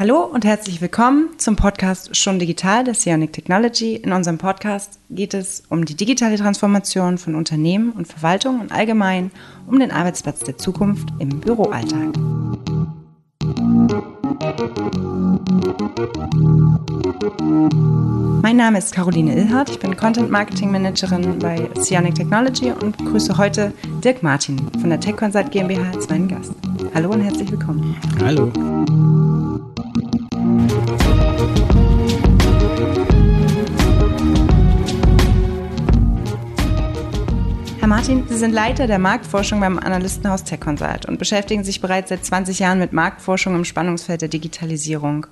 Hallo 0.00 0.24
und 0.24 0.46
herzlich 0.46 0.80
willkommen 0.80 1.28
zum 1.36 1.56
Podcast 1.56 2.16
Schon 2.16 2.38
Digital 2.38 2.84
der 2.84 2.94
Sionic 2.94 3.34
Technology. 3.34 3.96
In 3.96 4.12
unserem 4.12 4.38
Podcast 4.38 4.98
geht 5.10 5.34
es 5.34 5.62
um 5.68 5.84
die 5.84 5.94
digitale 5.94 6.38
Transformation 6.38 7.18
von 7.18 7.34
Unternehmen 7.34 7.90
und 7.92 8.08
Verwaltung 8.08 8.60
und 8.60 8.72
allgemein 8.72 9.30
um 9.66 9.78
den 9.78 9.90
Arbeitsplatz 9.90 10.38
der 10.38 10.56
Zukunft 10.56 11.10
im 11.18 11.40
Büroalltag. 11.40 12.16
Mein 18.40 18.56
Name 18.56 18.78
ist 18.78 18.94
Caroline 18.94 19.36
Ilhardt, 19.36 19.68
ich 19.68 19.80
bin 19.80 19.94
Content 19.98 20.30
Marketing 20.30 20.70
Managerin 20.70 21.38
bei 21.38 21.68
Sionic 21.78 22.14
Technology 22.14 22.72
und 22.72 22.96
begrüße 22.96 23.36
heute 23.36 23.74
Dirk 24.02 24.22
Martin 24.22 24.56
von 24.80 24.88
der 24.88 24.98
Tech 24.98 25.18
Consult 25.18 25.50
GmbH 25.50 25.90
als 25.90 26.08
meinen 26.08 26.28
Gast. 26.28 26.54
Hallo 26.94 27.10
und 27.10 27.20
herzlich 27.20 27.50
willkommen. 27.50 27.94
Hallo. 28.18 28.50
Herr 37.80 37.88
Martin, 37.88 38.24
Sie 38.28 38.36
sind 38.36 38.52
Leiter 38.52 38.86
der 38.86 38.98
Marktforschung 38.98 39.60
beim 39.60 39.78
Analystenhaus 39.78 40.44
Tech 40.44 40.60
Consult 40.60 41.06
und 41.06 41.18
beschäftigen 41.18 41.64
sich 41.64 41.80
bereits 41.80 42.10
seit 42.10 42.24
20 42.24 42.58
Jahren 42.58 42.78
mit 42.78 42.92
Marktforschung 42.92 43.54
im 43.54 43.64
Spannungsfeld 43.64 44.20
der 44.20 44.28
Digitalisierung. 44.28 45.26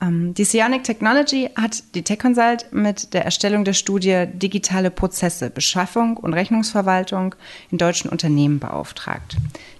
Ähm, 0.00 0.34
die 0.34 0.44
Sionic 0.44 0.84
Technology 0.84 1.50
hat 1.56 1.82
die 1.94 2.02
Tech 2.02 2.20
Consult 2.20 2.72
mit 2.72 3.14
der 3.14 3.24
Erstellung 3.24 3.64
der 3.64 3.72
Studie 3.72 4.26
Digitale 4.32 4.90
Prozesse, 4.90 5.50
Beschaffung 5.50 6.16
und 6.16 6.34
Rechnungsverwaltung 6.34 7.34
in 7.70 7.78
deutschen 7.78 8.10
Unternehmen 8.10 8.60
beauftragt, 8.60 9.36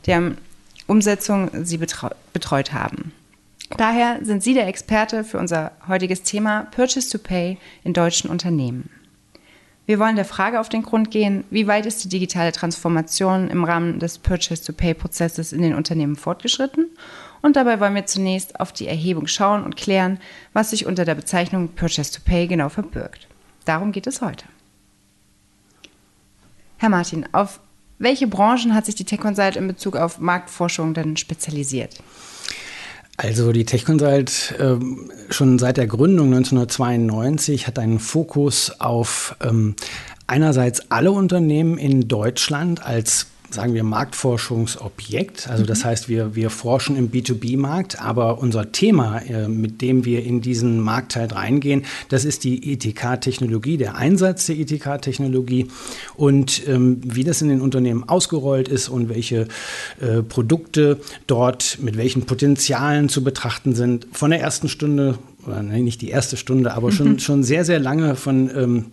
deren 0.07 0.39
Umsetzung 0.87 1.51
Sie 1.63 1.79
betreut 1.79 2.73
haben. 2.73 3.13
Daher 3.77 4.25
sind 4.25 4.43
Sie 4.43 4.55
der 4.55 4.67
Experte 4.67 5.25
für 5.25 5.39
unser 5.39 5.73
heutiges 5.87 6.23
Thema 6.23 6.67
Purchase 6.71 7.11
to 7.11 7.19
Pay 7.19 7.59
in 7.85 7.93
deutschen 7.93 8.31
Unternehmen. 8.31 8.91
Wir 9.85 9.99
wollen 9.99 10.17
der 10.17 10.25
Frage 10.25 10.61
auf 10.61 10.69
den 10.69 10.83
Grund 10.83 11.11
gehen, 11.11 11.45
wie 11.51 11.67
weit 11.67 11.87
ist 11.87 12.05
die 12.05 12.09
digitale 12.09 12.53
Transformation 12.53 13.49
im 13.49 13.65
Rahmen 13.65 13.99
des 13.99 14.19
Purchase 14.19 14.65
to 14.65 14.73
Pay 14.73 14.95
Prozesses 14.95 15.53
in 15.53 15.63
den 15.63 15.75
Unternehmen 15.75 16.17
fortgeschritten? 16.17 16.87
Und 17.41 17.57
dabei 17.57 17.79
wollen 17.81 17.95
wir 17.95 18.07
zunächst 18.07 18.59
auf 18.59 18.73
die 18.73 18.89
Erhebung 18.89 19.27
schauen 19.27 19.63
und 19.65 19.77
klären, 19.77 20.19
was 20.53 20.71
sich 20.71 20.87
unter 20.87 21.05
der 21.05 21.15
Bezeichnung 21.15 21.69
Purchase 21.69 22.13
to 22.13 22.21
Pay 22.25 22.49
genau 22.49 22.69
verbirgt. 22.69 23.29
Darum 23.65 23.93
geht 23.93 24.07
es 24.07 24.21
heute. 24.21 24.45
Herr 26.79 26.91
Martin, 26.91 27.27
auf 27.33 27.61
welche 27.99 28.27
Branchen 28.27 28.75
hat 28.75 28.87
sich 28.87 28.95
die 28.95 29.05
Tech 29.05 29.21
Consult 29.21 29.57
in 29.57 29.67
Bezug 29.67 29.97
auf 29.97 30.19
Marktforschung 30.21 30.95
denn 30.95 31.17
spezialisiert? 31.17 31.97
Also 33.19 33.51
die 33.51 33.65
Tech 33.65 33.85
Consult 33.85 34.55
äh, 34.61 34.77
schon 35.29 35.59
seit 35.59 35.77
der 35.77 35.89
Gründung 35.89 36.27
1992 36.29 37.67
hat 37.67 37.81
einen 37.81 37.99
Fokus 37.99 38.81
auf 38.81 39.35
ähm, 39.43 39.75
einerseits 40.29 40.93
alle 40.93 41.11
Unternehmen 41.11 41.79
in 41.79 42.07
Deutschland 42.07 42.87
als 42.87 43.27
sagen 43.51 43.75
wir, 43.75 43.83
Marktforschungsobjekt. 43.83 45.49
Also 45.49 45.65
das 45.65 45.81
mhm. 45.81 45.85
heißt, 45.85 46.09
wir, 46.09 46.35
wir 46.35 46.51
forschen 46.51 46.97
im 46.97 47.11
B2B-Markt, 47.11 48.01
aber 48.01 48.39
unser 48.39 48.73
Thema, 48.73 49.19
äh, 49.19 49.49
mit 49.49 49.81
dem 49.81 50.05
wir 50.05 50.25
in 50.25 50.41
diesen 50.41 50.81
Marktteil 50.81 51.29
reingehen, 51.29 51.85
das 52.09 52.25
ist 52.25 52.45
die 52.45 52.73
ETK-Technologie, 52.73 53.77
der 53.77 53.97
Einsatz 53.97 54.47
der 54.47 54.57
ETK-Technologie 54.59 55.69
und 56.15 56.67
ähm, 56.69 57.01
wie 57.05 57.25
das 57.25 57.41
in 57.41 57.49
den 57.49 57.61
Unternehmen 57.61 58.09
ausgerollt 58.09 58.69
ist 58.69 58.89
und 58.89 59.09
welche 59.09 59.49
äh, 60.01 60.23
Produkte 60.23 61.01
dort 61.27 61.79
mit 61.81 61.97
welchen 61.97 62.27
Potenzialen 62.27 63.09
zu 63.09 63.25
betrachten 63.25 63.75
sind. 63.75 64.07
Von 64.13 64.31
der 64.31 64.41
ersten 64.41 64.69
Stunde, 64.69 65.19
oder 65.47 65.63
nicht 65.63 66.03
die 66.03 66.11
erste 66.11 66.37
Stunde, 66.37 66.75
aber 66.75 66.93
schon, 66.93 67.13
mhm. 67.13 67.19
schon 67.19 67.43
sehr, 67.43 67.65
sehr 67.65 67.79
lange 67.79 68.15
von 68.17 68.51
ähm, 68.55 68.85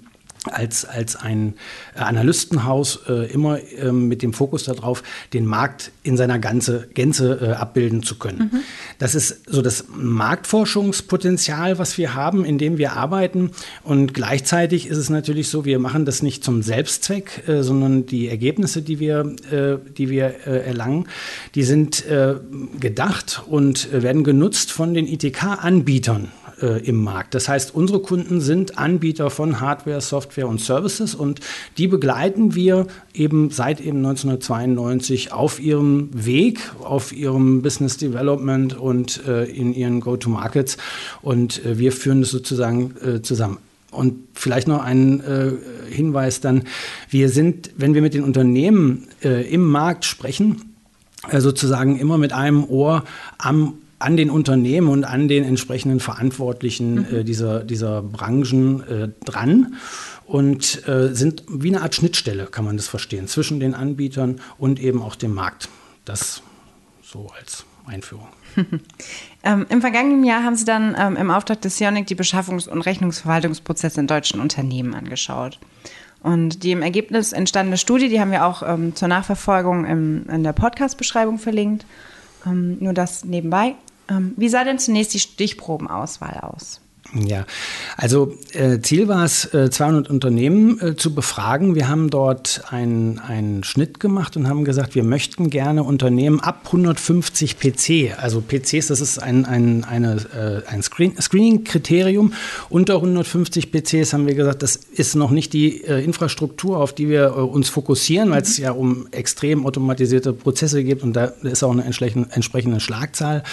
als, 0.48 0.86
als 0.86 1.16
ein 1.16 1.56
Analystenhaus 1.96 3.00
äh, 3.08 3.32
immer 3.32 3.60
äh, 3.60 3.92
mit 3.92 4.22
dem 4.22 4.34
Fokus 4.34 4.64
darauf, 4.66 5.04
den 5.34 5.46
Markt 5.46 5.92
in 6.04 6.18
seiner 6.18 6.40
ganze, 6.40 6.88
Gänze 6.94 7.40
äh, 7.42 7.52
abbilden 7.54 8.04
zu 8.04 8.18
können. 8.18 8.50
Mhm. 8.52 8.60
Das 9.00 9.16
ist 9.16 9.42
so 9.48 9.62
das 9.62 9.86
Marktforschungspotenzial, 9.96 11.80
was 11.80 11.98
wir 11.98 12.14
haben, 12.14 12.46
in 12.46 12.58
dem 12.58 12.78
wir 12.78 12.94
arbeiten. 12.94 13.52
Und 13.84 14.14
gleichzeitig 14.14 14.88
ist 14.88 14.98
es 14.98 15.10
natürlich 15.10 15.50
so, 15.50 15.66
wir 15.66 15.80
machen 15.80 16.06
das 16.06 16.22
nicht 16.22 16.44
zum 16.44 16.62
Selbstzweck, 16.62 17.48
äh, 17.48 17.64
sondern 17.64 18.06
die 18.06 18.28
Ergebnisse, 18.28 18.82
die 18.82 19.00
wir, 19.00 19.36
äh, 19.52 19.78
die 19.98 20.10
wir 20.10 20.48
äh, 20.48 20.66
erlangen, 20.66 21.08
die 21.54 21.64
sind 21.64 22.06
gedacht 22.80 23.44
und 23.48 23.92
werden 23.92 24.24
genutzt 24.24 24.72
von 24.72 24.94
den 24.94 25.08
ITK-Anbietern 25.08 26.30
äh, 26.62 26.86
im 26.86 27.04
Markt. 27.04 27.34
Das 27.34 27.48
heißt, 27.48 27.74
unsere 27.74 28.00
Kunden 28.00 28.42
sind 28.42 28.78
Anbieter 28.78 29.30
von 29.30 29.60
Hardware, 29.60 30.02
Software 30.02 30.48
und 30.48 30.62
Services 30.62 31.16
und 31.16 31.40
die 31.78 31.88
begleiten 31.88 32.56
wir 32.56 32.88
eben 33.14 33.50
seit 33.52 33.80
eben 33.82 33.98
1992 33.98 35.32
auf 35.32 35.60
ihrem 35.60 36.10
Weg, 36.14 36.60
auf 36.80 37.12
ihrem 37.12 37.62
Business 37.62 37.98
Development 37.98 38.78
und 38.78 39.26
äh, 39.28 39.46
in 39.46 39.74
ihren 39.74 40.00
Go-to-Markets 40.00 40.78
und 41.22 41.66
äh, 41.66 41.78
wir 41.78 41.92
führen 41.92 42.22
das 42.22 42.32
sozusagen 42.32 42.96
äh, 43.04 43.22
zusammen. 43.22 43.58
Und 43.92 44.16
vielleicht 44.34 44.68
noch 44.68 44.84
ein 44.84 45.22
äh, 45.22 45.52
Hinweis 45.90 46.42
dann, 46.42 46.64
wir 47.10 47.30
sind, 47.30 47.72
wenn 47.78 47.94
wir 47.94 48.02
mit 48.02 48.14
den 48.14 48.24
Unternehmen 48.24 49.08
äh, 49.24 49.50
im 49.50 49.66
Markt 49.66 50.04
sprechen, 50.04 50.74
äh, 51.30 51.40
sozusagen 51.40 51.98
immer 51.98 52.18
mit 52.18 52.34
einem 52.34 52.66
Ohr 52.66 53.06
am 53.38 53.76
an 54.06 54.18
den 54.18 54.30
Unternehmen 54.30 54.88
und 54.88 55.04
an 55.04 55.28
den 55.28 55.44
entsprechenden 55.44 56.00
Verantwortlichen 56.00 56.94
mhm. 56.94 57.16
äh, 57.16 57.24
dieser, 57.24 57.64
dieser 57.64 58.04
Branchen 58.04 58.84
äh, 58.88 59.08
dran 59.26 59.74
und 60.28 60.88
äh, 60.88 61.14
sind 61.16 61.44
wie 61.50 61.70
eine 61.70 61.82
Art 61.82 61.96
Schnittstelle, 61.96 62.46
kann 62.46 62.66
man 62.66 62.78
das 62.78 62.88
verstehen, 62.88 63.28
zwischen 63.28 63.60
den 63.60 63.74
Anbietern 63.74 64.42
und 64.60 64.80
eben 64.80 65.02
auch 65.02 65.16
dem 65.16 65.34
Markt. 65.34 65.70
Das 66.06 66.44
so 67.02 67.32
als 67.40 67.66
Einführung. 67.88 68.28
ähm, 69.44 69.66
Im 69.70 69.82
vergangenen 69.82 70.24
Jahr 70.24 70.44
haben 70.44 70.56
Sie 70.56 70.66
dann 70.66 70.96
ähm, 71.00 71.16
im 71.16 71.32
Auftrag 71.32 71.62
des 71.62 71.78
Sionic 71.78 72.06
die 72.06 72.16
Beschaffungs- 72.16 72.70
und 72.70 72.82
Rechnungsverwaltungsprozesse 72.82 74.00
in 74.00 74.08
deutschen 74.08 74.40
Unternehmen 74.40 74.94
angeschaut. 74.94 75.60
Und 76.22 76.64
die 76.64 76.72
im 76.72 76.84
Ergebnis 76.84 77.34
entstandene 77.34 77.78
Studie, 77.78 78.10
die 78.10 78.20
haben 78.20 78.32
wir 78.32 78.46
auch 78.46 78.62
ähm, 78.62 78.96
zur 78.96 79.08
Nachverfolgung 79.08 79.86
im, 79.86 80.30
in 80.30 80.44
der 80.44 80.54
Podcast-Beschreibung 80.54 81.40
verlinkt. 81.40 81.86
Ähm, 82.46 82.78
nur 82.80 82.94
das 82.94 83.26
nebenbei. 83.26 83.76
Ähm, 84.10 84.34
wie 84.38 84.50
sah 84.50 84.64
denn 84.64 84.80
zunächst 84.80 85.14
die 85.14 85.20
Stichprobenauswahl 85.20 86.40
aus? 86.40 86.82
Ja, 87.14 87.46
also 87.98 88.36
äh, 88.54 88.80
Ziel 88.80 89.08
war 89.08 89.24
es, 89.24 89.54
äh, 89.54 89.70
200 89.70 90.10
Unternehmen 90.10 90.80
äh, 90.82 90.96
zu 90.96 91.14
befragen. 91.14 91.76
Wir 91.76 91.88
haben 91.88 92.10
dort 92.10 92.64
einen, 92.70 93.20
einen 93.20 93.64
Schnitt 93.64 94.00
gemacht 94.00 94.36
und 94.36 94.50
haben 94.50 94.66
gesagt, 94.66 94.96
wir 94.96 95.04
möchten 95.04 95.50
gerne 95.50 95.84
Unternehmen 95.84 96.40
ab 96.40 96.62
150 96.66 97.60
PC, 97.60 98.20
also 98.20 98.42
PCs, 98.42 98.88
das 98.88 99.02
ist 99.02 99.20
ein, 99.20 99.46
ein, 99.46 99.84
eine, 99.84 100.64
äh, 100.68 100.70
ein 100.70 100.82
Screen 100.82 101.14
Screening-Kriterium. 101.22 102.34
Unter 102.70 102.96
150 102.96 103.72
PCs 103.72 104.12
haben 104.12 104.26
wir 104.26 104.34
gesagt, 104.34 104.64
das 104.64 104.76
ist 104.76 105.16
noch 105.16 105.32
nicht 105.32 105.54
die 105.54 105.84
äh, 105.84 106.04
Infrastruktur, 106.04 106.80
auf 106.80 106.92
die 106.92 107.08
wir 107.08 107.28
äh, 107.28 107.30
uns 107.30 107.70
fokussieren, 107.70 108.32
weil 108.32 108.42
es 108.42 108.58
mhm. 108.58 108.64
ja 108.64 108.72
um 108.72 109.08
extrem 109.12 109.66
automatisierte 109.66 110.34
Prozesse 110.34 110.84
geht 110.84 111.04
und 111.04 111.14
da 111.14 111.26
ist 111.44 111.64
auch 111.64 111.72
eine 111.72 111.86
entsprechende, 111.86 112.30
entsprechende 112.32 112.80
Schlagzahl 112.80 113.44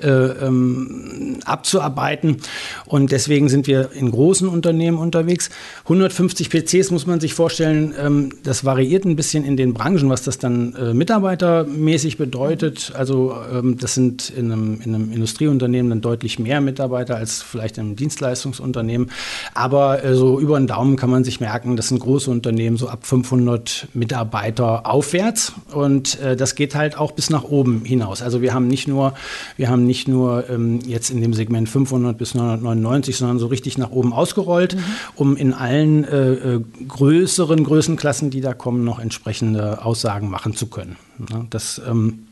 ähm, 0.00 1.38
abzuarbeiten. 1.44 2.38
Und 2.86 3.01
und 3.02 3.10
deswegen 3.10 3.48
sind 3.48 3.66
wir 3.66 3.90
in 3.94 4.12
großen 4.12 4.46
Unternehmen 4.46 4.96
unterwegs. 4.96 5.50
150 5.82 6.50
PCs 6.50 6.92
muss 6.92 7.04
man 7.04 7.18
sich 7.18 7.34
vorstellen, 7.34 7.92
ähm, 8.00 8.30
das 8.44 8.64
variiert 8.64 9.04
ein 9.04 9.16
bisschen 9.16 9.44
in 9.44 9.56
den 9.56 9.74
Branchen, 9.74 10.08
was 10.08 10.22
das 10.22 10.38
dann 10.38 10.76
äh, 10.76 10.94
mitarbeitermäßig 10.94 12.16
bedeutet. 12.16 12.92
Also 12.94 13.34
ähm, 13.52 13.76
das 13.76 13.94
sind 13.94 14.30
in 14.30 14.52
einem, 14.52 14.80
in 14.82 14.94
einem, 14.94 15.12
Industrieunternehmen 15.12 15.90
dann 15.90 16.00
deutlich 16.00 16.38
mehr 16.38 16.60
Mitarbeiter 16.60 17.16
als 17.16 17.42
vielleicht 17.42 17.76
in 17.76 17.86
einem 17.86 17.96
Dienstleistungsunternehmen. 17.96 19.10
Aber 19.52 20.04
äh, 20.04 20.14
so 20.14 20.38
über 20.38 20.56
den 20.60 20.68
Daumen 20.68 20.94
kann 20.94 21.10
man 21.10 21.24
sich 21.24 21.40
merken, 21.40 21.76
das 21.76 21.88
sind 21.88 21.98
große 21.98 22.30
Unternehmen, 22.30 22.76
so 22.76 22.88
ab 22.88 23.04
500 23.04 23.88
Mitarbeiter 23.94 24.86
aufwärts. 24.86 25.54
Und 25.74 26.20
äh, 26.20 26.36
das 26.36 26.54
geht 26.54 26.76
halt 26.76 26.96
auch 26.96 27.10
bis 27.10 27.30
nach 27.30 27.42
oben 27.42 27.84
hinaus. 27.84 28.22
Also 28.22 28.42
wir 28.42 28.54
haben 28.54 28.68
nicht 28.68 28.86
nur, 28.86 29.14
wir 29.56 29.70
haben 29.70 29.86
nicht 29.86 30.06
nur 30.06 30.48
ähm, 30.48 30.78
jetzt 30.86 31.10
in 31.10 31.20
dem 31.20 31.34
Segment 31.34 31.68
500 31.68 32.16
bis 32.16 32.36
999 32.36 32.91
90, 32.92 33.16
sondern 33.16 33.38
so 33.38 33.46
richtig 33.46 33.78
nach 33.78 33.90
oben 33.90 34.12
ausgerollt, 34.12 34.76
mhm. 34.76 34.80
um 35.16 35.36
in 35.36 35.52
allen 35.54 36.04
äh, 36.04 36.32
äh, 36.32 36.60
größeren 36.86 37.64
Größenklassen, 37.64 38.30
die 38.30 38.40
da 38.40 38.54
kommen, 38.54 38.84
noch 38.84 38.98
entsprechende 38.98 39.84
Aussagen 39.84 40.30
machen 40.30 40.54
zu 40.54 40.66
können. 40.66 40.96
Ja, 41.30 41.46
das 41.50 41.80
ähm, 41.88 42.26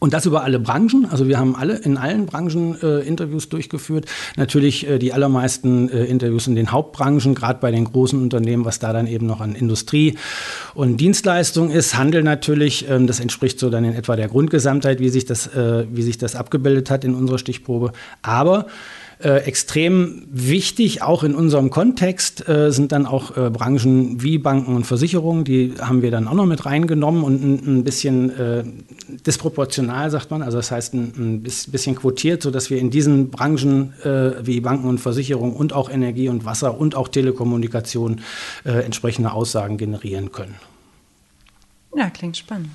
Und 0.00 0.12
das 0.12 0.26
über 0.26 0.44
alle 0.44 0.60
Branchen. 0.60 1.06
Also 1.10 1.28
wir 1.28 1.38
haben 1.38 1.56
alle 1.56 1.76
in 1.76 1.96
allen 1.96 2.26
Branchen 2.26 2.76
äh, 2.82 3.00
Interviews 3.00 3.48
durchgeführt. 3.48 4.04
Natürlich 4.36 4.86
äh, 4.86 4.98
die 4.98 5.14
allermeisten 5.14 5.88
äh, 5.88 6.04
Interviews 6.04 6.46
in 6.46 6.56
den 6.56 6.72
Hauptbranchen, 6.72 7.34
gerade 7.34 7.58
bei 7.58 7.70
den 7.70 7.84
großen 7.86 8.20
Unternehmen, 8.20 8.66
was 8.66 8.78
da 8.78 8.92
dann 8.92 9.06
eben 9.06 9.26
noch 9.26 9.40
an 9.40 9.54
Industrie 9.54 10.18
und 10.74 10.98
Dienstleistung 10.98 11.70
ist. 11.70 11.96
Handel 11.96 12.22
natürlich, 12.22 12.86
ähm, 12.86 13.06
das 13.06 13.18
entspricht 13.18 13.58
so 13.58 13.70
dann 13.70 13.84
in 13.84 13.94
etwa 13.94 14.14
der 14.14 14.28
Grundgesamtheit, 14.28 15.00
wie 15.00 15.08
sich 15.08 15.24
das, 15.24 15.46
äh, 15.46 15.86
wie 15.90 16.02
sich 16.02 16.18
das 16.18 16.36
abgebildet 16.36 16.90
hat 16.90 17.04
in 17.04 17.14
unserer 17.14 17.38
Stichprobe. 17.38 17.92
Aber 18.20 18.66
äh, 19.22 19.38
extrem 19.44 20.22
wichtig, 20.30 21.02
auch 21.02 21.22
in 21.22 21.34
unserem 21.34 21.70
Kontext, 21.70 22.48
äh, 22.48 22.70
sind 22.70 22.92
dann 22.92 23.06
auch 23.06 23.36
äh, 23.36 23.50
Branchen 23.50 24.22
wie 24.22 24.38
Banken 24.38 24.74
und 24.74 24.84
Versicherungen. 24.84 25.44
Die 25.44 25.74
haben 25.80 26.02
wir 26.02 26.10
dann 26.10 26.28
auch 26.28 26.34
noch 26.34 26.46
mit 26.46 26.66
reingenommen 26.66 27.22
und 27.22 27.42
ein, 27.42 27.78
ein 27.78 27.84
bisschen 27.84 28.30
äh, 28.38 28.64
disproportional, 29.26 30.10
sagt 30.10 30.30
man. 30.30 30.42
Also 30.42 30.56
das 30.58 30.70
heißt 30.70 30.94
ein, 30.94 31.12
ein 31.16 31.42
bisschen 31.42 31.94
quotiert, 31.94 32.42
sodass 32.42 32.70
wir 32.70 32.78
in 32.78 32.90
diesen 32.90 33.30
Branchen 33.30 33.94
äh, 34.02 34.46
wie 34.46 34.60
Banken 34.60 34.88
und 34.88 34.98
Versicherungen 34.98 35.54
und 35.54 35.72
auch 35.72 35.90
Energie 35.90 36.28
und 36.28 36.44
Wasser 36.44 36.78
und 36.78 36.94
auch 36.94 37.08
Telekommunikation 37.08 38.20
entsprechende 38.64 39.32
Aussagen 39.32 39.76
generieren 39.76 40.32
können. 40.32 40.54
Ja, 41.96 42.10
klingt 42.10 42.36
spannend. 42.36 42.70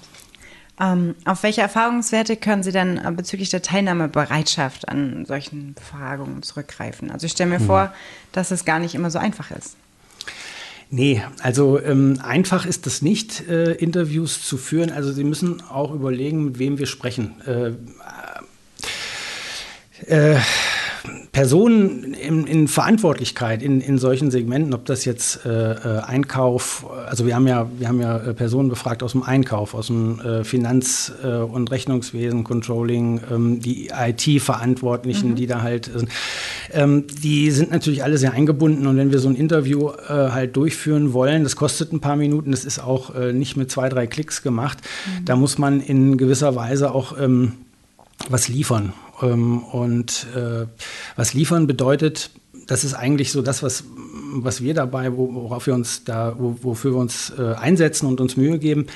Ähm, 0.80 1.16
auf 1.26 1.44
welche 1.44 1.62
Erfahrungswerte 1.62 2.38
können 2.38 2.64
Sie 2.64 2.72
denn 2.72 2.98
äh, 2.98 3.12
bezüglich 3.12 3.50
der 3.50 3.62
Teilnahmebereitschaft 3.62 4.88
an 4.88 5.26
solchen 5.26 5.74
Befragungen 5.74 6.42
zurückgreifen? 6.42 7.12
Also 7.12 7.26
ich 7.26 7.34
stelle 7.34 7.50
mir 7.50 7.60
hm. 7.60 7.66
vor, 7.66 7.94
dass 8.32 8.52
es 8.52 8.64
gar 8.64 8.80
nicht 8.80 8.96
immer 8.96 9.12
so 9.12 9.20
einfach 9.20 9.52
ist. 9.52 9.76
Nee, 10.92 11.22
also 11.44 11.80
ähm, 11.80 12.20
einfach 12.24 12.66
ist 12.66 12.88
es 12.88 13.02
nicht, 13.04 13.48
äh, 13.48 13.74
Interviews 13.74 14.42
zu 14.42 14.58
führen. 14.58 14.92
Also 14.92 15.12
Sie 15.12 15.24
müssen 15.24 15.62
auch 15.70 15.94
überlegen, 15.94 16.46
mit 16.46 16.58
wem 16.58 16.80
wir 16.80 16.88
sprechen. 16.88 17.36
Äh, 17.46 17.74
äh, 20.08 20.40
Personen 21.32 22.14
in, 22.16 22.48
in 22.48 22.68
Verantwortlichkeit 22.68 23.62
in, 23.62 23.82
in 23.82 24.00
solchen 24.00 24.32
Segmenten, 24.32 24.74
ob 24.74 24.86
das 24.86 25.06
jetzt 25.06 25.46
äh, 25.46 25.74
äh, 25.74 26.00
Einkauf, 26.00 26.86
also 27.08 27.28
wir 27.28 27.36
haben 27.36 27.48
ja, 27.48 27.70
wir 27.78 27.88
haben 27.88 28.02
ja 28.02 28.18
äh, 28.18 28.34
Personen 28.34 28.70
befragt 28.70 29.04
aus 29.04 29.12
dem 29.12 29.22
Einkauf, 29.22 29.76
aus 29.76 29.88
dem 29.88 30.20
äh, 30.20 30.44
Finanz- 30.44 31.14
äh, 31.24 31.28
und 31.28 31.70
Rechnungswesen, 31.70 32.44
Controlling, 32.44 33.22
ähm, 33.32 33.60
die 33.60 33.90
IT-Verantwortlichen, 33.90 35.32
mhm. 35.32 35.36
die 35.36 35.46
da 35.46 35.62
halt 35.62 35.86
sind, 35.86 36.10
ähm, 36.72 37.06
die 37.08 37.52
sind 37.52 37.72
natürlich 37.72 38.04
alle 38.04 38.18
sehr 38.18 38.34
eingebunden 38.34 38.88
und 38.88 38.98
wenn 38.98 39.12
wir 39.12 39.20
so 39.20 39.30
ein 39.30 39.36
Interview 39.36 39.90
halt 39.90 40.56
durchführen 40.56 41.14
wollen, 41.14 41.44
das 41.44 41.56
kostet 41.56 41.94
ein 41.94 42.00
paar 42.00 42.16
Minuten, 42.16 42.52
das 42.52 42.66
ist 42.66 42.80
auch 42.80 43.14
nicht 43.32 43.58
mit 43.58 43.72
zwei, 43.72 43.90
drei 43.90 44.08
Klicks 44.08 44.42
gemacht, 44.42 44.80
mhm. 44.82 45.26
da 45.26 45.36
muss 45.36 45.58
man 45.58 45.82
in 45.82 46.18
gewisser 46.18 46.56
Weise 46.56 46.94
auch 46.94 47.18
ähm, 47.20 47.54
was 48.30 48.48
liefern. 48.48 48.94
Ähm, 49.22 49.64
und 49.64 50.28
äh, 50.36 50.66
was 51.16 51.34
liefern 51.34 51.68
bedeutet, 51.68 52.32
das 52.68 52.84
ist 52.84 52.94
eigentlich 52.94 53.32
so 53.32 53.42
das, 53.42 53.64
was, 53.64 53.84
was 54.34 54.62
wir 54.62 54.74
dabei, 54.74 55.16
worauf 55.16 55.66
wir 55.66 55.74
uns 55.74 56.04
da, 56.04 56.36
wofür 56.38 56.94
wir 56.94 57.00
uns 57.00 57.34
äh, 57.38 57.54
einsetzen 57.54 58.06
und 58.06 58.22
uns 58.22 58.38
Mühe 58.38 58.60
geben, 58.60 58.88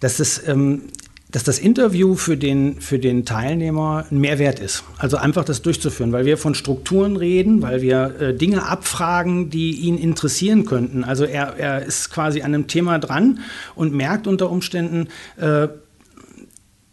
dass 0.00 0.20
es 0.20 0.46
ähm, 0.46 0.82
dass 1.30 1.44
das 1.44 1.58
Interview 1.58 2.14
für 2.14 2.36
den, 2.36 2.80
für 2.80 2.98
den 2.98 3.24
Teilnehmer 3.24 4.06
ein 4.10 4.18
Mehrwert 4.18 4.60
ist. 4.60 4.84
Also 4.96 5.18
einfach 5.18 5.44
das 5.44 5.60
durchzuführen, 5.60 6.12
weil 6.12 6.24
wir 6.24 6.38
von 6.38 6.54
Strukturen 6.54 7.16
reden, 7.16 7.60
weil 7.60 7.82
wir 7.82 8.14
äh, 8.20 8.34
Dinge 8.34 8.66
abfragen, 8.66 9.50
die 9.50 9.72
ihn 9.72 9.98
interessieren 9.98 10.64
könnten. 10.64 11.04
Also 11.04 11.24
er, 11.24 11.56
er 11.58 11.84
ist 11.84 12.10
quasi 12.10 12.40
an 12.40 12.54
einem 12.54 12.66
Thema 12.66 12.98
dran 12.98 13.40
und 13.74 13.92
merkt 13.92 14.26
unter 14.26 14.50
Umständen, 14.50 15.08
äh, 15.36 15.68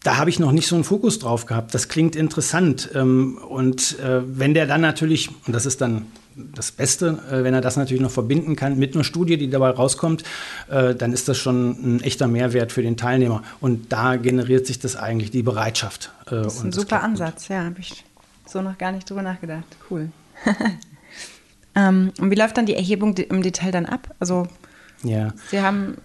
da 0.05 0.17
habe 0.17 0.29
ich 0.29 0.39
noch 0.39 0.51
nicht 0.51 0.67
so 0.67 0.75
einen 0.75 0.83
Fokus 0.83 1.17
drauf 1.17 1.47
gehabt. 1.47 1.73
Das 1.73 1.87
klingt 1.87 2.15
interessant. 2.15 2.91
Ähm, 2.93 3.39
und 3.49 3.99
äh, 3.99 4.21
wenn 4.23 4.53
der 4.53 4.67
dann 4.67 4.81
natürlich, 4.81 5.29
und 5.47 5.53
das 5.53 5.65
ist 5.65 5.81
dann 5.81 6.05
das 6.35 6.71
Beste, 6.71 7.19
äh, 7.31 7.43
wenn 7.43 7.55
er 7.55 7.61
das 7.61 7.75
natürlich 7.75 8.03
noch 8.03 8.11
verbinden 8.11 8.55
kann 8.55 8.77
mit 8.77 8.93
einer 8.93 9.03
Studie, 9.03 9.37
die 9.37 9.49
dabei 9.49 9.71
rauskommt, 9.71 10.23
äh, 10.69 10.93
dann 10.93 11.11
ist 11.11 11.27
das 11.27 11.39
schon 11.39 11.71
ein 11.71 12.01
echter 12.01 12.27
Mehrwert 12.27 12.71
für 12.71 12.83
den 12.83 12.97
Teilnehmer. 12.97 13.41
Und 13.61 13.91
da 13.91 14.15
generiert 14.15 14.67
sich 14.67 14.77
das 14.77 14.95
eigentlich 14.95 15.31
die 15.31 15.41
Bereitschaft. 15.41 16.11
Das 16.29 16.57
ist 16.57 16.63
ein 16.63 16.71
super 16.71 17.01
Ansatz, 17.01 17.47
ja, 17.47 17.63
habe 17.63 17.79
ich 17.79 18.05
so 18.45 18.61
noch 18.61 18.77
gar 18.77 18.91
nicht 18.91 19.09
drüber 19.09 19.23
nachgedacht. 19.23 19.65
Cool. 19.89 20.09
ähm, 21.75 22.11
und 22.19 22.29
wie 22.29 22.35
läuft 22.35 22.57
dann 22.57 22.67
die 22.67 22.75
Erhebung 22.75 23.17
im 23.17 23.41
Detail 23.41 23.71
dann 23.71 23.87
ab? 23.87 24.13
Also 24.19 24.47
ja. 25.03 25.33
Sie 25.49 25.61
haben 25.61 25.97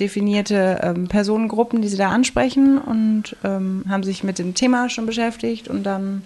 definierte 0.00 0.80
ähm, 0.82 1.08
Personengruppen, 1.08 1.82
die 1.82 1.88
sie 1.88 1.96
da 1.96 2.10
ansprechen 2.10 2.78
und 2.78 3.36
ähm, 3.44 3.84
haben 3.88 4.02
sich 4.02 4.24
mit 4.24 4.38
dem 4.38 4.54
Thema 4.54 4.88
schon 4.88 5.06
beschäftigt 5.06 5.68
und 5.68 5.84
dann 5.84 6.22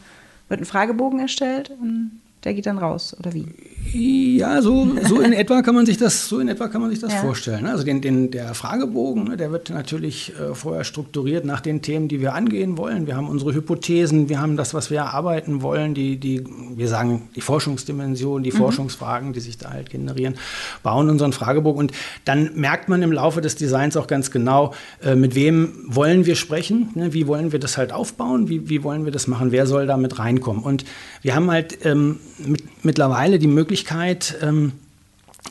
wird 0.48 0.60
ein 0.60 0.66
Fragebogen 0.66 1.20
erstellt 1.20 1.70
und 1.80 2.21
der 2.44 2.54
geht 2.54 2.66
dann 2.66 2.78
raus, 2.78 3.16
oder 3.18 3.32
wie? 3.32 3.46
Ja, 3.92 4.62
so, 4.62 4.88
so 5.06 5.20
in 5.20 5.32
etwa 5.32 5.60
kann 5.62 5.74
man 5.74 5.86
sich 5.86 5.98
das, 5.98 6.28
so 6.28 6.40
in 6.40 6.48
etwa 6.48 6.68
kann 6.68 6.80
man 6.80 6.90
sich 6.90 7.00
das 7.00 7.12
ja. 7.12 7.18
vorstellen. 7.20 7.66
Also 7.66 7.84
den, 7.84 8.00
den, 8.00 8.30
der 8.30 8.54
Fragebogen, 8.54 9.24
ne, 9.24 9.36
der 9.36 9.52
wird 9.52 9.70
natürlich 9.70 10.32
äh, 10.40 10.54
vorher 10.54 10.84
strukturiert 10.84 11.44
nach 11.44 11.60
den 11.60 11.82
Themen, 11.82 12.08
die 12.08 12.20
wir 12.20 12.34
angehen 12.34 12.78
wollen. 12.78 13.06
Wir 13.06 13.16
haben 13.16 13.28
unsere 13.28 13.54
Hypothesen, 13.54 14.28
wir 14.28 14.40
haben 14.40 14.56
das, 14.56 14.72
was 14.72 14.90
wir 14.90 14.98
erarbeiten 14.98 15.62
wollen, 15.62 15.94
die, 15.94 16.16
die, 16.16 16.44
wir 16.74 16.88
sagen 16.88 17.28
die 17.36 17.40
Forschungsdimension, 17.40 18.42
die 18.42 18.52
mhm. 18.52 18.56
Forschungsfragen, 18.56 19.32
die 19.32 19.40
sich 19.40 19.58
da 19.58 19.70
halt 19.70 19.90
generieren, 19.90 20.34
bauen 20.82 21.10
unseren 21.10 21.32
Fragebogen 21.32 21.80
und 21.80 21.92
dann 22.24 22.50
merkt 22.54 22.88
man 22.88 23.02
im 23.02 23.12
Laufe 23.12 23.40
des 23.40 23.56
Designs 23.56 23.96
auch 23.96 24.06
ganz 24.06 24.30
genau, 24.30 24.74
äh, 25.02 25.14
mit 25.14 25.34
wem 25.34 25.74
wollen 25.86 26.24
wir 26.24 26.36
sprechen, 26.36 26.90
ne? 26.94 27.12
wie 27.12 27.26
wollen 27.26 27.52
wir 27.52 27.58
das 27.58 27.76
halt 27.76 27.92
aufbauen, 27.92 28.48
wie, 28.48 28.68
wie 28.68 28.82
wollen 28.82 29.04
wir 29.04 29.12
das 29.12 29.26
machen, 29.26 29.52
wer 29.52 29.66
soll 29.66 29.86
da 29.86 29.96
mit 29.96 30.18
reinkommen. 30.18 30.62
Und 30.62 30.84
wir 31.20 31.34
haben 31.34 31.50
halt 31.50 31.84
ähm, 31.84 32.18
mit, 32.38 32.84
mittlerweile 32.84 33.38
die 33.38 33.46
Möglichkeit, 33.46 34.36
ähm, 34.42 34.72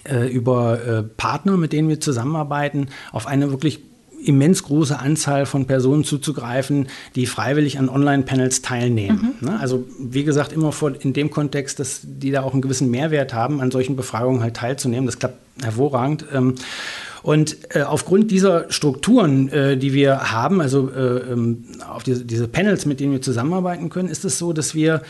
äh, 0.04 0.28
über 0.28 0.83
äh, 0.83 1.04
Partner, 1.04 1.57
mit 1.57 1.74
denen 1.74 1.89
wir 1.89 2.00
zusammenarbeiten, 2.00 2.88
auf 3.12 3.28
eine 3.28 3.51
wirklich 3.51 3.81
immens 4.24 4.63
große 4.63 4.98
Anzahl 4.98 5.45
von 5.45 5.66
Personen 5.66 6.04
zuzugreifen, 6.04 6.88
die 7.16 7.25
freiwillig 7.25 7.80
an 7.80 7.89
Online-Panels 7.89 8.62
teilnehmen. 8.62 9.36
Mhm. 9.39 9.48
Ne? 9.48 9.60
Also 9.60 9.86
wie 10.00 10.24
gesagt, 10.24 10.54
immer 10.54 10.72
vor, 10.72 10.94
in 11.00 11.13
dem 11.13 11.31
Kontext, 11.31 11.80
dass 11.80 12.01
die 12.04 12.31
da 12.31 12.44
auch 12.44 12.54
einen 12.54 12.62
gewissen 12.62 12.92
Mehrwert 12.92 13.33
haben, 13.33 13.62
an 13.62 13.72
solchen 13.72 13.95
Befragungen 13.95 14.42
halt 14.42 14.56
teilzunehmen. 14.56 15.06
Das 15.06 15.19
klappt 15.19 15.38
hervorragend. 15.63 16.25
Ähm, 16.33 16.56
und 17.24 17.57
äh, 17.75 17.83
aufgrund 17.83 18.31
dieser 18.31 18.72
Strukturen, 18.72 19.50
äh, 19.50 19.78
die 19.78 19.94
wir 19.94 20.31
haben, 20.31 20.60
also 20.60 20.89
äh, 20.89 21.31
ähm, 21.31 21.66
auf 21.88 22.04
diese, 22.04 22.48
Panels, 22.48 22.86
mit 22.86 23.00
denen 23.00 23.12
wir 23.12 23.22
zusammenarbeiten 23.22 23.89
können, 23.89 24.10
ist 24.10 24.25
es 24.25 24.39
so, 24.39 24.54
dass 24.54 24.74
wir 24.74 25.01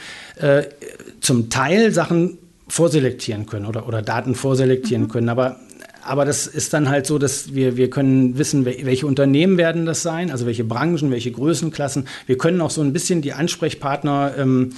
zum 1.22 1.50
Teil 1.50 1.92
Sachen 1.92 2.38
vorselektieren 2.68 3.46
können 3.46 3.66
oder, 3.66 3.88
oder 3.88 4.02
Daten 4.02 4.36
vorselektieren 4.36 5.04
mhm. 5.04 5.10
können. 5.10 5.30
Aber 5.30 5.60
aber 6.04 6.26
das 6.26 6.48
ist 6.48 6.74
dann 6.74 6.90
halt 6.90 7.06
so, 7.06 7.18
dass 7.18 7.54
wir, 7.54 7.78
wir 7.78 7.90
können 7.90 8.38
wissen, 8.38 8.66
welche 8.66 9.06
Unternehmen 9.06 9.58
werden 9.58 9.86
das 9.86 10.02
sein, 10.02 10.32
also 10.32 10.46
welche 10.46 10.64
Branchen, 10.64 11.12
welche 11.12 11.32
Größenklassen. 11.32 12.08
Wir 12.26 12.38
können 12.38 12.62
auch 12.62 12.72
so 12.72 12.82
ein 12.82 12.94
bisschen 12.94 13.22
die 13.22 13.34
Ansprechpartner 13.34 14.34
ähm, 14.38 14.72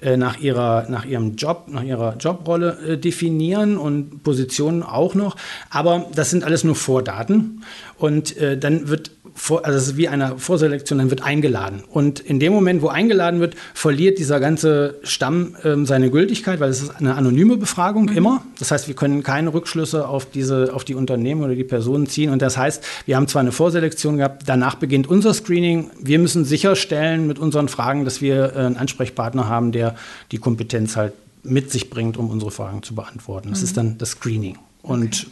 äh, 0.00 0.16
nach, 0.16 0.38
ihrer, 0.40 0.88
nach 0.88 1.04
ihrem 1.04 1.36
Job, 1.36 1.68
nach 1.68 1.82
ihrer 1.82 2.16
Jobrolle 2.16 2.78
äh, 2.86 2.96
definieren 2.96 3.76
und 3.76 4.22
Positionen 4.22 4.82
auch 4.82 5.14
noch. 5.14 5.36
Aber 5.68 6.06
das 6.14 6.30
sind 6.30 6.44
alles 6.44 6.64
nur 6.64 6.74
Vordaten. 6.74 7.62
Und 7.98 8.36
äh, 8.38 8.56
dann 8.56 8.88
wird 8.88 9.10
vor, 9.40 9.64
also 9.64 9.78
es 9.78 9.86
ist 9.86 9.96
wie 9.96 10.06
eine 10.06 10.36
Vorselektion, 10.36 10.98
dann 10.98 11.08
wird 11.08 11.22
eingeladen. 11.22 11.82
Und 11.88 12.20
in 12.20 12.38
dem 12.40 12.52
Moment, 12.52 12.82
wo 12.82 12.88
eingeladen 12.88 13.40
wird, 13.40 13.54
verliert 13.72 14.18
dieser 14.18 14.38
ganze 14.38 14.96
Stamm 15.02 15.56
ähm, 15.64 15.86
seine 15.86 16.10
Gültigkeit, 16.10 16.60
weil 16.60 16.68
es 16.68 16.82
ist 16.82 16.90
eine 16.90 17.14
anonyme 17.14 17.56
Befragung 17.56 18.10
mhm. 18.10 18.16
immer. 18.18 18.44
Das 18.58 18.70
heißt, 18.70 18.86
wir 18.86 18.94
können 18.94 19.22
keine 19.22 19.54
Rückschlüsse 19.54 20.06
auf, 20.06 20.30
diese, 20.30 20.74
auf 20.74 20.84
die 20.84 20.94
Unternehmen 20.94 21.42
oder 21.42 21.54
die 21.54 21.64
Personen 21.64 22.06
ziehen. 22.06 22.30
Und 22.30 22.42
das 22.42 22.58
heißt, 22.58 22.84
wir 23.06 23.16
haben 23.16 23.28
zwar 23.28 23.40
eine 23.40 23.50
Vorselektion 23.50 24.18
gehabt, 24.18 24.42
danach 24.44 24.74
beginnt 24.74 25.08
unser 25.08 25.32
Screening. 25.32 25.90
Wir 25.98 26.18
müssen 26.18 26.44
sicherstellen 26.44 27.26
mit 27.26 27.38
unseren 27.38 27.68
Fragen, 27.68 28.04
dass 28.04 28.20
wir 28.20 28.54
äh, 28.54 28.58
einen 28.58 28.76
Ansprechpartner 28.76 29.48
haben, 29.48 29.72
der 29.72 29.96
die 30.32 30.38
Kompetenz 30.38 30.96
halt 30.96 31.14
mit 31.42 31.70
sich 31.70 31.88
bringt, 31.88 32.18
um 32.18 32.28
unsere 32.28 32.50
Fragen 32.50 32.82
zu 32.82 32.94
beantworten. 32.94 33.48
Das 33.48 33.60
mhm. 33.60 33.64
ist 33.64 33.76
dann 33.78 33.96
das 33.96 34.10
Screening. 34.10 34.58
Und 34.82 35.24
okay. 35.24 35.26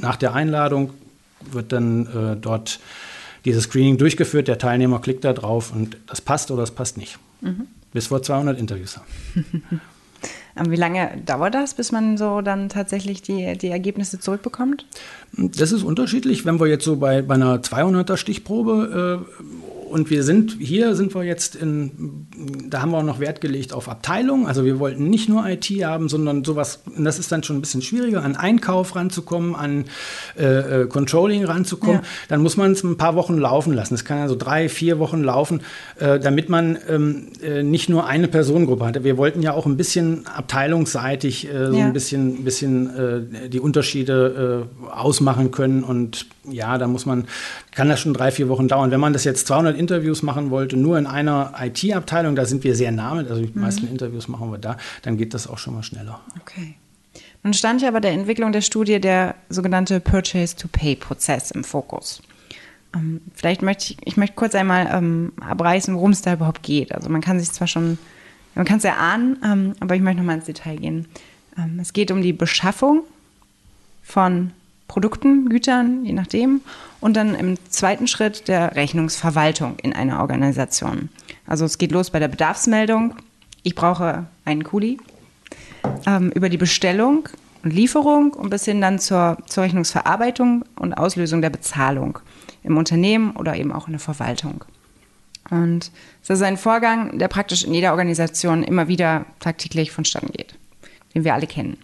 nach 0.00 0.16
der 0.16 0.34
Einladung 0.34 0.90
wird 1.50 1.72
dann 1.72 2.06
äh, 2.06 2.36
dort 2.38 2.78
dieses 3.44 3.64
Screening 3.64 3.98
durchgeführt, 3.98 4.48
der 4.48 4.58
Teilnehmer 4.58 5.00
klickt 5.00 5.24
da 5.24 5.32
drauf 5.32 5.72
und 5.72 5.96
das 6.06 6.20
passt 6.20 6.50
oder 6.50 6.62
das 6.62 6.70
passt 6.70 6.96
nicht. 6.96 7.18
Mhm. 7.40 7.66
Bis 7.92 8.08
vor 8.08 8.22
200 8.22 8.58
Interviews 8.58 8.98
haben. 10.56 10.70
Wie 10.70 10.76
lange 10.76 11.20
dauert 11.26 11.54
das, 11.54 11.74
bis 11.74 11.90
man 11.90 12.16
so 12.16 12.40
dann 12.40 12.68
tatsächlich 12.68 13.22
die, 13.22 13.58
die 13.58 13.68
Ergebnisse 13.68 14.20
zurückbekommt? 14.20 14.86
Das 15.32 15.72
ist 15.72 15.82
unterschiedlich. 15.82 16.44
Wenn 16.44 16.60
wir 16.60 16.68
jetzt 16.68 16.84
so 16.84 16.96
bei, 16.96 17.22
bei 17.22 17.34
einer 17.34 17.56
200er 17.56 18.16
Stichprobe 18.16 19.26
äh, 19.26 19.63
und 19.90 20.10
wir 20.10 20.22
sind, 20.24 20.56
hier 20.60 20.94
sind 20.94 21.14
wir 21.14 21.22
jetzt 21.22 21.54
in, 21.54 22.26
da 22.68 22.82
haben 22.82 22.90
wir 22.90 22.98
auch 22.98 23.04
noch 23.04 23.20
Wert 23.20 23.40
gelegt 23.40 23.72
auf 23.72 23.88
Abteilung. 23.88 24.46
Also 24.46 24.64
wir 24.64 24.78
wollten 24.78 25.08
nicht 25.10 25.28
nur 25.28 25.46
IT 25.46 25.66
haben, 25.84 26.08
sondern 26.08 26.44
sowas, 26.44 26.82
und 26.96 27.04
das 27.04 27.18
ist 27.18 27.30
dann 27.30 27.42
schon 27.42 27.56
ein 27.56 27.60
bisschen 27.60 27.82
schwieriger, 27.82 28.22
an 28.22 28.36
Einkauf 28.36 28.96
ranzukommen, 28.96 29.54
an 29.54 29.84
äh, 30.38 30.82
äh 30.82 30.86
Controlling 30.86 31.44
ranzukommen. 31.44 31.96
Ja. 31.96 32.02
Dann 32.28 32.42
muss 32.42 32.56
man 32.56 32.72
es 32.72 32.82
ein 32.82 32.96
paar 32.96 33.14
Wochen 33.14 33.38
laufen 33.38 33.72
lassen. 33.72 33.94
Es 33.94 34.04
kann 34.04 34.18
also 34.18 34.34
drei, 34.34 34.68
vier 34.68 34.98
Wochen 34.98 35.22
laufen, 35.22 35.60
äh, 35.98 36.18
damit 36.18 36.48
man 36.48 36.78
ähm, 36.88 37.28
äh, 37.42 37.62
nicht 37.62 37.88
nur 37.88 38.06
eine 38.06 38.28
Personengruppe 38.28 38.84
hatte. 38.84 39.04
Wir 39.04 39.16
wollten 39.16 39.42
ja 39.42 39.52
auch 39.52 39.66
ein 39.66 39.76
bisschen 39.76 40.26
abteilungsseitig 40.26 41.48
äh, 41.48 41.66
so 41.66 41.76
ja. 41.76 41.86
ein 41.86 41.92
bisschen, 41.92 42.44
bisschen 42.44 42.90
äh, 43.44 43.48
die 43.48 43.60
Unterschiede 43.60 44.68
ausmachen 44.90 45.50
können. 45.50 45.84
Und 45.84 46.26
ja, 46.50 46.78
da 46.78 46.86
muss 46.86 47.06
man, 47.06 47.24
kann 47.72 47.88
das 47.88 48.00
schon 48.00 48.14
drei, 48.14 48.30
vier 48.30 48.48
Wochen 48.48 48.68
dauern. 48.68 48.90
Wenn 48.90 49.00
man 49.00 49.12
das 49.12 49.24
jetzt 49.24 49.46
200 49.46 49.73
Interviews 49.74 50.22
machen 50.22 50.50
wollte, 50.50 50.76
nur 50.76 50.98
in 50.98 51.06
einer 51.06 51.52
IT-Abteilung, 51.60 52.36
da 52.36 52.44
sind 52.44 52.64
wir 52.64 52.74
sehr 52.74 52.92
nah 52.92 53.14
mit, 53.14 53.30
also 53.30 53.42
die 53.42 53.52
mhm. 53.52 53.60
meisten 53.60 53.86
Interviews 53.88 54.28
machen 54.28 54.50
wir 54.50 54.58
da, 54.58 54.76
dann 55.02 55.16
geht 55.16 55.34
das 55.34 55.46
auch 55.46 55.58
schon 55.58 55.74
mal 55.74 55.82
schneller. 55.82 56.20
Okay. 56.40 56.74
Nun 57.42 57.52
stand 57.52 57.82
ja 57.82 57.90
bei 57.90 58.00
der 58.00 58.12
Entwicklung 58.12 58.52
der 58.52 58.62
Studie 58.62 59.00
der 59.00 59.34
sogenannte 59.50 60.00
Purchase-to-Pay-Prozess 60.00 61.50
im 61.50 61.62
Fokus. 61.62 62.22
Ähm, 62.94 63.20
vielleicht 63.34 63.62
möchte 63.62 63.92
ich, 63.92 64.06
ich 64.06 64.16
möchte 64.16 64.36
kurz 64.36 64.54
einmal 64.54 64.88
ähm, 64.90 65.32
abreißen, 65.40 65.94
worum 65.94 66.12
es 66.12 66.22
da 66.22 66.34
überhaupt 66.34 66.62
geht. 66.62 66.92
Also 66.92 67.10
man 67.10 67.20
kann 67.20 67.38
sich 67.38 67.50
zwar 67.52 67.66
schon, 67.66 67.98
man 68.54 68.64
kann 68.64 68.78
es 68.78 68.84
erahnen, 68.84 69.36
ähm, 69.44 69.74
aber 69.80 69.94
ich 69.94 70.00
möchte 70.00 70.18
nochmal 70.18 70.36
ins 70.36 70.46
Detail 70.46 70.76
gehen. 70.76 71.06
Ähm, 71.58 71.78
es 71.80 71.92
geht 71.92 72.10
um 72.10 72.22
die 72.22 72.32
Beschaffung 72.32 73.02
von 74.02 74.52
Produkten, 74.88 75.48
Gütern, 75.48 76.04
je 76.04 76.12
nachdem. 76.12 76.60
Und 77.00 77.16
dann 77.16 77.34
im 77.34 77.56
zweiten 77.68 78.06
Schritt 78.06 78.48
der 78.48 78.76
Rechnungsverwaltung 78.76 79.78
in 79.82 79.92
einer 79.92 80.20
Organisation. 80.20 81.08
Also 81.46 81.64
es 81.64 81.78
geht 81.78 81.92
los 81.92 82.10
bei 82.10 82.18
der 82.18 82.28
Bedarfsmeldung. 82.28 83.14
Ich 83.62 83.74
brauche 83.74 84.26
einen 84.44 84.64
Kuli. 84.64 84.98
Ähm, 86.06 86.30
über 86.30 86.48
die 86.48 86.56
Bestellung 86.56 87.28
und 87.62 87.72
Lieferung 87.72 88.32
und 88.32 88.50
bis 88.50 88.64
hin 88.64 88.80
dann 88.80 88.98
zur, 88.98 89.38
zur 89.46 89.64
Rechnungsverarbeitung 89.64 90.64
und 90.76 90.94
Auslösung 90.94 91.42
der 91.42 91.50
Bezahlung 91.50 92.18
im 92.62 92.76
Unternehmen 92.76 93.36
oder 93.36 93.56
eben 93.56 93.72
auch 93.72 93.86
in 93.86 93.92
der 93.92 94.00
Verwaltung. 94.00 94.64
Und 95.50 95.90
das 96.26 96.38
ist 96.38 96.42
ein 96.42 96.56
Vorgang, 96.56 97.18
der 97.18 97.28
praktisch 97.28 97.64
in 97.64 97.74
jeder 97.74 97.92
Organisation 97.92 98.62
immer 98.62 98.88
wieder 98.88 99.26
tagtäglich 99.40 99.92
vonstatten 99.92 100.32
geht, 100.32 100.56
den 101.14 101.24
wir 101.24 101.34
alle 101.34 101.46
kennen. 101.46 101.76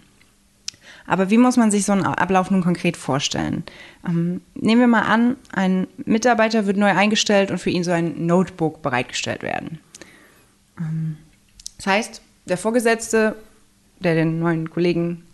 Aber 1.06 1.30
wie 1.30 1.38
muss 1.38 1.56
man 1.56 1.70
sich 1.70 1.84
so 1.84 1.92
einen 1.92 2.04
Ablauf 2.04 2.50
nun 2.50 2.62
konkret 2.62 2.96
vorstellen? 2.96 3.64
Ähm, 4.06 4.40
nehmen 4.54 4.80
wir 4.80 4.88
mal 4.88 5.02
an, 5.02 5.36
ein 5.52 5.86
Mitarbeiter 6.04 6.66
wird 6.66 6.76
neu 6.76 6.90
eingestellt 6.90 7.50
und 7.50 7.58
für 7.58 7.70
ihn 7.70 7.84
so 7.84 7.90
ein 7.90 8.26
Notebook 8.26 8.82
bereitgestellt 8.82 9.42
werden. 9.42 9.80
Ähm, 10.78 11.16
das 11.76 11.86
heißt, 11.86 12.22
der 12.46 12.58
Vorgesetzte, 12.58 13.36
der 14.00 14.14
den 14.14 14.38
neuen 14.38 14.70
Kollegen 14.70 15.24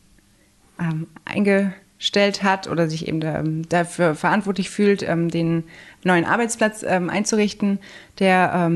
ähm, 0.81 1.07
eingestellt 1.25 2.43
hat 2.43 2.69
oder 2.69 2.89
sich 2.89 3.09
eben 3.09 3.21
da, 3.21 3.41
ähm, 3.41 3.69
dafür 3.69 4.15
verantwortlich 4.15 4.71
fühlt, 4.71 5.03
ähm, 5.03 5.31
den 5.31 5.65
neuen 6.05 6.25
Arbeitsplatz 6.25 6.85
ähm, 6.87 7.11
einzurichten, 7.11 7.79
der 8.19 8.71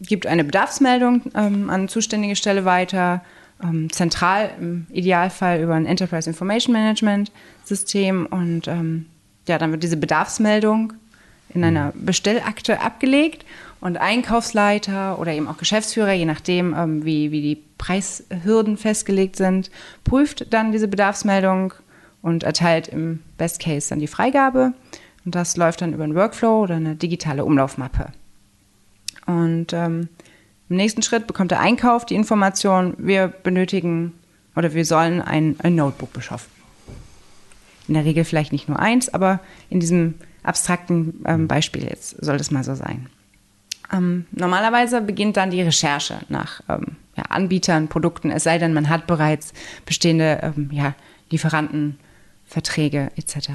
gibt 0.00 0.26
eine 0.26 0.44
Bedarfsmeldung 0.44 1.34
an 1.34 1.88
zuständige 1.88 2.36
Stelle 2.36 2.66
weiter 2.66 3.24
ähm, 3.62 3.90
zentral 3.92 4.50
im 4.60 4.86
Idealfall 4.90 5.60
über 5.60 5.74
ein 5.74 5.86
Enterprise 5.86 6.28
Information 6.28 6.72
Management 6.72 7.32
System 7.64 8.26
und 8.26 8.68
ähm, 8.68 9.06
ja, 9.48 9.58
dann 9.58 9.70
wird 9.70 9.82
diese 9.82 9.96
Bedarfsmeldung 9.96 10.92
in 11.54 11.64
einer 11.64 11.92
mhm. 11.94 12.04
Bestellakte 12.04 12.80
abgelegt 12.80 13.44
und 13.80 13.96
Einkaufsleiter 13.98 15.18
oder 15.18 15.32
eben 15.32 15.48
auch 15.48 15.58
Geschäftsführer, 15.58 16.12
je 16.12 16.24
nachdem, 16.24 16.74
ähm, 16.74 17.04
wie, 17.04 17.30
wie 17.30 17.40
die 17.40 17.62
Preishürden 17.78 18.76
festgelegt 18.76 19.36
sind, 19.36 19.70
prüft 20.04 20.52
dann 20.52 20.72
diese 20.72 20.88
Bedarfsmeldung 20.88 21.74
und 22.22 22.42
erteilt 22.42 22.88
im 22.88 23.22
Best 23.38 23.60
Case 23.60 23.88
dann 23.90 24.00
die 24.00 24.06
Freigabe. 24.06 24.72
Und 25.24 25.34
das 25.34 25.56
läuft 25.56 25.82
dann 25.82 25.92
über 25.92 26.04
einen 26.04 26.14
Workflow 26.14 26.62
oder 26.62 26.76
eine 26.76 26.96
digitale 26.96 27.44
Umlaufmappe. 27.44 28.12
Und 29.26 29.72
ähm, 29.72 30.08
im 30.68 30.76
nächsten 30.76 31.02
Schritt 31.02 31.26
bekommt 31.26 31.50
der 31.50 31.60
Einkauf 31.60 32.04
die 32.06 32.14
Information, 32.14 32.94
wir 32.98 33.28
benötigen 33.28 34.12
oder 34.54 34.74
wir 34.74 34.84
sollen 34.84 35.22
ein, 35.22 35.56
ein 35.60 35.74
Notebook 35.74 36.12
beschaffen. 36.12 36.50
In 37.88 37.94
der 37.94 38.04
Regel 38.04 38.24
vielleicht 38.24 38.52
nicht 38.52 38.68
nur 38.68 38.80
eins, 38.80 39.08
aber 39.12 39.40
in 39.70 39.78
diesem 39.78 40.14
abstrakten 40.42 41.22
ähm, 41.24 41.48
Beispiel 41.48 41.84
jetzt 41.84 42.22
soll 42.24 42.38
das 42.38 42.50
mal 42.50 42.64
so 42.64 42.74
sein. 42.74 43.08
Ähm, 43.92 44.26
normalerweise 44.32 45.00
beginnt 45.00 45.36
dann 45.36 45.50
die 45.50 45.62
Recherche 45.62 46.18
nach 46.28 46.60
ähm, 46.68 46.96
ja, 47.16 47.24
Anbietern, 47.24 47.88
Produkten, 47.88 48.30
es 48.30 48.42
sei 48.42 48.58
denn, 48.58 48.74
man 48.74 48.88
hat 48.88 49.06
bereits 49.06 49.52
bestehende 49.84 50.40
ähm, 50.42 50.70
ja, 50.72 50.94
Lieferantenverträge 51.30 53.10
etc. 53.16 53.50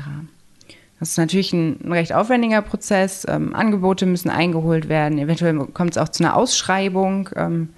Das 1.01 1.09
ist 1.09 1.17
natürlich 1.17 1.51
ein, 1.51 1.79
ein 1.83 1.93
recht 1.93 2.13
aufwendiger 2.13 2.61
Prozess. 2.61 3.25
Ähm, 3.27 3.55
Angebote 3.55 4.05
müssen 4.05 4.29
eingeholt 4.29 4.87
werden. 4.87 5.17
Eventuell 5.17 5.57
kommt 5.73 5.91
es 5.91 5.97
auch 5.97 6.09
zu 6.09 6.23
einer 6.23 6.35
Ausschreibung. 6.35 7.27
Ähm, 7.35 7.69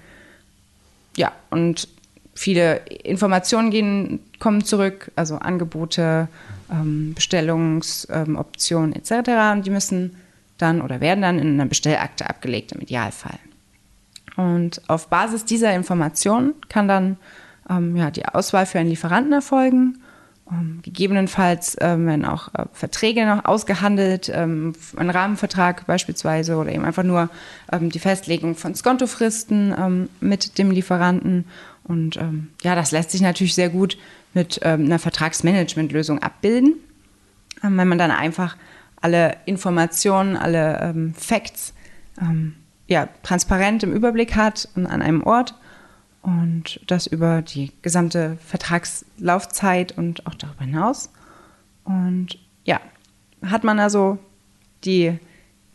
ja, 1.16 1.32
und 1.48 1.88
viele 2.34 2.82
Informationen 2.86 3.70
gehen, 3.70 4.20
kommen 4.40 4.62
zurück, 4.62 5.10
also 5.16 5.36
Angebote, 5.36 6.28
ähm, 6.70 7.14
Bestellungsoptionen 7.14 8.94
etc. 8.94 9.12
Und 9.54 9.64
die 9.64 9.70
müssen 9.70 10.16
dann 10.58 10.82
oder 10.82 11.00
werden 11.00 11.22
dann 11.22 11.38
in 11.38 11.54
einer 11.54 11.64
Bestellakte 11.64 12.28
abgelegt 12.28 12.72
im 12.72 12.82
Idealfall. 12.82 13.38
Und 14.36 14.82
auf 14.86 15.08
Basis 15.08 15.46
dieser 15.46 15.74
Informationen 15.74 16.52
kann 16.68 16.88
dann 16.88 17.16
ähm, 17.70 17.96
ja, 17.96 18.10
die 18.10 18.26
Auswahl 18.26 18.66
für 18.66 18.80
einen 18.80 18.90
Lieferanten 18.90 19.32
erfolgen 19.32 20.03
ähm, 20.50 20.80
gegebenenfalls 20.82 21.76
ähm, 21.80 22.06
werden 22.06 22.26
auch 22.26 22.48
äh, 22.54 22.66
Verträge 22.72 23.24
noch 23.24 23.46
ausgehandelt, 23.46 24.30
ähm, 24.32 24.74
ein 24.96 25.08
Rahmenvertrag 25.08 25.86
beispielsweise 25.86 26.56
oder 26.56 26.70
eben 26.70 26.84
einfach 26.84 27.02
nur 27.02 27.30
ähm, 27.72 27.88
die 27.88 27.98
Festlegung 27.98 28.54
von 28.54 28.74
Skontofristen 28.74 29.74
ähm, 29.78 30.08
mit 30.20 30.58
dem 30.58 30.70
Lieferanten. 30.70 31.46
Und 31.84 32.16
ähm, 32.18 32.48
ja, 32.62 32.74
das 32.74 32.92
lässt 32.92 33.10
sich 33.10 33.22
natürlich 33.22 33.54
sehr 33.54 33.70
gut 33.70 33.96
mit 34.32 34.64
einer 34.64 34.98
Vertragsmanagementlösung 34.98 36.18
abbilden, 36.20 36.74
wenn 37.62 37.86
man 37.86 37.98
dann 37.98 38.10
einfach 38.10 38.56
alle 39.00 39.36
Informationen, 39.46 40.36
alle 40.36 40.92
Facts 41.16 41.72
ja, 42.88 43.08
transparent 43.22 43.84
im 43.84 43.92
Überblick 43.92 44.34
hat 44.34 44.68
und 44.74 44.86
an 44.86 45.02
einem 45.02 45.22
Ort 45.22 45.54
und 46.24 46.80
das 46.86 47.06
über 47.06 47.42
die 47.42 47.70
gesamte 47.82 48.38
Vertragslaufzeit 48.46 49.96
und 49.96 50.26
auch 50.26 50.34
darüber 50.34 50.64
hinaus. 50.64 51.10
Und 51.84 52.38
ja, 52.64 52.80
hat 53.44 53.62
man 53.62 53.78
also 53.78 54.18
die, 54.84 55.18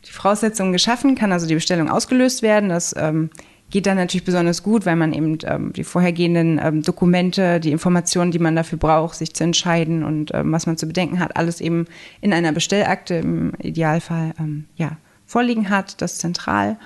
die 0.06 0.12
Voraussetzungen 0.12 0.74
geschaffen, 0.74 1.14
kann 1.14 1.32
also 1.32 1.46
die 1.46 1.54
Bestellung 1.54 1.90
ausgelöst 1.90 2.42
werden. 2.42 2.70
Das 2.70 2.96
ähm, 2.98 3.30
geht 3.70 3.86
dann 3.86 3.98
natürlich 3.98 4.26
besonders 4.26 4.64
gut, 4.64 4.88
weil 4.88 4.96
man 4.96 5.14
eben 5.14 5.38
ähm, 5.44 5.72
die 5.72 5.84
vorhergehenden 5.84 6.60
ähm, 6.64 6.82
Dokumente, 6.82 7.60
die 7.60 7.72
Informationen, 7.72 8.32
die 8.32 8.40
man 8.40 8.56
dafür 8.56 8.80
braucht, 8.80 9.18
sich 9.18 9.36
zu 9.36 9.44
entscheiden 9.44 10.04
und 10.04 10.34
ähm, 10.34 10.52
was 10.52 10.66
man 10.66 10.78
zu 10.78 10.88
bedenken 10.88 11.20
hat, 11.20 11.38
alles 11.38 11.62
eben 11.62 11.86
in 12.22 12.34
einer 12.34 12.54
Bestellakte 12.54 13.16
im 13.16 13.54
Idealfall 13.60 14.34
ähm, 14.40 14.66
ja, 14.78 14.98
vorliegen 15.28 15.70
hat, 15.70 16.02
das 16.02 16.18
zentral. 16.18 16.80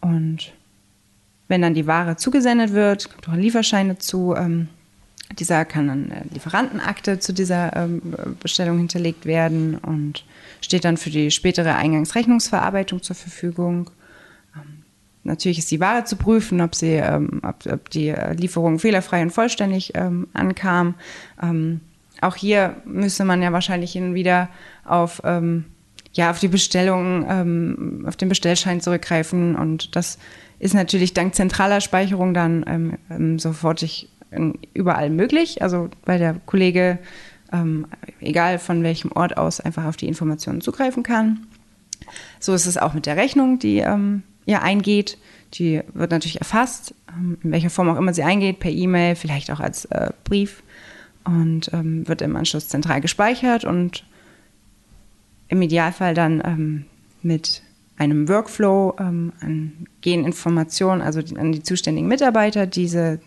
Und 0.00 0.52
wenn 1.48 1.62
dann 1.62 1.74
die 1.74 1.86
Ware 1.86 2.16
zugesendet 2.16 2.72
wird, 2.72 3.10
kommt 3.10 3.28
auch 3.28 3.32
ein 3.32 3.40
Lieferschein 3.40 3.88
dazu. 3.88 4.34
Ähm, 4.36 4.68
dieser 5.38 5.64
kann 5.64 5.88
dann 5.88 6.10
eine 6.10 6.24
Lieferantenakte 6.32 7.18
zu 7.18 7.32
dieser 7.32 7.74
ähm, 7.76 8.00
Bestellung 8.40 8.78
hinterlegt 8.78 9.26
werden 9.26 9.76
und 9.76 10.24
steht 10.60 10.84
dann 10.84 10.96
für 10.96 11.10
die 11.10 11.30
spätere 11.30 11.74
Eingangsrechnungsverarbeitung 11.74 13.02
zur 13.02 13.16
Verfügung. 13.16 13.90
Ähm, 14.54 14.84
natürlich 15.24 15.58
ist 15.58 15.70
die 15.70 15.80
Ware 15.80 16.04
zu 16.04 16.16
prüfen, 16.16 16.60
ob, 16.60 16.74
sie, 16.74 16.94
ähm, 16.94 17.40
ob, 17.42 17.66
ob, 17.66 17.90
die 17.90 18.14
Lieferung 18.36 18.78
fehlerfrei 18.78 19.22
und 19.22 19.30
vollständig 19.30 19.92
ähm, 19.94 20.28
ankam. 20.32 20.94
Ähm, 21.42 21.80
auch 22.20 22.36
hier 22.36 22.76
müsste 22.84 23.24
man 23.24 23.42
ja 23.42 23.52
wahrscheinlich 23.52 23.92
hin 23.92 24.08
und 24.08 24.14
wieder 24.14 24.48
auf 24.84 25.20
ja, 26.16 26.30
auf 26.30 26.40
die 26.40 26.48
Bestellung, 26.48 27.26
ähm, 27.28 28.04
auf 28.08 28.16
den 28.16 28.28
Bestellschein 28.28 28.80
zurückgreifen 28.80 29.54
und 29.54 29.94
das 29.94 30.18
ist 30.58 30.74
natürlich 30.74 31.14
dank 31.14 31.34
zentraler 31.34 31.80
Speicherung 31.80 32.34
dann 32.34 32.64
ähm, 32.66 32.98
ähm, 33.10 33.38
sofortig 33.38 34.08
überall 34.74 35.10
möglich. 35.10 35.62
Also 35.62 35.88
weil 36.04 36.18
der 36.18 36.34
Kollege, 36.46 36.98
ähm, 37.52 37.86
egal 38.20 38.58
von 38.58 38.82
welchem 38.82 39.12
Ort 39.12 39.36
aus, 39.36 39.60
einfach 39.60 39.84
auf 39.84 39.96
die 39.96 40.08
Informationen 40.08 40.60
zugreifen 40.60 41.02
kann. 41.02 41.46
So 42.40 42.54
ist 42.54 42.66
es 42.66 42.76
auch 42.76 42.94
mit 42.94 43.06
der 43.06 43.16
Rechnung, 43.16 43.58
die 43.58 43.78
ähm, 43.78 44.22
ja 44.44 44.62
eingeht. 44.62 45.18
Die 45.54 45.82
wird 45.94 46.10
natürlich 46.10 46.38
erfasst, 46.38 46.94
ähm, 47.08 47.38
in 47.42 47.52
welcher 47.52 47.70
Form 47.70 47.88
auch 47.88 47.96
immer 47.96 48.14
sie 48.14 48.24
eingeht, 48.24 48.60
per 48.60 48.70
E-Mail, 48.70 49.14
vielleicht 49.14 49.50
auch 49.50 49.60
als 49.60 49.84
äh, 49.86 50.10
Brief 50.24 50.62
und 51.24 51.70
ähm, 51.72 52.06
wird 52.08 52.22
im 52.22 52.36
Anschluss 52.36 52.68
zentral 52.68 53.00
gespeichert 53.00 53.64
und 53.64 54.04
im 55.48 55.62
Idealfall 55.62 56.12
dann 56.14 56.84
mit 57.22 57.62
einem 57.98 58.28
Workflow 58.28 58.96
ähm, 58.98 59.32
an 59.40 59.86
Geninformationen, 60.00 61.02
also 61.02 61.20
an 61.36 61.52
die 61.52 61.62
zuständigen 61.62 62.08
Mitarbeiter, 62.08 62.66
diese 62.66 63.20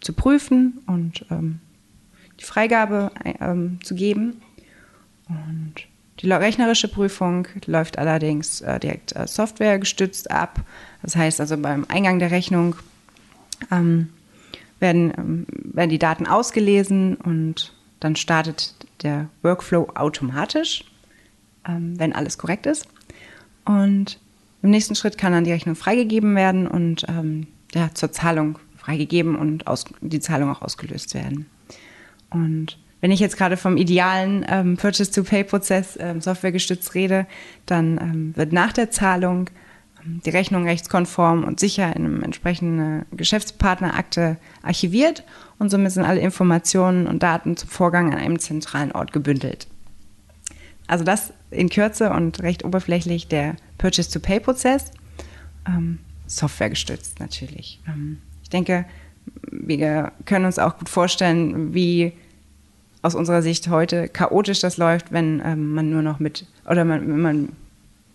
zu 0.00 0.12
prüfen 0.12 0.80
und 0.86 1.24
ähm, 1.30 1.60
die 2.38 2.44
Freigabe 2.44 3.10
ähm, 3.40 3.78
zu 3.82 3.94
geben. 3.94 4.40
Und 5.28 5.74
die 6.20 6.30
rechnerische 6.30 6.88
Prüfung 6.88 7.48
läuft 7.66 7.98
allerdings 7.98 8.60
äh, 8.60 8.78
direkt 8.78 9.16
äh, 9.16 9.26
softwaregestützt 9.26 10.30
ab. 10.30 10.60
Das 11.02 11.16
heißt 11.16 11.40
also 11.40 11.56
beim 11.56 11.86
Eingang 11.88 12.18
der 12.18 12.30
Rechnung 12.30 12.76
ähm, 13.70 14.10
werden, 14.80 15.12
ähm, 15.16 15.46
werden 15.50 15.90
die 15.90 15.98
Daten 15.98 16.26
ausgelesen 16.26 17.16
und 17.16 17.74
dann 18.00 18.16
startet 18.16 18.74
der 19.02 19.28
Workflow 19.42 19.90
automatisch, 19.94 20.84
ähm, 21.66 21.98
wenn 21.98 22.14
alles 22.14 22.38
korrekt 22.38 22.66
ist. 22.66 22.86
Und 23.64 24.18
im 24.62 24.70
nächsten 24.70 24.94
Schritt 24.94 25.18
kann 25.18 25.32
dann 25.32 25.44
die 25.44 25.52
Rechnung 25.52 25.74
freigegeben 25.74 26.34
werden 26.34 26.66
und 26.66 27.06
ähm, 27.08 27.46
ja, 27.74 27.90
zur 27.94 28.12
Zahlung 28.12 28.58
freigegeben 28.76 29.36
und 29.36 29.66
aus, 29.66 29.84
die 30.00 30.20
Zahlung 30.20 30.50
auch 30.50 30.62
ausgelöst 30.62 31.14
werden. 31.14 31.46
Und 32.30 32.78
wenn 33.00 33.10
ich 33.10 33.20
jetzt 33.20 33.36
gerade 33.36 33.56
vom 33.56 33.76
idealen 33.76 34.44
ähm, 34.48 34.76
Purchase-to-Pay-Prozess 34.76 35.98
ähm, 36.00 36.20
softwaregestützt 36.20 36.94
rede, 36.94 37.26
dann 37.66 37.98
ähm, 37.98 38.36
wird 38.36 38.52
nach 38.52 38.72
der 38.72 38.90
Zahlung 38.90 39.48
ähm, 40.04 40.20
die 40.24 40.30
Rechnung 40.30 40.64
rechtskonform 40.64 41.44
und 41.44 41.60
sicher 41.60 41.94
in 41.96 42.04
einem 42.04 42.22
entsprechenden 42.22 43.06
Geschäftspartnerakte 43.12 44.36
archiviert 44.62 45.24
und 45.58 45.70
somit 45.70 45.92
sind 45.92 46.04
alle 46.04 46.20
Informationen 46.20 47.06
und 47.06 47.22
Daten 47.22 47.56
zum 47.56 47.70
Vorgang 47.70 48.12
an 48.12 48.18
einem 48.18 48.38
zentralen 48.38 48.92
Ort 48.92 49.12
gebündelt. 49.12 49.66
Also 50.86 51.04
das 51.04 51.32
in 51.50 51.68
Kürze 51.68 52.10
und 52.10 52.42
recht 52.42 52.64
oberflächlich 52.64 53.28
der 53.28 53.56
Purchase-to-Pay-Prozess, 53.78 54.92
ähm, 55.66 55.98
softwaregestützt 56.26 57.20
natürlich. 57.20 57.80
Ähm, 57.86 58.18
ich 58.42 58.50
denke, 58.50 58.84
wir 59.50 60.12
können 60.26 60.44
uns 60.44 60.58
auch 60.58 60.78
gut 60.78 60.88
vorstellen, 60.88 61.74
wie 61.74 62.12
aus 63.02 63.14
unserer 63.14 63.42
Sicht 63.42 63.68
heute 63.68 64.08
chaotisch 64.08 64.60
das 64.60 64.76
läuft, 64.76 65.12
wenn 65.12 65.42
ähm, 65.44 65.74
man 65.74 65.90
nur 65.90 66.02
noch 66.02 66.20
mit, 66.20 66.46
oder 66.68 66.84
man, 66.84 67.08
wenn 67.08 67.20
man 67.20 67.48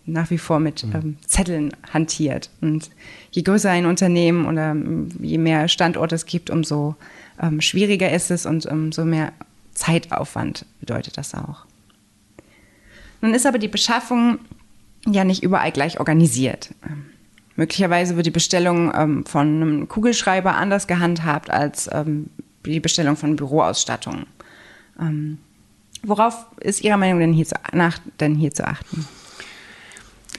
nach 0.05 0.29
wie 0.29 0.37
vor 0.37 0.59
mit 0.59 0.85
mhm. 0.85 0.95
ähm, 0.95 1.17
Zetteln 1.25 1.71
hantiert. 1.91 2.49
Und 2.61 2.91
je 3.31 3.41
größer 3.41 3.71
ein 3.71 3.85
Unternehmen 3.85 4.45
oder 4.45 4.71
ähm, 4.71 5.09
je 5.19 5.37
mehr 5.37 5.67
Standorte 5.67 6.15
es 6.15 6.25
gibt, 6.25 6.49
umso 6.49 6.95
ähm, 7.41 7.61
schwieriger 7.61 8.11
ist 8.11 8.31
es 8.31 8.45
und 8.45 8.65
umso 8.65 9.05
mehr 9.05 9.33
Zeitaufwand 9.73 10.65
bedeutet 10.79 11.17
das 11.17 11.33
auch. 11.33 11.65
Nun 13.21 13.33
ist 13.33 13.45
aber 13.45 13.57
die 13.57 13.67
Beschaffung 13.67 14.39
ja 15.07 15.23
nicht 15.23 15.43
überall 15.43 15.71
gleich 15.71 15.99
organisiert. 15.99 16.69
Möglicherweise 17.55 18.15
wird 18.15 18.25
die 18.25 18.31
Bestellung 18.31 18.91
ähm, 18.93 19.25
von 19.25 19.47
einem 19.47 19.87
Kugelschreiber 19.87 20.55
anders 20.55 20.87
gehandhabt 20.87 21.49
als 21.49 21.89
ähm, 21.91 22.29
die 22.65 22.79
Bestellung 22.79 23.15
von 23.15 23.35
Büroausstattung. 23.35 24.25
Ähm, 24.99 25.37
worauf 26.03 26.45
ist 26.59 26.83
Ihrer 26.83 26.97
Meinung 26.97 27.19
denn 27.19 27.33
hier 27.33 27.45
zu, 27.45 27.55
nach, 27.71 27.99
denn 28.19 28.35
hier 28.35 28.53
zu 28.53 28.67
achten? 28.67 29.07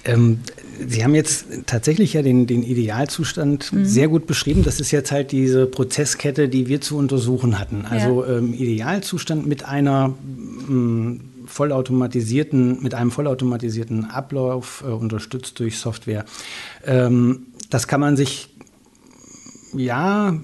Ähm, 0.04 0.40
Sie 0.86 1.02
haben 1.02 1.14
jetzt 1.14 1.46
tatsächlich 1.64 2.12
ja 2.12 2.20
den, 2.20 2.46
den 2.46 2.62
Idealzustand 2.62 3.72
mhm. 3.72 3.86
sehr 3.86 4.08
gut 4.08 4.26
beschrieben. 4.26 4.62
Das 4.62 4.78
ist 4.78 4.90
jetzt 4.90 5.10
halt 5.10 5.32
diese 5.32 5.64
Prozesskette, 5.66 6.50
die 6.50 6.68
wir 6.68 6.82
zu 6.82 6.98
untersuchen 6.98 7.58
hatten. 7.58 7.86
Also 7.88 8.24
ja. 8.24 8.36
ähm, 8.36 8.52
Idealzustand 8.52 9.46
mit 9.46 9.64
einer 9.64 10.08
mm, 10.08 11.20
vollautomatisierten, 11.46 12.82
mit 12.82 12.94
einem 12.94 13.10
vollautomatisierten 13.10 14.06
Ablauf, 14.06 14.84
äh, 14.86 14.90
unterstützt 14.90 15.58
durch 15.58 15.78
Software. 15.78 16.24
Ähm, 16.84 17.46
das 17.70 17.88
kann 17.88 18.00
man 18.00 18.16
sich 18.16 18.54
ja 19.74 20.38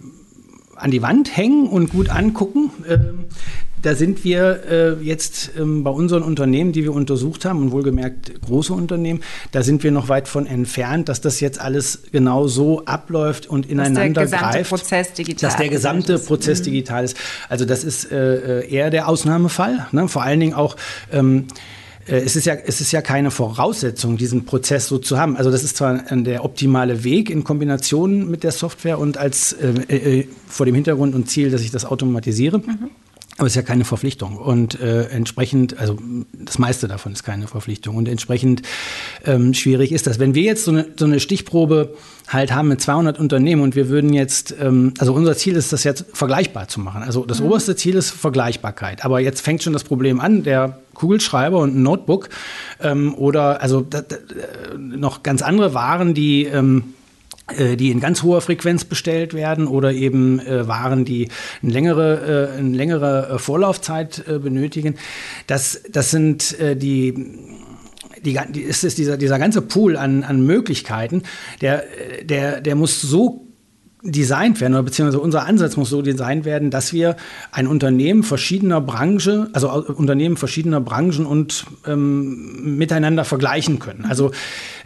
an 0.76 0.90
die 0.90 1.02
Wand 1.02 1.37
hängen 1.37 1.68
und 1.68 1.90
gut 1.90 2.09
angucken. 2.09 2.71
Ähm, 2.88 3.25
da 3.83 3.95
sind 3.95 4.25
wir 4.25 4.62
äh, 4.71 5.05
jetzt 5.05 5.53
ähm, 5.59 5.85
bei 5.85 5.91
unseren 5.91 6.23
Unternehmen, 6.23 6.73
die 6.73 6.85
wir 6.85 6.93
untersucht 6.93 7.45
haben, 7.45 7.61
und 7.61 7.73
wohlgemerkt 7.73 8.41
große 8.43 8.73
Unternehmen, 8.73 9.21
da 9.51 9.62
sind 9.62 9.83
wir 9.83 9.91
noch 9.91 10.09
weit 10.09 10.29
von 10.29 10.47
entfernt, 10.47 11.09
dass 11.09 11.21
das 11.21 11.41
jetzt 11.41 11.61
alles 11.61 12.05
genau 12.12 12.47
so 12.47 12.85
abläuft 12.85 13.47
und 13.47 13.67
ineinander 13.67 14.23
dass 14.23 14.31
der 14.31 14.39
gesamte 14.39 14.57
greift. 14.59 14.71
Prozess 14.71 15.12
digital 15.12 15.51
dass 15.51 15.59
der 15.59 15.69
gesamte 15.69 16.12
ist. 16.15 16.27
Prozess 16.27 16.61
mhm. 16.61 16.65
digital 16.65 17.05
ist. 17.05 17.17
Also 17.49 17.65
das 17.65 17.85
ist 17.85 18.11
äh, 18.11 18.61
äh, 18.61 18.69
eher 18.69 18.91
der 18.91 19.09
Ausnahmefall. 19.09 19.87
Ne? 19.93 20.09
Vor 20.09 20.23
allen 20.23 20.41
Dingen 20.41 20.55
auch 20.55 20.77
ähm, 21.12 21.47
äh, 22.07 22.17
es 22.17 22.37
ist, 22.37 22.47
ja, 22.47 22.55
es 22.55 22.81
ist 22.81 22.93
ja 22.93 23.01
keine 23.03 23.31
Voraussetzung, 23.31 24.17
diesen 24.17 24.45
Prozess 24.45 24.89
so 24.89 24.99
zu 24.99 25.19
haben. 25.19 25.37
Also 25.37 25.51
das 25.51 25.65
ist 25.65 25.77
zwar 25.77 25.95
der 25.95 26.45
optimale 26.45 27.05
Weg 27.05 27.31
in 27.31 27.45
Kombination 27.45 28.31
mit 28.31 28.45
der 28.45 28.53
Software 28.53 28.99
und 28.99 29.19
als 29.19 29.53
äh, 29.53 30.21
äh, 30.21 30.29
vor 30.47 30.67
dem 30.67 30.75
Hintergrund 30.75 31.15
und 31.15 31.29
Ziel, 31.29 31.51
dass 31.51 31.62
ich 31.62 31.71
das 31.71 31.85
automatisiere. 31.85 32.59
Mhm. 32.59 32.91
Aber 33.39 33.47
es 33.47 33.53
ist 33.53 33.57
ja 33.57 33.62
keine 33.62 33.85
Verpflichtung. 33.85 34.37
Und 34.37 34.79
äh, 34.79 35.05
entsprechend, 35.05 35.79
also 35.79 35.99
das 36.33 36.59
meiste 36.59 36.87
davon 36.87 37.12
ist 37.12 37.23
keine 37.23 37.47
Verpflichtung. 37.47 37.97
Und 37.97 38.07
entsprechend 38.07 38.62
ähm, 39.25 39.55
schwierig 39.55 39.90
ist 39.90 40.07
das. 40.07 40.18
Wenn 40.18 40.35
wir 40.35 40.42
jetzt 40.42 40.64
so 40.64 40.71
eine, 40.71 40.87
so 40.97 41.07
eine 41.07 41.18
Stichprobe 41.18 41.95
halt 42.29 42.55
haben 42.55 42.68
mit 42.68 42.83
200 42.83 43.18
Unternehmen 43.18 43.62
und 43.62 43.75
wir 43.75 43.88
würden 43.88 44.12
jetzt, 44.12 44.55
ähm, 44.61 44.92
also 44.99 45.14
unser 45.14 45.35
Ziel 45.35 45.57
ist, 45.57 45.73
das 45.73 45.83
jetzt 45.85 46.05
vergleichbar 46.12 46.68
zu 46.68 46.81
machen. 46.81 47.03
Also 47.03 47.25
das 47.25 47.40
mhm. 47.40 47.47
oberste 47.47 47.75
Ziel 47.75 47.95
ist 47.95 48.11
Vergleichbarkeit. 48.11 49.05
Aber 49.05 49.21
jetzt 49.21 49.40
fängt 49.40 49.62
schon 49.62 49.73
das 49.73 49.85
Problem 49.85 50.21
an, 50.21 50.42
der 50.42 50.79
Kugelschreiber 50.92 51.59
und 51.59 51.75
ein 51.75 51.83
Notebook 51.83 52.29
ähm, 52.81 53.14
oder 53.14 53.62
also 53.62 53.81
da, 53.81 54.03
da, 54.03 54.16
noch 54.79 55.23
ganz 55.23 55.40
andere 55.40 55.73
Waren, 55.73 56.12
die 56.12 56.45
ähm, 56.45 56.85
äh, 56.85 57.02
die 57.76 57.90
in 57.90 58.00
ganz 58.00 58.22
hoher 58.22 58.40
Frequenz 58.40 58.85
bestellt 58.85 59.35
werden 59.35 59.66
oder 59.66 59.92
eben 59.92 60.40
äh, 60.40 60.66
Waren, 60.68 61.05
die 61.05 61.28
eine 61.62 61.72
längere, 61.72 62.50
äh, 62.55 62.59
eine 62.59 62.76
längere 62.76 63.31
äh, 63.31 63.38
Vorlaufzeit 63.38 64.24
äh, 64.26 64.38
benötigen. 64.38 64.94
Das, 65.46 65.83
das 65.90 66.11
sind 66.11 66.59
äh, 66.61 66.76
die 66.76 67.38
die, 68.24 68.61
ist 68.61 68.85
es 68.85 68.94
dieser, 68.94 69.16
dieser 69.16 69.40
ganze 69.40 69.62
Pool 69.62 69.96
an, 69.96 70.22
an 70.22 70.46
Möglichkeiten, 70.46 71.24
der, 71.61 71.85
der, 72.22 72.61
der 72.61 72.76
muss 72.76 73.00
so 73.00 73.52
designt 74.03 74.61
werden, 74.61 74.75
oder 74.75 74.83
beziehungsweise 74.83 75.21
unser 75.21 75.47
Ansatz 75.47 75.77
muss 75.77 75.88
so 75.88 76.03
designt 76.03 76.45
werden, 76.45 76.71
dass 76.71 76.93
wir 76.93 77.17
ein 77.53 77.69
Unternehmen 77.69 78.25
verschiedener 78.25 78.81
Branche, 78.81 79.49
also 79.53 79.71
Unternehmen 79.71 80.37
verschiedener 80.37 80.81
Branchen 80.81 81.25
und 81.25 81.65
ähm, 81.87 82.77
miteinander 82.79 83.25
vergleichen 83.25 83.79
können. 83.79 84.05
Also 84.05 84.33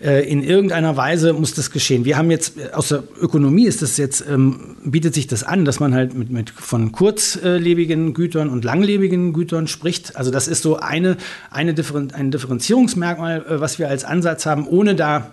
äh, 0.04 0.30
in 0.30 0.42
irgendeiner 0.42 0.98
Weise 0.98 1.32
muss 1.32 1.54
das 1.54 1.70
geschehen. 1.70 2.04
Wir 2.04 2.18
haben 2.18 2.30
jetzt 2.30 2.58
äh, 2.58 2.72
aus 2.72 2.88
der 2.88 3.04
Ökonomie 3.18 3.66
ist 3.66 3.80
das 3.80 3.96
jetzt 3.96 4.24
ähm, 4.28 4.76
bietet 4.84 5.14
sich 5.14 5.26
das 5.26 5.42
an, 5.42 5.64
dass 5.64 5.80
man 5.80 5.94
halt 5.94 6.14
mit, 6.14 6.30
mit 6.30 6.50
von 6.50 6.92
kurzlebigen 6.92 8.12
Gütern 8.12 8.50
und 8.50 8.64
langlebigen 8.64 9.32
Gütern 9.32 9.66
spricht. 9.66 10.16
Also 10.16 10.30
das 10.30 10.46
ist 10.46 10.62
so 10.62 10.76
eine 10.76 11.16
eine 11.50 11.72
Differen 11.72 12.10
ein 12.12 12.30
Differenzierungsmerkmal, 12.30 13.46
äh, 13.48 13.60
was 13.60 13.78
wir 13.78 13.88
als 13.88 14.04
Ansatz 14.04 14.44
haben, 14.44 14.66
ohne 14.66 14.94
da 14.94 15.30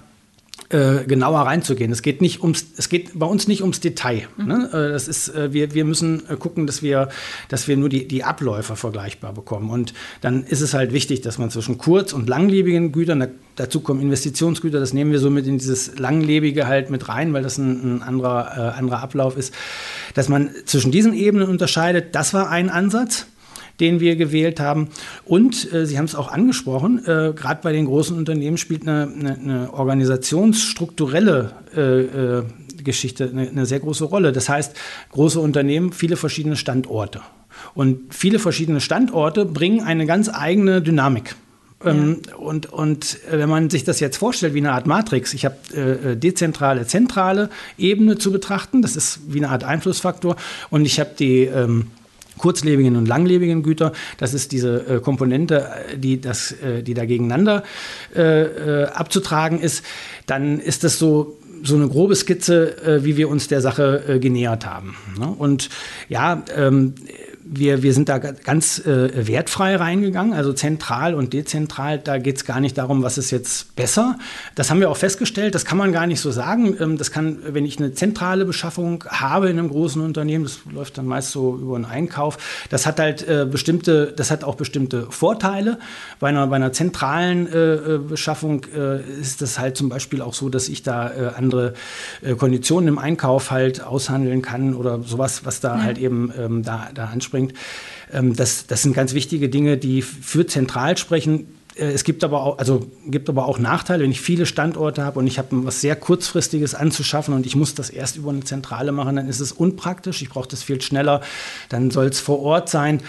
äh, 0.73 1.05
genauer 1.05 1.41
reinzugehen. 1.41 1.91
Es 1.91 2.01
geht 2.01 2.21
nicht 2.21 2.41
ums, 2.41 2.65
es 2.77 2.89
geht 2.89 3.11
bei 3.13 3.25
uns 3.25 3.47
nicht 3.47 3.61
ums 3.61 3.79
Detail. 3.79 4.27
Mhm. 4.37 4.45
Ne? 4.45 4.69
Äh, 4.73 4.91
das 4.91 5.07
ist, 5.07 5.29
äh, 5.29 5.53
wir, 5.53 5.73
wir 5.73 5.85
müssen 5.85 6.23
gucken, 6.39 6.65
dass 6.65 6.81
wir, 6.81 7.09
dass 7.47 7.67
wir 7.67 7.77
nur 7.77 7.89
die, 7.89 8.07
die 8.07 8.23
Abläufe 8.23 8.75
vergleichbar 8.75 9.33
bekommen. 9.33 9.69
Und 9.69 9.93
dann 10.21 10.43
ist 10.43 10.61
es 10.61 10.73
halt 10.73 10.91
wichtig, 10.91 11.21
dass 11.21 11.37
man 11.37 11.51
zwischen 11.51 11.77
kurz- 11.77 12.11
und 12.11 12.27
langlebigen 12.27 12.91
Gütern, 12.91 13.19
da, 13.19 13.27
dazu 13.55 13.81
kommen 13.81 14.01
Investitionsgüter, 14.01 14.79
das 14.79 14.93
nehmen 14.93 15.11
wir 15.11 15.19
so 15.19 15.29
mit 15.29 15.45
in 15.45 15.59
dieses 15.59 15.99
langlebige 15.99 16.67
halt 16.67 16.89
mit 16.89 17.07
rein, 17.07 17.33
weil 17.33 17.43
das 17.43 17.57
ein, 17.57 17.97
ein 17.97 18.01
anderer, 18.01 18.75
anderer 18.75 19.01
Ablauf 19.01 19.37
ist, 19.37 19.53
dass 20.15 20.27
man 20.27 20.49
zwischen 20.65 20.91
diesen 20.91 21.13
Ebenen 21.13 21.47
unterscheidet. 21.47 22.15
Das 22.15 22.33
war 22.33 22.49
ein 22.49 22.69
Ansatz 22.69 23.27
den 23.79 23.99
wir 23.99 24.15
gewählt 24.15 24.59
haben. 24.59 24.89
Und 25.25 25.71
äh, 25.73 25.85
Sie 25.85 25.97
haben 25.97 26.05
es 26.05 26.15
auch 26.15 26.31
angesprochen, 26.31 26.99
äh, 27.05 27.33
gerade 27.35 27.61
bei 27.63 27.71
den 27.71 27.85
großen 27.85 28.17
Unternehmen 28.17 28.57
spielt 28.57 28.83
eine, 28.83 29.11
eine, 29.13 29.35
eine 29.35 29.73
organisationsstrukturelle 29.73 31.51
äh, 31.75 31.81
äh, 31.81 32.43
Geschichte 32.83 33.29
eine, 33.31 33.49
eine 33.49 33.65
sehr 33.65 33.79
große 33.79 34.05
Rolle. 34.05 34.31
Das 34.31 34.49
heißt, 34.49 34.75
große 35.11 35.39
Unternehmen, 35.39 35.91
viele 35.91 36.17
verschiedene 36.17 36.55
Standorte. 36.55 37.21
Und 37.75 38.13
viele 38.13 38.39
verschiedene 38.39 38.81
Standorte 38.81 39.45
bringen 39.45 39.81
eine 39.81 40.05
ganz 40.05 40.29
eigene 40.29 40.81
Dynamik. 40.81 41.35
Ja. 41.83 41.91
Ähm, 41.91 42.21
und, 42.37 42.71
und 42.71 43.19
wenn 43.29 43.49
man 43.49 43.69
sich 43.69 43.83
das 43.83 43.99
jetzt 43.99 44.17
vorstellt 44.17 44.53
wie 44.53 44.59
eine 44.59 44.71
Art 44.71 44.87
Matrix, 44.87 45.33
ich 45.33 45.45
habe 45.45 45.55
äh, 45.75 46.15
dezentrale, 46.15 46.87
zentrale 46.87 47.49
Ebene 47.77 48.17
zu 48.17 48.31
betrachten, 48.31 48.81
das 48.81 48.95
ist 48.95 49.19
wie 49.27 49.39
eine 49.39 49.49
Art 49.49 49.63
Einflussfaktor, 49.63 50.35
und 50.69 50.85
ich 50.85 50.99
habe 50.99 51.11
die 51.17 51.43
ähm, 51.43 51.87
kurzlebigen 52.37 52.95
und 52.95 53.07
langlebigen 53.07 53.63
Güter. 53.63 53.93
Das 54.17 54.33
ist 54.33 54.51
diese 54.51 54.87
äh, 54.87 54.99
Komponente, 54.99 55.67
äh, 55.91 55.97
die, 55.97 56.21
das, 56.21 56.51
äh, 56.51 56.83
die 56.83 56.93
da 56.93 57.05
gegeneinander 57.05 57.63
äh, 58.15 58.43
äh, 58.43 58.85
abzutragen 58.85 59.59
ist. 59.59 59.83
Dann 60.25 60.59
ist 60.59 60.83
das 60.83 60.99
so 60.99 61.37
so 61.65 61.75
eine 61.75 61.87
grobe 61.87 62.13
Skizze, 62.13 62.77
äh, 62.83 63.05
wie 63.05 63.15
wir 63.15 63.29
uns 63.29 63.47
der 63.47 63.61
Sache 63.61 64.19
genähert 64.19 64.65
haben. 64.65 64.97
Ne? 65.17 65.27
Und 65.27 65.69
ja, 66.09 66.43
ähm, 66.57 66.95
wir, 67.45 67.83
wir 67.83 67.93
sind 67.93 68.09
da 68.09 68.19
ganz 68.19 68.79
äh, 68.79 69.27
wertfrei 69.27 69.75
reingegangen, 69.75 70.33
also 70.33 70.53
zentral 70.53 71.13
und 71.13 71.33
dezentral. 71.33 71.99
Da 71.99 72.17
geht 72.17 72.37
es 72.37 72.45
gar 72.45 72.59
nicht 72.59 72.77
darum, 72.77 73.03
was 73.03 73.17
ist 73.17 73.31
jetzt 73.31 73.75
besser. 73.75 74.17
Das 74.55 74.69
haben 74.69 74.79
wir 74.79 74.89
auch 74.89 74.97
festgestellt, 74.97 75.53
das 75.55 75.65
kann 75.65 75.77
man 75.77 75.91
gar 75.91 76.07
nicht 76.07 76.21
so 76.21 76.31
sagen. 76.31 76.75
Ähm, 76.79 76.97
das 76.97 77.11
kann, 77.11 77.39
wenn 77.45 77.65
ich 77.65 77.79
eine 77.79 77.93
zentrale 77.93 78.45
Beschaffung 78.45 79.03
habe 79.07 79.49
in 79.49 79.59
einem 79.59 79.69
großen 79.69 80.01
Unternehmen, 80.01 80.45
das 80.45 80.59
läuft 80.71 80.97
dann 80.97 81.05
meist 81.05 81.31
so 81.31 81.55
über 81.55 81.75
einen 81.75 81.85
Einkauf, 81.85 82.37
das 82.69 82.85
hat 82.85 82.99
halt 82.99 83.27
äh, 83.27 83.45
bestimmte, 83.49 84.13
das 84.15 84.31
hat 84.31 84.43
auch 84.43 84.55
bestimmte 84.55 85.07
Vorteile. 85.09 85.79
Bei 86.19 86.29
einer, 86.29 86.47
bei 86.47 86.55
einer 86.55 86.71
zentralen 86.71 87.51
äh, 87.51 87.73
äh 87.73 87.97
Beschaffung 87.97 88.65
äh, 88.75 89.01
ist 89.19 89.41
das 89.41 89.59
halt 89.59 89.75
zum 89.75 89.89
Beispiel 89.89 90.21
auch 90.21 90.33
so, 90.33 90.49
dass 90.49 90.69
ich 90.69 90.83
da 90.83 91.11
äh, 91.11 91.31
andere 91.35 91.73
Konditionen 92.37 92.87
im 92.87 92.97
Einkauf 92.99 93.51
halt 93.51 93.83
aushandeln 93.83 94.41
kann 94.41 94.73
oder 94.73 95.01
sowas, 95.03 95.45
was 95.45 95.59
da 95.59 95.75
ja. 95.77 95.83
halt 95.83 95.97
eben 95.97 96.31
ähm, 96.37 96.63
da, 96.63 96.89
da 96.93 97.05
anspringt. 97.05 97.42
Ähm, 98.11 98.35
das, 98.35 98.67
das 98.67 98.83
sind 98.83 98.93
ganz 98.93 99.13
wichtige 99.13 99.49
Dinge, 99.49 99.77
die 99.77 100.01
für 100.01 100.45
zentral 100.45 100.97
sprechen. 100.97 101.47
Äh, 101.75 101.91
es 101.91 102.03
gibt 102.03 102.23
aber, 102.23 102.43
auch, 102.43 102.57
also 102.59 102.87
gibt 103.07 103.29
aber 103.29 103.45
auch 103.45 103.59
Nachteile, 103.59 104.03
wenn 104.03 104.11
ich 104.11 104.21
viele 104.21 104.45
Standorte 104.45 105.03
habe 105.03 105.19
und 105.19 105.27
ich 105.27 105.37
habe 105.37 105.49
was 105.65 105.81
sehr 105.81 105.95
kurzfristiges 105.95 106.75
anzuschaffen 106.75 107.33
und 107.33 107.45
ich 107.45 107.55
muss 107.55 107.75
das 107.75 107.89
erst 107.89 108.15
über 108.17 108.31
eine 108.31 108.43
Zentrale 108.43 108.91
machen, 108.91 109.15
dann 109.15 109.27
ist 109.27 109.39
es 109.39 109.51
unpraktisch. 109.51 110.21
Ich 110.21 110.29
brauche 110.29 110.47
das 110.47 110.63
viel 110.63 110.81
schneller. 110.81 111.21
Dann 111.69 111.91
soll 111.91 112.07
es 112.07 112.19
vor 112.19 112.39
Ort 112.39 112.69
sein. 112.69 113.01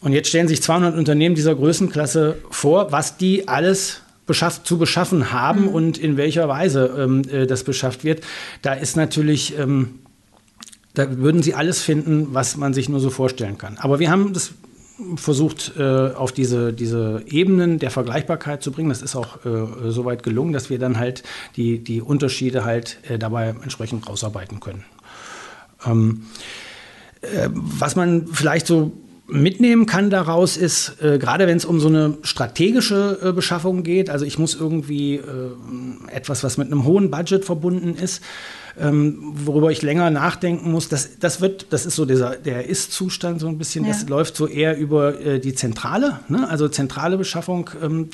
Und 0.00 0.12
jetzt 0.12 0.28
stellen 0.28 0.48
sich 0.48 0.62
200 0.62 0.96
Unternehmen 0.96 1.34
dieser 1.34 1.54
Größenklasse 1.54 2.38
vor, 2.50 2.92
was 2.92 3.16
die 3.16 3.48
alles 3.48 4.02
beschafft, 4.26 4.66
zu 4.66 4.78
beschaffen 4.78 5.32
haben 5.32 5.62
mhm. 5.62 5.68
und 5.68 5.98
in 5.98 6.16
welcher 6.16 6.48
Weise 6.48 6.94
ähm, 6.98 7.22
äh, 7.32 7.46
das 7.46 7.64
beschafft 7.64 8.04
wird. 8.04 8.22
Da 8.62 8.74
ist 8.74 8.96
natürlich 8.96 9.58
ähm, 9.58 10.00
da 10.98 11.18
würden 11.18 11.42
Sie 11.42 11.54
alles 11.54 11.80
finden, 11.80 12.28
was 12.32 12.56
man 12.56 12.74
sich 12.74 12.88
nur 12.88 12.98
so 12.98 13.10
vorstellen 13.10 13.56
kann. 13.56 13.78
Aber 13.78 14.00
wir 14.00 14.10
haben 14.10 14.32
das 14.32 14.54
versucht, 15.14 15.74
äh, 15.78 15.82
auf 15.82 16.32
diese, 16.32 16.72
diese 16.72 17.22
Ebenen 17.26 17.78
der 17.78 17.92
Vergleichbarkeit 17.92 18.64
zu 18.64 18.72
bringen. 18.72 18.88
Das 18.88 19.00
ist 19.00 19.14
auch 19.14 19.44
äh, 19.44 19.90
soweit 19.90 20.24
gelungen, 20.24 20.52
dass 20.52 20.70
wir 20.70 20.80
dann 20.80 20.98
halt 20.98 21.22
die, 21.54 21.78
die 21.78 22.00
Unterschiede 22.00 22.64
halt 22.64 22.98
äh, 23.08 23.16
dabei 23.16 23.54
entsprechend 23.62 24.08
rausarbeiten 24.08 24.58
können. 24.58 24.84
Ähm, 25.86 26.26
äh, 27.20 27.48
was 27.52 27.94
man 27.94 28.26
vielleicht 28.26 28.66
so 28.66 28.90
mitnehmen 29.28 29.86
kann 29.86 30.10
daraus 30.10 30.56
ist, 30.56 31.00
äh, 31.00 31.18
gerade 31.18 31.46
wenn 31.46 31.58
es 31.58 31.64
um 31.64 31.78
so 31.78 31.88
eine 31.88 32.18
strategische 32.22 33.18
äh, 33.22 33.32
Beschaffung 33.32 33.84
geht, 33.84 34.10
also 34.10 34.24
ich 34.24 34.38
muss 34.38 34.56
irgendwie 34.56 35.16
äh, 35.16 35.22
etwas, 36.08 36.42
was 36.42 36.56
mit 36.56 36.72
einem 36.72 36.84
hohen 36.84 37.10
Budget 37.10 37.44
verbunden 37.44 37.94
ist, 37.94 38.20
ähm, 38.78 39.18
worüber 39.44 39.70
ich 39.70 39.82
länger 39.82 40.10
nachdenken 40.10 40.70
muss. 40.70 40.88
Das, 40.88 41.18
das 41.18 41.40
wird, 41.40 41.66
das 41.70 41.86
ist 41.86 41.96
so 41.96 42.04
dieser, 42.04 42.36
der 42.36 42.66
Ist-Zustand 42.68 43.40
so 43.40 43.48
ein 43.48 43.58
bisschen, 43.58 43.84
ja. 43.84 43.92
das 43.92 44.08
läuft 44.08 44.36
so 44.36 44.46
eher 44.46 44.76
über 44.76 45.20
äh, 45.20 45.40
die 45.40 45.54
Zentrale, 45.54 46.20
ne? 46.28 46.48
also 46.48 46.68
zentrale 46.68 47.18
Beschaffung. 47.18 47.70
Ähm, 47.82 48.10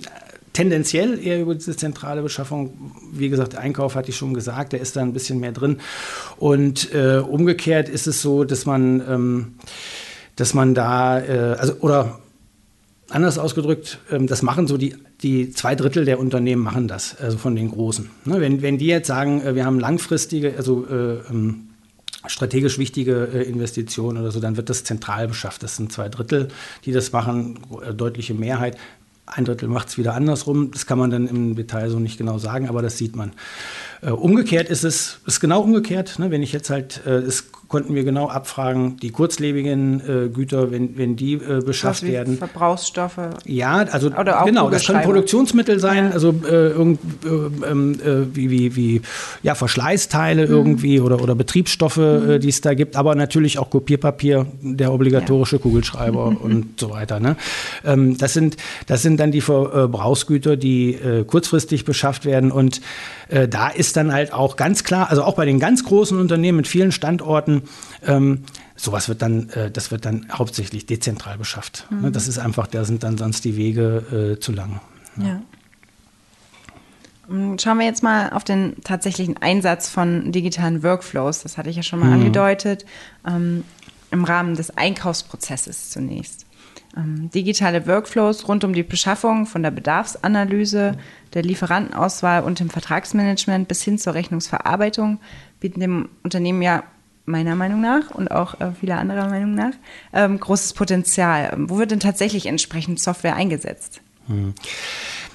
tendenziell 0.54 1.18
eher 1.22 1.40
über 1.40 1.54
diese 1.54 1.76
zentrale 1.76 2.22
Beschaffung. 2.22 2.92
Wie 3.12 3.28
gesagt, 3.28 3.52
der 3.52 3.60
Einkauf 3.60 3.96
hatte 3.96 4.10
ich 4.10 4.16
schon 4.16 4.32
gesagt, 4.32 4.72
der 4.72 4.80
ist 4.80 4.96
da 4.96 5.02
ein 5.02 5.12
bisschen 5.12 5.40
mehr 5.40 5.52
drin. 5.52 5.80
Und 6.38 6.94
äh, 6.94 7.18
umgekehrt 7.18 7.90
ist 7.90 8.06
es 8.06 8.22
so, 8.22 8.44
dass 8.44 8.64
man, 8.64 9.02
ähm, 9.06 9.54
dass 10.36 10.54
man 10.54 10.74
da, 10.74 11.20
äh, 11.20 11.56
also 11.58 11.74
oder 11.80 12.20
anders 13.10 13.36
ausgedrückt, 13.36 13.98
ähm, 14.10 14.26
das 14.26 14.42
machen 14.42 14.66
so 14.66 14.78
die, 14.78 14.94
die 15.24 15.50
zwei 15.50 15.74
Drittel 15.74 16.04
der 16.04 16.20
Unternehmen 16.20 16.62
machen 16.62 16.86
das, 16.86 17.16
also 17.16 17.38
von 17.38 17.56
den 17.56 17.70
Großen. 17.70 18.10
Ne, 18.26 18.40
wenn, 18.40 18.60
wenn 18.62 18.78
die 18.78 18.86
jetzt 18.86 19.08
sagen, 19.08 19.40
äh, 19.40 19.54
wir 19.54 19.64
haben 19.64 19.80
langfristige, 19.80 20.54
also 20.56 20.86
äh, 20.86 21.20
ähm, 21.30 21.70
strategisch 22.26 22.78
wichtige 22.78 23.28
äh, 23.32 23.42
Investitionen 23.42 24.18
oder 24.18 24.30
so, 24.30 24.38
dann 24.38 24.56
wird 24.58 24.68
das 24.68 24.84
zentral 24.84 25.26
beschafft. 25.26 25.62
Das 25.62 25.76
sind 25.76 25.90
zwei 25.90 26.10
Drittel, 26.10 26.48
die 26.84 26.92
das 26.92 27.10
machen, 27.12 27.58
deutliche 27.96 28.34
Mehrheit. 28.34 28.76
Ein 29.26 29.46
Drittel 29.46 29.68
macht 29.68 29.88
es 29.88 29.96
wieder 29.96 30.14
andersrum. 30.14 30.70
Das 30.70 30.84
kann 30.84 30.98
man 30.98 31.10
dann 31.10 31.26
im 31.26 31.56
Detail 31.56 31.88
so 31.88 31.98
nicht 31.98 32.18
genau 32.18 32.36
sagen, 32.36 32.68
aber 32.68 32.82
das 32.82 32.98
sieht 32.98 33.16
man. 33.16 33.32
Umgekehrt 34.10 34.68
ist 34.68 34.84
es 34.84 35.20
ist 35.26 35.40
genau 35.40 35.62
umgekehrt. 35.62 36.18
Ne? 36.18 36.30
Wenn 36.30 36.42
ich 36.42 36.52
jetzt 36.52 36.70
halt, 36.70 37.06
es 37.06 37.44
konnten 37.74 37.96
wir 37.96 38.04
genau 38.04 38.28
abfragen, 38.28 38.98
die 38.98 39.10
kurzlebigen 39.10 40.00
äh, 40.00 40.28
Güter, 40.28 40.70
wenn, 40.70 40.96
wenn 40.96 41.16
die 41.16 41.34
äh, 41.34 41.60
beschafft 41.60 42.04
wie 42.04 42.12
werden. 42.12 42.38
Verbrauchsstoffe. 42.38 43.18
Ja, 43.46 43.78
also 43.90 44.10
genau, 44.10 44.70
das 44.70 44.86
können 44.86 45.02
Produktionsmittel 45.02 45.80
sein, 45.80 46.06
ja. 46.06 46.10
also 46.10 46.34
äh, 46.48 46.68
irgend, 46.68 47.00
äh, 47.24 47.68
ähm, 47.68 47.94
äh, 47.94 48.36
wie, 48.36 48.50
wie, 48.50 48.76
wie 48.76 49.00
ja, 49.42 49.56
Verschleißteile 49.56 50.46
mhm. 50.46 50.52
irgendwie 50.52 51.00
oder, 51.00 51.20
oder 51.20 51.34
Betriebsstoffe, 51.34 51.96
äh, 51.96 52.18
mhm. 52.36 52.40
die 52.40 52.48
es 52.48 52.60
da 52.60 52.74
gibt, 52.74 52.96
aber 52.96 53.16
natürlich 53.16 53.58
auch 53.58 53.70
Kopierpapier, 53.70 54.46
der 54.60 54.92
obligatorische 54.92 55.56
ja. 55.56 55.62
Kugelschreiber 55.62 56.30
mhm. 56.30 56.36
und 56.42 56.80
so 56.80 56.90
weiter. 56.90 57.18
Ne? 57.18 57.36
Ähm, 57.84 58.16
das, 58.18 58.34
sind, 58.34 58.56
das 58.86 59.02
sind 59.02 59.18
dann 59.18 59.32
die 59.32 59.40
Verbrauchsgüter, 59.40 60.56
die 60.56 60.96
kurzfristig 61.26 61.84
beschafft 61.84 62.24
werden 62.24 62.52
und 62.52 62.80
da 63.48 63.68
ist 63.68 63.96
dann 63.96 64.12
halt 64.12 64.32
auch 64.32 64.56
ganz 64.56 64.84
klar, 64.84 65.10
also 65.10 65.24
auch 65.24 65.34
bei 65.34 65.44
den 65.44 65.58
ganz 65.58 65.84
großen 65.84 66.18
Unternehmen 66.18 66.56
mit 66.56 66.68
vielen 66.68 66.92
Standorten, 66.92 67.62
ähm, 68.06 68.44
sowas 68.76 69.08
wird 69.08 69.22
dann, 69.22 69.48
äh, 69.50 69.70
das 69.70 69.90
wird 69.90 70.04
dann 70.04 70.26
hauptsächlich 70.32 70.86
dezentral 70.86 71.38
beschafft. 71.38 71.86
Ne, 71.90 72.08
mhm. 72.08 72.12
Das 72.12 72.28
ist 72.28 72.38
einfach, 72.38 72.66
da 72.66 72.84
sind 72.84 73.02
dann 73.02 73.18
sonst 73.18 73.44
die 73.44 73.56
Wege 73.56 74.36
äh, 74.36 74.40
zu 74.40 74.52
lang. 74.52 74.80
Ja. 75.16 75.24
ja. 75.26 75.42
Ähm, 77.30 77.58
schauen 77.58 77.78
wir 77.78 77.86
jetzt 77.86 78.02
mal 78.02 78.30
auf 78.30 78.44
den 78.44 78.76
tatsächlichen 78.84 79.36
Einsatz 79.38 79.88
von 79.88 80.32
digitalen 80.32 80.82
Workflows. 80.82 81.42
Das 81.42 81.56
hatte 81.58 81.70
ich 81.70 81.76
ja 81.76 81.82
schon 81.82 82.00
mal 82.00 82.06
mhm. 82.06 82.14
angedeutet. 82.14 82.84
Ähm, 83.26 83.64
Im 84.10 84.24
Rahmen 84.24 84.54
des 84.54 84.76
Einkaufsprozesses 84.76 85.90
zunächst. 85.90 86.46
Ähm, 86.96 87.30
digitale 87.30 87.86
Workflows 87.86 88.46
rund 88.48 88.64
um 88.64 88.72
die 88.72 88.82
Beschaffung 88.82 89.46
von 89.46 89.62
der 89.62 89.70
Bedarfsanalyse, 89.70 90.96
der 91.32 91.42
Lieferantenauswahl 91.42 92.42
und 92.42 92.60
dem 92.60 92.70
Vertragsmanagement 92.70 93.66
bis 93.66 93.82
hin 93.82 93.98
zur 93.98 94.14
Rechnungsverarbeitung 94.14 95.20
bieten 95.60 95.80
dem 95.80 96.08
Unternehmen 96.22 96.62
ja 96.62 96.84
meiner 97.26 97.56
Meinung 97.56 97.80
nach 97.80 98.10
und 98.10 98.30
auch 98.30 98.60
äh, 98.60 98.72
vieler 98.78 98.98
anderer 98.98 99.28
Meinung 99.28 99.54
nach, 99.54 99.72
ähm, 100.12 100.38
großes 100.38 100.74
Potenzial. 100.74 101.54
Wo 101.56 101.78
wird 101.78 101.90
denn 101.90 102.00
tatsächlich 102.00 102.46
entsprechend 102.46 103.00
Software 103.00 103.34
eingesetzt? 103.34 104.00
Hm. 104.26 104.54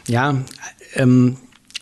Ja, 0.07 0.35
ähm, 0.95 1.37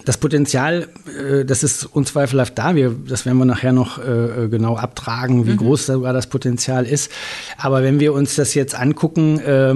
das 0.07 0.17
Potenzial, 0.17 0.87
äh, 1.19 1.43
das 1.43 1.63
ist 1.63 1.83
unzweifelhaft 1.83 2.57
da. 2.57 2.75
Wir, 2.75 2.95
das 3.07 3.25
werden 3.25 3.37
wir 3.37 3.45
nachher 3.45 3.73
noch 3.73 3.99
äh, 3.99 4.45
äh 4.45 4.47
genau 4.47 4.77
abtragen, 4.77 5.45
wie 5.45 5.51
mhm. 5.51 5.57
groß 5.57 5.87
sogar 5.87 6.13
das 6.13 6.27
Potenzial 6.27 6.85
ist. 6.85 7.11
Aber 7.57 7.83
wenn 7.83 7.99
wir 7.99 8.13
uns 8.13 8.35
das 8.35 8.53
jetzt 8.53 8.73
angucken, 8.73 9.39
äh, 9.39 9.75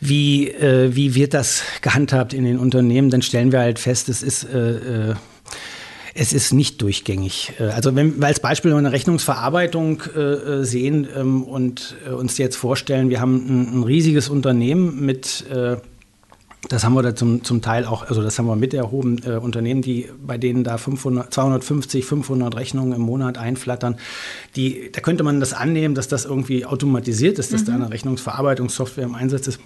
wie, 0.00 0.48
äh, 0.48 0.94
wie 0.94 1.14
wird 1.14 1.32
das 1.32 1.62
gehandhabt 1.80 2.34
in 2.34 2.44
den 2.44 2.58
Unternehmen, 2.58 3.08
dann 3.08 3.22
stellen 3.22 3.50
wir 3.50 3.60
halt 3.60 3.78
fest, 3.78 4.08
es 4.10 4.22
ist 4.22 4.44
äh, 4.44 5.14
es 6.14 6.32
ist 6.32 6.52
nicht 6.52 6.82
durchgängig. 6.82 7.52
Also 7.60 7.94
wenn 7.94 8.18
wir 8.18 8.26
als 8.26 8.40
Beispiel 8.40 8.72
eine 8.74 8.90
Rechnungsverarbeitung 8.90 10.02
äh, 10.16 10.64
sehen 10.64 11.06
ähm, 11.16 11.44
und 11.44 11.94
äh, 12.04 12.10
uns 12.10 12.38
jetzt 12.38 12.56
vorstellen, 12.56 13.08
wir 13.08 13.20
haben 13.20 13.36
ein, 13.36 13.78
ein 13.78 13.82
riesiges 13.84 14.28
Unternehmen 14.28 15.04
mit 15.06 15.44
äh, 15.48 15.76
das 16.68 16.84
haben 16.84 16.94
wir 16.94 17.02
da 17.02 17.14
zum, 17.14 17.44
zum 17.44 17.62
Teil 17.62 17.84
auch, 17.84 18.08
also 18.08 18.22
das 18.22 18.38
haben 18.38 18.46
wir 18.46 18.56
mit 18.56 18.74
erhoben, 18.74 19.18
äh, 19.24 19.36
Unternehmen, 19.36 19.80
die, 19.80 20.08
bei 20.24 20.38
denen 20.38 20.64
da 20.64 20.76
500, 20.76 21.32
250, 21.32 22.04
500 22.04 22.56
Rechnungen 22.56 22.92
im 22.92 23.02
Monat 23.02 23.38
einflattern, 23.38 23.96
die, 24.56 24.90
da 24.92 25.00
könnte 25.00 25.22
man 25.22 25.38
das 25.38 25.52
annehmen, 25.52 25.94
dass 25.94 26.08
das 26.08 26.24
irgendwie 26.24 26.66
automatisiert 26.66 27.38
ist, 27.38 27.52
dass 27.52 27.62
mhm. 27.62 27.66
da 27.66 27.74
eine 27.74 27.90
Rechnungsverarbeitungssoftware 27.90 29.04
im 29.04 29.14
Einsatz 29.14 29.46
ist. 29.46 29.60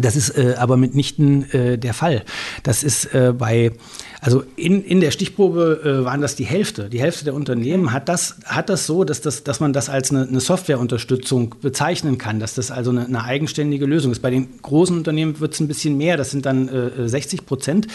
Das 0.00 0.16
ist 0.16 0.30
äh, 0.30 0.54
aber 0.58 0.76
mitnichten 0.76 1.50
äh, 1.52 1.78
der 1.78 1.94
Fall. 1.94 2.24
Das 2.64 2.82
ist 2.82 3.14
äh, 3.14 3.32
bei, 3.36 3.72
also 4.20 4.42
in, 4.56 4.82
in 4.82 5.00
der 5.00 5.12
Stichprobe 5.12 5.82
äh, 5.84 6.04
waren 6.04 6.20
das 6.20 6.34
die 6.34 6.44
Hälfte. 6.44 6.88
Die 6.88 7.00
Hälfte 7.00 7.24
der 7.24 7.34
Unternehmen 7.34 7.92
hat 7.92 8.08
das, 8.08 8.36
hat 8.44 8.68
das 8.68 8.86
so, 8.86 9.04
dass, 9.04 9.20
das, 9.20 9.44
dass 9.44 9.60
man 9.60 9.72
das 9.72 9.88
als 9.88 10.10
eine, 10.10 10.26
eine 10.26 10.40
Softwareunterstützung 10.40 11.54
bezeichnen 11.60 12.18
kann, 12.18 12.40
dass 12.40 12.54
das 12.54 12.72
also 12.72 12.90
eine, 12.90 13.06
eine 13.06 13.22
eigenständige 13.22 13.86
Lösung 13.86 14.10
ist. 14.10 14.20
Bei 14.20 14.30
den 14.30 14.60
großen 14.62 14.96
Unternehmen 14.96 15.38
wird 15.38 15.54
es 15.54 15.60
ein 15.60 15.68
bisschen 15.68 15.96
mehr, 15.96 16.16
das 16.16 16.32
sind 16.32 16.44
dann 16.44 16.68
60 17.06 17.40
äh, 17.40 17.42
Prozent 17.44 17.86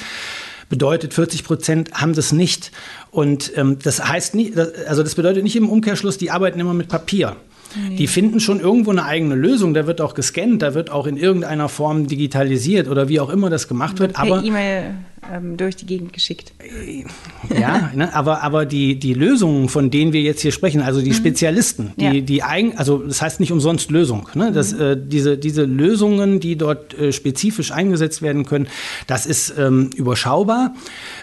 bedeutet 0.70 1.16
40 1.16 1.44
Prozent 1.44 1.92
haben 1.94 2.14
das 2.14 2.32
nicht. 2.32 2.72
Und 3.12 3.52
ähm, 3.58 3.80
das 3.82 4.08
heißt 4.08 4.36
nicht, 4.36 4.56
also 4.88 5.02
das 5.02 5.16
bedeutet 5.16 5.44
nicht 5.44 5.56
im 5.56 5.68
Umkehrschluss, 5.68 6.20
die 6.20 6.30
arbeiten 6.30 6.60
immer 6.60 6.76
mit 6.76 6.88
Papier. 6.88 7.36
Nee. 7.76 7.96
Die 7.96 8.08
finden 8.08 8.40
schon 8.40 8.60
irgendwo 8.60 8.92
eine 8.92 9.06
eigene 9.06 9.36
Lösung. 9.36 9.74
Da 9.74 9.88
wird 9.88 10.02
auch 10.02 10.14
gescannt, 10.14 10.62
da 10.62 10.74
wird 10.74 10.90
auch 10.90 11.08
in 11.08 11.18
irgendeiner 11.18 11.70
Form 11.70 12.08
digitalisiert 12.08 12.88
oder 12.88 13.10
wie 13.10 13.20
auch 13.20 13.30
immer 13.30 13.50
das 13.50 13.68
gemacht 13.68 14.00
wird. 14.00 14.14
Per 14.14 14.24
aber 14.24 14.44
E-Mail 14.44 14.96
ähm, 15.32 15.58
durch 15.58 15.76
die 15.76 15.86
Gegend 15.86 16.14
geschickt. 16.14 16.54
Ja, 17.50 17.92
ne, 17.96 18.14
aber, 18.14 18.42
aber 18.44 18.66
die, 18.66 18.98
die 18.98 19.14
Lösungen, 19.14 19.70
von 19.70 19.92
denen 19.92 20.14
wir 20.14 20.22
jetzt 20.22 20.42
hier 20.42 20.52
sprechen, 20.52 20.82
also 20.82 21.02
die 21.02 21.10
mhm. 21.10 21.16
Spezialisten, 21.16 21.94
die, 21.98 22.06
ja. 22.06 22.14
die 22.22 22.44
eigen, 22.44 22.78
also 22.78 23.00
das 23.00 23.22
heißt 23.22 23.40
nicht 23.40 23.52
umsonst 23.52 23.92
Lösung, 23.92 24.30
ne, 24.34 24.52
das, 24.52 24.74
mhm. 24.74 24.82
äh, 24.82 24.98
diese, 24.98 25.38
diese 25.38 25.64
Lösungen, 25.64 26.40
die 26.40 26.56
dort 26.56 26.98
äh, 26.98 27.12
spezifisch 27.12 27.72
eingesetzt 27.72 28.22
werden 28.22 28.46
können, 28.46 28.68
das 29.08 29.26
ist 29.26 29.54
ähm, 29.58 29.90
überschaubar. 29.96 30.76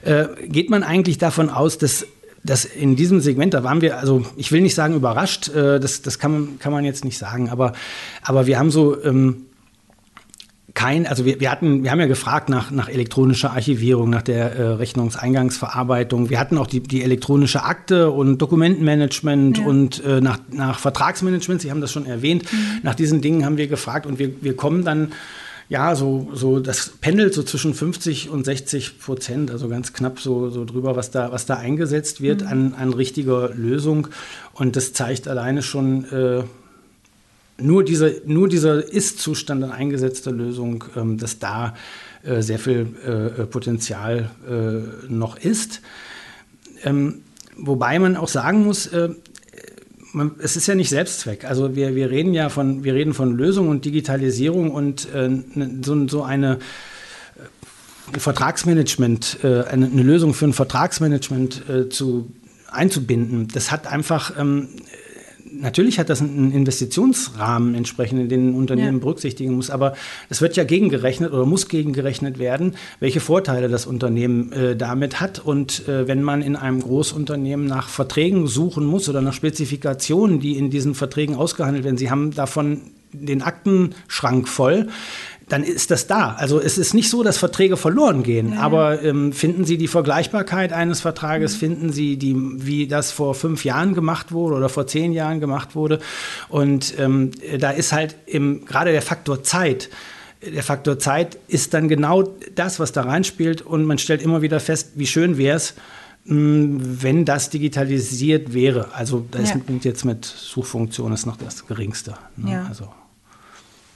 Äh, 0.04 0.26
geht 0.46 0.70
man 0.70 0.82
eigentlich 0.82 1.18
davon 1.18 1.48
aus, 1.50 1.78
dass 1.78 2.06
das 2.46 2.64
in 2.64 2.96
diesem 2.96 3.20
Segment, 3.20 3.54
da 3.54 3.64
waren 3.64 3.80
wir, 3.80 3.98
also 3.98 4.24
ich 4.36 4.52
will 4.52 4.60
nicht 4.60 4.74
sagen 4.74 4.94
überrascht, 4.94 5.48
äh, 5.48 5.80
das, 5.80 6.02
das 6.02 6.18
kann, 6.18 6.32
man, 6.32 6.58
kann 6.58 6.72
man 6.72 6.84
jetzt 6.84 7.04
nicht 7.04 7.18
sagen, 7.18 7.50
aber, 7.50 7.72
aber 8.22 8.46
wir 8.46 8.58
haben 8.58 8.70
so 8.70 9.02
ähm, 9.02 9.46
kein, 10.76 11.06
also 11.06 11.24
wir, 11.24 11.40
wir 11.40 11.50
hatten, 11.50 11.82
wir 11.82 11.90
haben 11.90 12.00
ja 12.00 12.06
gefragt 12.06 12.48
nach, 12.48 12.70
nach 12.70 12.88
elektronischer 12.88 13.50
Archivierung, 13.50 14.10
nach 14.10 14.22
der 14.22 14.54
äh, 14.54 14.62
Rechnungseingangsverarbeitung. 14.74 16.28
Wir 16.28 16.38
hatten 16.38 16.58
auch 16.58 16.66
die, 16.66 16.80
die 16.80 17.02
elektronische 17.02 17.64
Akte 17.64 18.10
und 18.10 18.38
Dokumentenmanagement 18.38 19.58
ja. 19.58 19.64
und 19.64 20.04
äh, 20.04 20.20
nach, 20.20 20.38
nach 20.52 20.78
Vertragsmanagement, 20.78 21.62
Sie 21.62 21.70
haben 21.70 21.80
das 21.80 21.92
schon 21.92 22.04
erwähnt, 22.04 22.44
mhm. 22.52 22.80
nach 22.82 22.94
diesen 22.94 23.22
Dingen 23.22 23.44
haben 23.44 23.56
wir 23.56 23.68
gefragt 23.68 24.06
und 24.06 24.18
wir, 24.18 24.30
wir 24.42 24.54
kommen 24.54 24.84
dann 24.84 25.12
ja, 25.68 25.96
so, 25.96 26.28
so, 26.32 26.60
das 26.60 26.90
pendelt 27.00 27.34
so 27.34 27.42
zwischen 27.42 27.74
50 27.74 28.30
und 28.30 28.44
60 28.44 29.00
Prozent, 29.00 29.50
also 29.50 29.68
ganz 29.68 29.92
knapp 29.92 30.20
so, 30.20 30.48
so 30.48 30.64
drüber, 30.64 30.94
was 30.94 31.10
da, 31.10 31.32
was 31.32 31.46
da 31.46 31.56
eingesetzt 31.56 32.20
wird 32.20 32.42
mhm. 32.42 32.48
an, 32.48 32.74
an 32.74 32.92
richtiger 32.92 33.50
Lösung. 33.54 34.08
Und 34.54 34.76
das 34.76 34.92
zeigt 34.92 35.26
alleine 35.26 35.62
schon, 35.62 36.04
äh, 36.12 36.44
nur, 37.58 37.84
diese, 37.84 38.22
nur 38.26 38.48
dieser 38.48 38.86
Ist-Zustand 38.86 39.64
an 39.64 39.72
eingesetzter 39.72 40.30
Lösung, 40.30 40.84
ähm, 40.94 41.18
dass 41.18 41.38
da 41.38 41.74
äh, 42.22 42.42
sehr 42.42 42.58
viel 42.58 42.86
äh, 43.04 43.44
Potenzial 43.46 44.30
äh, 44.48 45.10
noch 45.10 45.38
ist. 45.38 45.80
Ähm, 46.84 47.22
wobei 47.56 47.98
man 47.98 48.16
auch 48.16 48.28
sagen 48.28 48.64
muss, 48.64 48.86
äh, 48.88 49.08
man, 50.16 50.32
es 50.38 50.56
ist 50.56 50.66
ja 50.66 50.74
nicht 50.74 50.88
Selbstzweck. 50.88 51.44
Also 51.44 51.76
wir, 51.76 51.94
wir 51.94 52.10
reden 52.10 52.34
ja 52.34 52.48
von, 52.48 52.82
wir 52.84 52.94
reden 52.94 53.14
von 53.14 53.36
Lösung 53.36 53.68
und 53.68 53.84
Digitalisierung 53.84 54.70
und 54.70 55.12
äh, 55.14 55.28
ne, 55.28 55.80
so, 55.84 56.08
so 56.08 56.22
eine 56.22 56.58
äh, 58.14 58.18
Vertragsmanagement, 58.18 59.38
eine, 59.42 59.66
eine, 59.66 60.02
Lösung 60.02 60.32
für 60.32 60.46
ein 60.46 60.52
Vertragsmanagement 60.52 61.64
zu 61.90 62.32
einzubinden. 62.68 63.48
Das 63.48 63.72
hat 63.72 63.88
einfach 63.88 64.38
ähm, 64.38 64.68
natürlich 65.52 65.98
hat 65.98 66.08
das 66.08 66.20
einen 66.20 66.52
Investitionsrahmen 66.52 67.74
entsprechend, 67.74 68.20
in 68.20 68.28
den 68.28 68.48
ein 68.50 68.54
Unternehmen 68.54 68.98
ja. 68.98 69.00
berücksichtigen 69.00 69.54
muss, 69.54 69.70
aber 69.70 69.94
es 70.28 70.40
wird 70.40 70.56
ja 70.56 70.64
gegengerechnet 70.64 71.32
oder 71.32 71.46
muss 71.46 71.68
gegengerechnet 71.68 72.38
werden, 72.38 72.74
welche 73.00 73.20
Vorteile 73.20 73.68
das 73.68 73.86
Unternehmen 73.86 74.52
äh, 74.52 74.76
damit 74.76 75.20
hat. 75.20 75.38
Und 75.38 75.88
äh, 75.88 76.08
wenn 76.08 76.22
man 76.22 76.42
in 76.42 76.56
einem 76.56 76.80
Großunternehmen 76.80 77.66
nach 77.66 77.88
Verträgen 77.88 78.46
suchen 78.46 78.84
muss 78.84 79.08
oder 79.08 79.22
nach 79.22 79.34
Spezifikationen, 79.34 80.40
die 80.40 80.56
in 80.56 80.70
diesen 80.70 80.94
Verträgen 80.94 81.36
ausgehandelt 81.36 81.84
werden, 81.84 81.98
Sie 81.98 82.10
haben 82.10 82.32
davon 82.32 82.82
den 83.12 83.42
Aktenschrank 83.42 84.48
voll, 84.48 84.88
dann 85.48 85.62
ist 85.62 85.92
das 85.92 86.08
da. 86.08 86.32
Also 86.32 86.60
es 86.60 86.76
ist 86.76 86.92
nicht 86.92 87.08
so, 87.08 87.22
dass 87.22 87.38
Verträge 87.38 87.76
verloren 87.76 88.24
gehen, 88.24 88.54
ja. 88.54 88.60
aber 88.60 89.02
ähm, 89.02 89.32
finden 89.32 89.64
Sie 89.64 89.78
die 89.78 89.86
Vergleichbarkeit 89.86 90.72
eines 90.72 91.00
Vertrages, 91.00 91.54
mhm. 91.54 91.58
finden 91.58 91.92
Sie 91.92 92.16
die, 92.16 92.34
wie 92.36 92.88
das 92.88 93.12
vor 93.12 93.34
fünf 93.34 93.64
Jahren 93.64 93.94
gemacht 93.94 94.32
wurde 94.32 94.56
oder 94.56 94.68
vor 94.68 94.86
zehn 94.86 95.12
Jahren 95.12 95.38
gemacht 95.38 95.76
wurde. 95.76 96.00
Und 96.48 96.98
ähm, 96.98 97.30
da 97.60 97.70
ist 97.70 97.92
halt 97.92 98.16
im, 98.26 98.64
gerade 98.64 98.90
der 98.90 99.02
Faktor 99.02 99.44
Zeit, 99.44 99.88
der 100.42 100.62
Faktor 100.62 100.98
Zeit 100.98 101.38
ist 101.48 101.74
dann 101.74 101.88
genau 101.88 102.24
das, 102.54 102.80
was 102.80 102.92
da 102.92 103.02
reinspielt 103.02 103.62
und 103.62 103.84
man 103.84 103.98
stellt 103.98 104.22
immer 104.22 104.42
wieder 104.42 104.58
fest, 104.60 104.92
wie 104.96 105.06
schön 105.06 105.38
wäre 105.38 105.56
es, 105.56 105.74
hm, 106.26 107.02
wenn 107.02 107.24
das 107.24 107.50
digitalisiert 107.50 108.52
wäre. 108.52 108.92
Also 108.94 109.24
das 109.30 109.50
ja. 109.50 109.60
jetzt 109.82 110.04
mit 110.04 110.24
Suchfunktion 110.24 111.12
ist 111.12 111.24
noch 111.24 111.36
das 111.36 111.66
Geringste. 111.66 112.14
Ne? 112.36 112.52
Ja. 112.52 112.66
Also. 112.66 112.88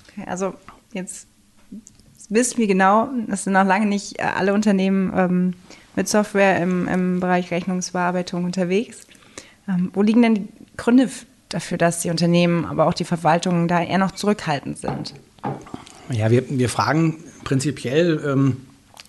Okay, 0.08 0.24
also 0.28 0.54
jetzt 0.92 1.26
wissen 2.30 2.58
wir 2.58 2.66
genau, 2.66 3.10
es 3.30 3.44
sind 3.44 3.52
noch 3.52 3.66
lange 3.66 3.86
nicht 3.86 4.18
äh, 4.18 4.22
alle 4.22 4.54
Unternehmen 4.54 5.12
ähm, 5.14 5.54
mit 5.96 6.08
Software 6.08 6.62
im, 6.62 6.88
im, 6.88 7.20
Bereich 7.20 7.50
Rechnungsbearbeitung 7.50 8.44
unterwegs. 8.44 9.06
Ähm, 9.68 9.90
wo 9.92 10.02
liegen 10.02 10.22
denn 10.22 10.34
die 10.34 10.48
Gründe 10.76 11.10
dafür, 11.48 11.76
dass 11.76 12.00
die 12.00 12.10
Unternehmen, 12.10 12.64
aber 12.64 12.86
auch 12.86 12.94
die 12.94 13.04
Verwaltungen 13.04 13.68
da 13.68 13.82
eher 13.82 13.98
noch 13.98 14.12
zurückhaltend 14.12 14.78
sind? 14.78 15.14
Ja, 16.10 16.30
wir, 16.30 16.44
wir 16.48 16.68
fragen 16.68 17.18
prinzipiell, 17.44 18.22
ähm, 18.24 18.56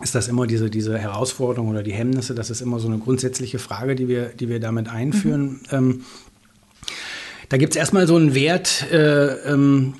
ist 0.02 0.16
das 0.16 0.28
immer 0.28 0.48
diese, 0.48 0.70
diese 0.70 0.98
Herausforderung 0.98 1.70
oder 1.70 1.84
die 1.84 1.94
Hemmnisse, 1.94 2.34
das 2.34 2.50
ist 2.50 2.62
immer 2.62 2.80
so 2.80 2.88
eine 2.88 2.98
grundsätzliche 2.98 3.60
Frage, 3.60 3.96
die 3.96 4.08
wir, 4.08 4.30
die 4.30 4.50
wir 4.50 4.60
damit 4.60 4.90
einführen. 4.90 5.62
Mhm. 5.72 5.78
Ähm, 5.78 6.06
da 7.50 7.58
gibt 7.58 7.74
es 7.74 7.78
erstmal 7.78 8.08
so 8.08 8.16
einen 8.16 8.34
Wert, 8.34 8.88
äh, 8.92 9.52
ähm, 9.52 9.94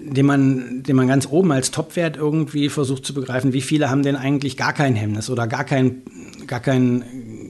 den 0.00 0.26
man, 0.26 0.82
den 0.82 0.96
man 0.96 1.08
ganz 1.08 1.26
oben 1.30 1.52
als 1.52 1.70
Topwert 1.70 2.16
irgendwie 2.16 2.68
versucht 2.68 3.04
zu 3.04 3.14
begreifen, 3.14 3.52
wie 3.52 3.60
viele 3.60 3.90
haben 3.90 4.02
denn 4.02 4.16
eigentlich 4.16 4.56
gar 4.56 4.72
kein 4.72 4.94
Hemmnis 4.94 5.30
oder 5.30 5.46
gar 5.46 5.64
kein, 5.64 6.02
gar 6.46 6.60
kein, 6.60 7.04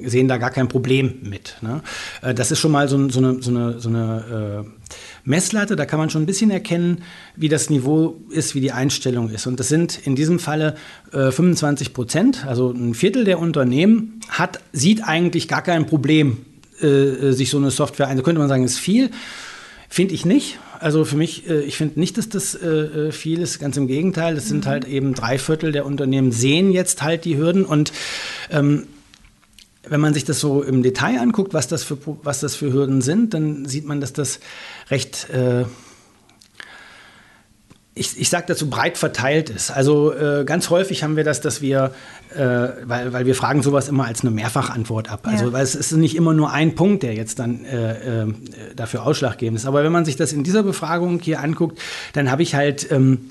sehen 0.05 0.29
da 0.29 0.39
gar 0.39 0.51
kein 0.51 0.69
Problem 0.69 1.19
mit. 1.23 1.57
Ne? 1.61 1.83
Äh, 2.23 2.35
das 2.35 2.51
ist 2.51 2.59
schon 2.59 2.73
mal 2.73 2.89
so, 2.89 3.09
so 3.09 3.19
eine, 3.19 3.43
so 3.43 3.51
eine, 3.51 3.81
so 3.81 3.89
eine 3.89 4.65
äh, 4.65 4.89
Messlatte, 5.25 5.77
da 5.77 5.85
kann 5.85 5.99
man 5.99 6.11
schon 6.11 6.23
ein 6.23 6.27
bisschen 6.27 6.51
erkennen, 6.51 7.03
wie 7.37 7.49
das 7.49 7.71
Niveau 7.71 8.21
ist, 8.31 8.55
wie 8.55 8.61
die 8.61 8.73
Einstellung 8.73 9.31
ist. 9.31 9.47
Und 9.47 9.61
das 9.61 9.69
sind 9.69 10.07
in 10.07 10.17
diesem 10.17 10.39
Falle 10.39 10.75
äh, 11.13 11.31
25 11.31 11.93
Prozent, 11.93 12.47
also 12.47 12.71
ein 12.71 12.95
Viertel 12.95 13.25
der 13.25 13.39
Unternehmen 13.39 14.21
hat, 14.29 14.61
sieht 14.73 15.05
eigentlich 15.05 15.49
gar 15.49 15.63
kein 15.63 15.87
Problem, 15.87 16.39
äh, 16.81 16.87
äh 16.87 17.33
sich 17.33 17.51
so 17.51 17.59
eine 17.59 17.71
Software 17.71 18.09
ein. 18.09 18.17
Da 18.17 18.23
könnte 18.23 18.41
man 18.41 18.49
sagen, 18.49 18.65
ist 18.65 18.79
viel. 18.79 19.11
Finde 19.89 20.15
ich 20.15 20.25
nicht. 20.27 20.59
Also 20.81 21.05
für 21.05 21.17
mich, 21.17 21.49
äh, 21.49 21.61
ich 21.63 21.77
finde 21.77 21.99
nicht, 21.99 22.19
dass 22.19 22.29
das 22.29 22.55
äh, 22.55 22.69
äh, 22.69 23.13
viel 23.13 23.41
ist, 23.41 23.59
ganz 23.59 23.77
im 23.77 23.87
Gegenteil. 23.87 24.37
Es 24.37 24.49
sind 24.49 24.65
mhm. 24.65 24.69
halt 24.69 24.85
eben 24.85 25.15
drei 25.15 25.39
Viertel 25.39 25.73
der 25.73 25.87
Unternehmen 25.87 26.31
sehen 26.31 26.71
jetzt 26.71 27.03
halt 27.03 27.25
die 27.25 27.37
Hürden 27.37 27.65
und 27.65 27.93
ähm, 28.51 28.87
wenn 29.91 30.01
man 30.01 30.13
sich 30.13 30.25
das 30.25 30.39
so 30.39 30.63
im 30.63 30.83
Detail 30.83 31.19
anguckt, 31.19 31.55
was 31.55 31.67
das 31.67 31.83
für, 31.83 31.99
was 32.23 32.41
das 32.41 32.55
für 32.55 32.73
Hürden 32.73 33.01
sind, 33.01 33.33
dann 33.33 33.65
sieht 33.65 33.87
man, 33.87 34.01
dass 34.01 34.13
das 34.13 34.41
recht 34.91 35.31
äh, 35.31 35.65
ich, 37.99 38.19
ich 38.19 38.29
sage 38.29 38.47
dazu, 38.49 38.71
breit 38.71 38.99
verteilt 38.99 39.51
ist. 39.51 39.71
Also 39.71 40.13
äh, 40.13 40.45
ganz 40.45 40.71
häufig 40.71 41.03
haben 41.03 41.17
wir 41.17 41.25
das, 41.25 41.41
dass 41.41 41.61
wir, 41.61 41.93
äh, 42.35 42.41
weil, 42.85 43.13
weil 43.13 43.27
wir 43.27 43.35
fragen 43.35 43.63
sowas 43.63 43.89
immer 43.89 44.07
als 44.07 44.23
eine 44.23 44.31
Mehrfachantwort 44.31 45.11
ab. 45.11 45.21
Also 45.25 45.47
ja. 45.47 45.53
weil 45.53 45.63
es 45.63 45.75
ist 45.75 45.93
nicht 45.93 46.17
immer 46.17 46.35
nur 46.35 46.53
ein 46.53 46.75
Punkt, 46.75 47.03
der 47.03 47.15
jetzt 47.15 47.39
dann 47.39 47.65
äh, 47.65 48.23
äh 48.23 48.35
dafür 48.77 49.07
ausschlaggebend 49.07 49.59
ist. 49.59 49.67
Aber 49.67 49.83
wenn 49.83 49.93
man 49.93 50.05
sich 50.05 50.17
das 50.17 50.33
in 50.33 50.45
dieser 50.45 50.63
Befragung 50.63 51.21
hier 51.21 51.41
anguckt, 51.41 51.79
dann 52.13 52.31
habe 52.31 52.43
ich 52.43 52.55
halt 52.55 52.91
ähm, 52.93 53.31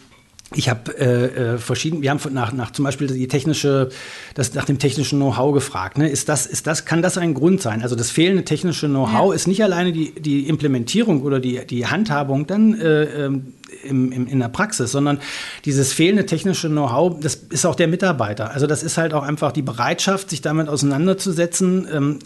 ich 0.53 0.69
habe 0.69 0.97
äh, 0.97 1.56
äh, 1.56 1.58
verschiedene, 1.58 2.01
wir 2.01 2.10
haben 2.10 2.21
nach, 2.34 2.53
nach 2.53 2.71
zum 2.71 2.86
Beispiel 2.86 3.08
die 3.08 3.27
technische, 3.27 3.89
das 4.34 4.53
nach 4.53 4.63
dem 4.63 4.80
technischen 4.80 5.19
Know-how 5.19 5.53
gefragt. 5.53 5.97
Ne? 5.97 6.10
Ist 6.10 6.30
das, 6.30 6.45
ist 6.45 6.67
das, 6.67 6.86
kann 6.86 7.01
das 7.01 7.17
ein 7.17 7.34
Grund 7.34 7.62
sein? 7.62 7.82
Also 7.82 7.97
das 7.97 8.12
fehlende 8.12 8.45
technische 8.45 8.88
Know-how 8.88 9.32
ja. 9.32 9.36
ist 9.36 9.47
nicht 9.47 9.62
alleine 9.62 9.91
die, 9.91 10.13
die 10.13 10.47
Implementierung 10.47 11.21
oder 11.23 11.41
die, 11.41 11.65
die 11.67 11.88
Handhabung 11.88 12.47
dann 12.47 12.80
äh, 12.80 13.25
ähm, 13.25 13.53
im, 13.83 14.11
im, 14.11 14.27
in 14.27 14.39
der 14.39 14.49
Praxis, 14.49 14.91
sondern 14.91 15.19
dieses 15.65 15.93
fehlende 15.93 16.25
technische 16.25 16.69
Know-how, 16.69 17.19
das 17.19 17.35
ist 17.49 17.65
auch 17.65 17.75
der 17.75 17.87
Mitarbeiter. 17.87 18.51
Also 18.51 18.67
das 18.67 18.83
ist 18.83 18.97
halt 18.97 19.13
auch 19.13 19.23
einfach 19.23 19.51
die 19.51 19.61
Bereitschaft, 19.61 20.29
sich 20.29 20.41
damit 20.41 20.69
auseinanderzusetzen. 20.69 21.87
Ähm, 21.91 22.19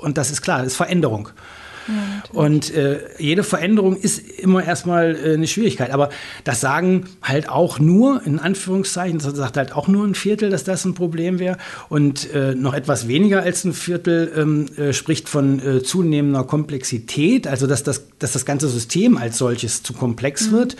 und 0.00 0.18
das 0.18 0.30
ist 0.30 0.42
klar, 0.42 0.58
das 0.58 0.68
ist 0.68 0.76
Veränderung 0.76 1.30
und 2.32 2.74
äh, 2.74 3.00
jede 3.18 3.42
Veränderung 3.42 3.96
ist 3.96 4.18
immer 4.18 4.64
erstmal 4.64 5.16
äh, 5.16 5.34
eine 5.34 5.46
Schwierigkeit. 5.46 5.90
Aber 5.90 6.08
das 6.44 6.60
sagen 6.60 7.04
halt 7.22 7.48
auch 7.48 7.78
nur, 7.78 8.22
in 8.24 8.38
Anführungszeichen, 8.38 9.18
das 9.18 9.34
sagt 9.34 9.56
halt 9.56 9.72
auch 9.72 9.88
nur 9.88 10.06
ein 10.06 10.14
Viertel, 10.14 10.50
dass 10.50 10.64
das 10.64 10.84
ein 10.84 10.94
Problem 10.94 11.38
wäre. 11.38 11.58
Und 11.88 12.32
äh, 12.32 12.54
noch 12.54 12.74
etwas 12.74 13.08
weniger 13.08 13.42
als 13.42 13.64
ein 13.64 13.74
Viertel 13.74 14.32
ähm, 14.36 14.66
äh, 14.76 14.92
spricht 14.92 15.28
von 15.28 15.60
äh, 15.60 15.82
zunehmender 15.82 16.44
Komplexität, 16.44 17.46
also 17.46 17.66
dass 17.66 17.82
das, 17.82 18.04
dass 18.18 18.32
das 18.32 18.44
ganze 18.44 18.68
System 18.68 19.16
als 19.16 19.38
solches 19.38 19.82
zu 19.82 19.92
komplex 19.92 20.50
mhm. 20.50 20.52
wird. 20.52 20.76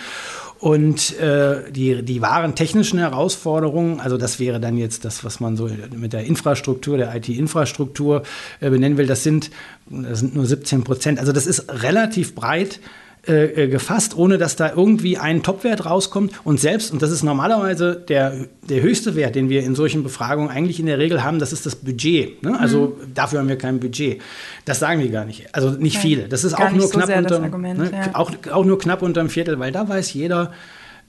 Und 0.62 1.19
äh, 1.19 1.73
die, 1.73 2.05
die 2.05 2.23
wahren 2.23 2.55
technischen 2.55 3.01
Herausforderungen, 3.01 3.99
also 3.99 4.17
das 4.17 4.38
wäre 4.38 4.61
dann 4.61 4.79
jetzt 4.79 5.05
das, 5.05 5.25
was 5.25 5.41
man 5.41 5.57
so 5.57 5.69
mit 5.93 6.12
der 6.12 6.23
Infrastruktur, 6.23 6.97
der 6.97 7.12
IT-Infrastruktur 7.17 8.23
äh, 8.61 8.71
benennen 8.71 8.97
will, 8.97 9.09
das 9.09 9.25
sind, 9.25 9.51
das 9.92 10.20
sind 10.20 10.35
nur 10.35 10.46
17 10.46 10.85
Prozent. 10.85 11.18
Also 11.18 11.33
das 11.33 11.46
ist 11.46 11.70
relativ 11.83 12.35
breit 12.35 12.81
äh, 13.28 13.44
äh, 13.44 13.68
gefasst, 13.68 14.16
ohne 14.16 14.37
dass 14.37 14.57
da 14.57 14.72
irgendwie 14.74 15.16
ein 15.16 15.44
Topwert 15.44 15.87
rauskommt. 15.87 16.33
Und 16.42 16.59
selbst, 16.59 16.92
und 16.92 17.02
das 17.02 17.12
ist 17.12 17.22
normalerweise 17.22 17.94
der, 17.94 18.48
der 18.68 18.83
höchste 18.83 19.14
Wert, 19.14 19.37
den 19.37 19.48
wir 19.48 19.62
in 19.62 19.76
solchen 19.76 20.02
Befragungen 20.02 20.50
eigentlich 20.50 20.81
in 20.81 20.87
der 20.87 20.98
Regel 20.98 21.22
haben, 21.22 21.38
das 21.38 21.52
ist 21.52 21.64
das 21.64 21.76
Budget. 21.76 22.42
Ne? 22.42 22.59
Also 22.59 22.96
mhm. 23.00 23.14
dafür 23.14 23.38
haben 23.38 23.48
wir 23.48 23.59
kein 23.59 23.78
Budget. 23.78 24.20
Das 24.64 24.81
sagen 24.81 25.00
die 25.00 25.11
gar 25.11 25.24
nicht. 25.24 25.55
Also 25.55 25.70
nicht 25.70 25.98
okay. 25.98 26.09
viele. 26.09 26.28
Das 26.28 26.42
ist 26.42 26.55
auch 26.55 26.72
nur 26.72 26.88
so 26.88 26.98
knapp 26.98 27.16
unter, 27.16 27.38
ne? 27.38 27.90
ja. 27.92 28.11
auch, 28.14 28.33
auch 28.50 28.64
nur 28.64 28.81
knapp 28.81 29.02
unter 29.02 29.20
einem 29.20 29.31
Viertel, 29.31 29.57
weil 29.61 29.70
da 29.70 29.88
weiß 29.88 30.12
jeder, 30.14 30.50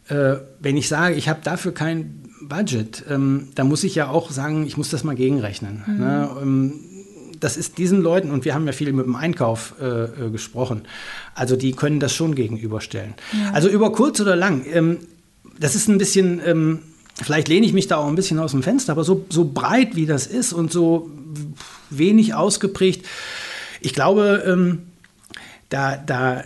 äh, 0.07 0.35
wenn 0.59 0.77
ich 0.77 0.87
sage, 0.87 1.15
ich 1.15 1.29
habe 1.29 1.39
dafür 1.43 1.73
kein 1.73 2.21
Budget, 2.47 3.03
ähm, 3.09 3.47
da 3.55 3.63
muss 3.63 3.83
ich 3.83 3.95
ja 3.95 4.09
auch 4.09 4.29
sagen, 4.29 4.67
ich 4.67 4.77
muss 4.77 4.91
das 4.91 5.03
mal 5.03 5.15
gegenrechnen. 5.15 5.81
Mhm. 5.87 5.97
Ne? 5.97 6.29
Ähm, 6.43 6.73
das 7.43 7.57
ist 7.57 7.77
diesen 7.77 8.01
Leuten, 8.01 8.31
und 8.31 8.45
wir 8.45 8.53
haben 8.53 8.65
ja 8.65 8.71
viel 8.71 8.93
mit 8.93 9.05
dem 9.05 9.15
Einkauf 9.15 9.75
äh, 9.81 10.03
äh, 10.03 10.29
gesprochen, 10.31 10.83
also 11.35 11.55
die 11.55 11.73
können 11.73 11.99
das 11.99 12.13
schon 12.13 12.35
gegenüberstellen. 12.35 13.15
Ja. 13.33 13.51
Also 13.51 13.67
über 13.67 13.91
kurz 13.91 14.21
oder 14.21 14.35
lang, 14.35 14.65
ähm, 14.71 14.99
das 15.59 15.75
ist 15.75 15.89
ein 15.89 15.97
bisschen, 15.97 16.41
ähm, 16.45 16.79
vielleicht 17.21 17.49
lehne 17.49 17.65
ich 17.65 17.73
mich 17.73 17.87
da 17.87 17.97
auch 17.97 18.07
ein 18.07 18.15
bisschen 18.15 18.39
aus 18.39 18.51
dem 18.51 18.63
Fenster, 18.63 18.93
aber 18.93 19.03
so, 19.03 19.25
so 19.29 19.45
breit 19.45 19.95
wie 19.95 20.05
das 20.05 20.25
ist 20.25 20.53
und 20.53 20.71
so 20.71 21.11
wenig 21.89 22.33
ausgeprägt. 22.33 23.05
Ich 23.81 23.93
glaube, 23.93 24.43
ähm, 24.47 24.83
da, 25.73 25.97
da 25.97 26.43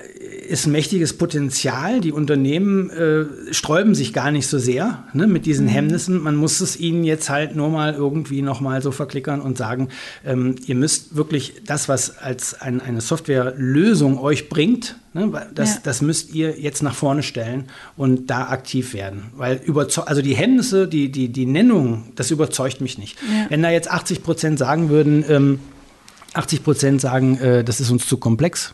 ist 0.48 0.68
mächtiges 0.68 1.18
Potenzial. 1.18 2.00
Die 2.00 2.14
Unternehmen 2.14 2.90
äh, 2.90 3.26
sträuben 3.54 3.94
sich 3.94 4.14
gar 4.14 4.32
nicht 4.32 4.48
so 4.48 4.58
sehr 4.58 5.04
ne, 5.12 5.28
mit 5.28 5.46
diesen 5.46 5.66
mhm. 5.66 5.72
Hemmnissen. 5.72 6.24
Man 6.24 6.38
muss 6.38 6.62
es 6.62 6.80
ihnen 6.80 7.04
jetzt 7.04 7.30
halt 7.30 7.54
nur 7.54 7.68
mal 7.68 7.94
irgendwie 7.94 8.42
noch 8.42 8.62
mal 8.62 8.82
so 8.82 8.92
verklickern 8.92 9.42
und 9.42 9.58
sagen, 9.58 9.90
ähm, 10.26 10.56
ihr 10.66 10.76
müsst 10.76 11.18
wirklich 11.18 11.56
das, 11.66 11.90
was 11.90 12.18
als 12.18 12.54
ein, 12.62 12.80
eine 12.80 13.02
Softwarelösung 13.02 14.18
euch 14.18 14.48
bringt, 14.48 14.96
ne, 15.14 15.30
das, 15.54 15.76
ja. 15.76 15.82
das 15.84 16.02
müsst 16.02 16.34
ihr 16.34 16.58
jetzt 16.58 16.82
nach 16.82 16.96
vorne 16.96 17.22
stellen 17.22 17.66
und 17.98 18.28
da 18.28 18.48
aktiv 18.48 18.94
werden. 18.94 19.32
Weil 19.36 19.60
also 20.06 20.22
die 20.22 20.36
Hemmnisse, 20.38 20.88
die, 20.88 21.12
die, 21.12 21.28
die 21.28 21.46
Nennung, 21.46 22.14
das 22.16 22.32
überzeugt 22.32 22.80
mich 22.80 22.98
nicht. 22.98 23.18
Ja. 23.22 23.48
Wenn 23.50 23.62
da 23.62 23.72
jetzt 23.72 23.92
80 23.92 24.24
Prozent 24.24 24.58
sagen 24.58 24.88
würden, 24.88 25.26
ähm, 25.28 25.60
80 26.34 26.64
Prozent 26.64 27.02
sagen, 27.02 27.38
äh, 27.40 27.66
das 27.66 27.82
ist 27.82 27.92
uns 27.92 28.08
zu 28.08 28.16
komplex, 28.16 28.74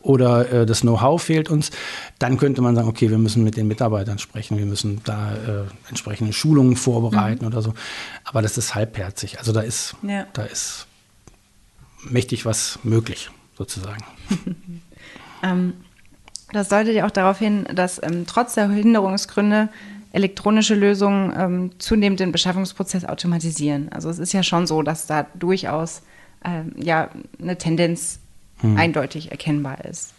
oder 0.00 0.50
äh, 0.50 0.66
das 0.66 0.80
Know-how 0.80 1.22
fehlt 1.22 1.50
uns, 1.50 1.70
dann 2.18 2.36
könnte 2.36 2.62
man 2.62 2.74
sagen, 2.74 2.88
okay, 2.88 3.10
wir 3.10 3.18
müssen 3.18 3.44
mit 3.44 3.56
den 3.56 3.68
Mitarbeitern 3.68 4.18
sprechen, 4.18 4.58
wir 4.58 4.66
müssen 4.66 5.00
da 5.04 5.34
äh, 5.34 5.64
entsprechende 5.88 6.32
Schulungen 6.32 6.76
vorbereiten 6.76 7.44
mhm. 7.44 7.52
oder 7.52 7.62
so. 7.62 7.74
Aber 8.24 8.42
das 8.42 8.58
ist 8.58 8.74
halbherzig. 8.74 9.38
Also 9.38 9.52
da 9.52 9.60
ist, 9.60 9.94
ja. 10.02 10.26
da 10.32 10.42
ist 10.42 10.86
mächtig 12.04 12.46
was 12.46 12.78
möglich, 12.82 13.30
sozusagen. 13.56 14.04
ähm, 15.42 15.74
das 16.52 16.68
deutet 16.68 16.94
ja 16.94 17.06
auch 17.06 17.10
darauf 17.10 17.38
hin, 17.38 17.66
dass 17.74 18.02
ähm, 18.02 18.26
trotz 18.26 18.54
der 18.54 18.68
Hinderungsgründe 18.68 19.68
elektronische 20.12 20.74
Lösungen 20.74 21.32
ähm, 21.36 21.70
zunehmend 21.78 22.20
den 22.20 22.32
Beschaffungsprozess 22.32 23.04
automatisieren. 23.04 23.88
Also 23.90 24.10
es 24.10 24.18
ist 24.18 24.32
ja 24.32 24.42
schon 24.42 24.66
so, 24.66 24.82
dass 24.82 25.06
da 25.06 25.26
durchaus 25.34 26.02
ähm, 26.44 26.74
ja 26.76 27.08
eine 27.40 27.56
Tendenz 27.56 28.18
hm. 28.62 28.76
eindeutig 28.76 29.30
erkennbar 29.30 29.84
ist. 29.84 30.14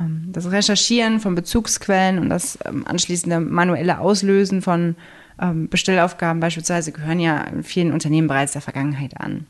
Ähm, 0.00 0.28
das 0.32 0.50
Recherchieren 0.50 1.20
von 1.20 1.34
Bezugsquellen 1.34 2.18
und 2.18 2.30
das 2.30 2.58
ähm, 2.64 2.86
anschließende 2.86 3.40
manuelle 3.40 3.98
Auslösen 3.98 4.62
von 4.62 4.96
ähm, 5.40 5.68
Bestellaufgaben 5.68 6.40
beispielsweise 6.40 6.92
gehören 6.92 7.20
ja 7.20 7.42
in 7.42 7.62
vielen 7.62 7.92
Unternehmen 7.92 8.28
bereits 8.28 8.52
der 8.52 8.62
Vergangenheit 8.62 9.20
an. 9.20 9.46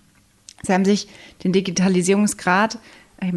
Sie 0.62 0.72
haben 0.72 0.84
sich 0.84 1.08
den 1.44 1.52
Digitalisierungsgrad 1.52 2.78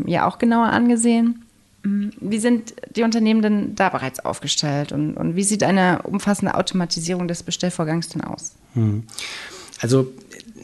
ja 0.06 0.28
auch 0.28 0.39
genauer 0.39 0.67
angesehen. 0.67 1.45
Wie 1.84 2.39
sind 2.39 2.74
die 2.95 3.04
Unternehmen 3.04 3.41
denn 3.41 3.76
da 3.76 3.89
bereits 3.89 4.19
aufgestellt 4.19 4.91
und, 4.91 5.15
und 5.15 5.36
wie 5.36 5.43
sieht 5.43 5.63
eine 5.63 6.02
umfassende 6.02 6.56
Automatisierung 6.56 7.28
des 7.28 7.43
Bestellvorgangs 7.43 8.10
denn 8.10 8.22
aus? 8.22 8.56
Hm. 8.74 9.04
Also 9.82 10.12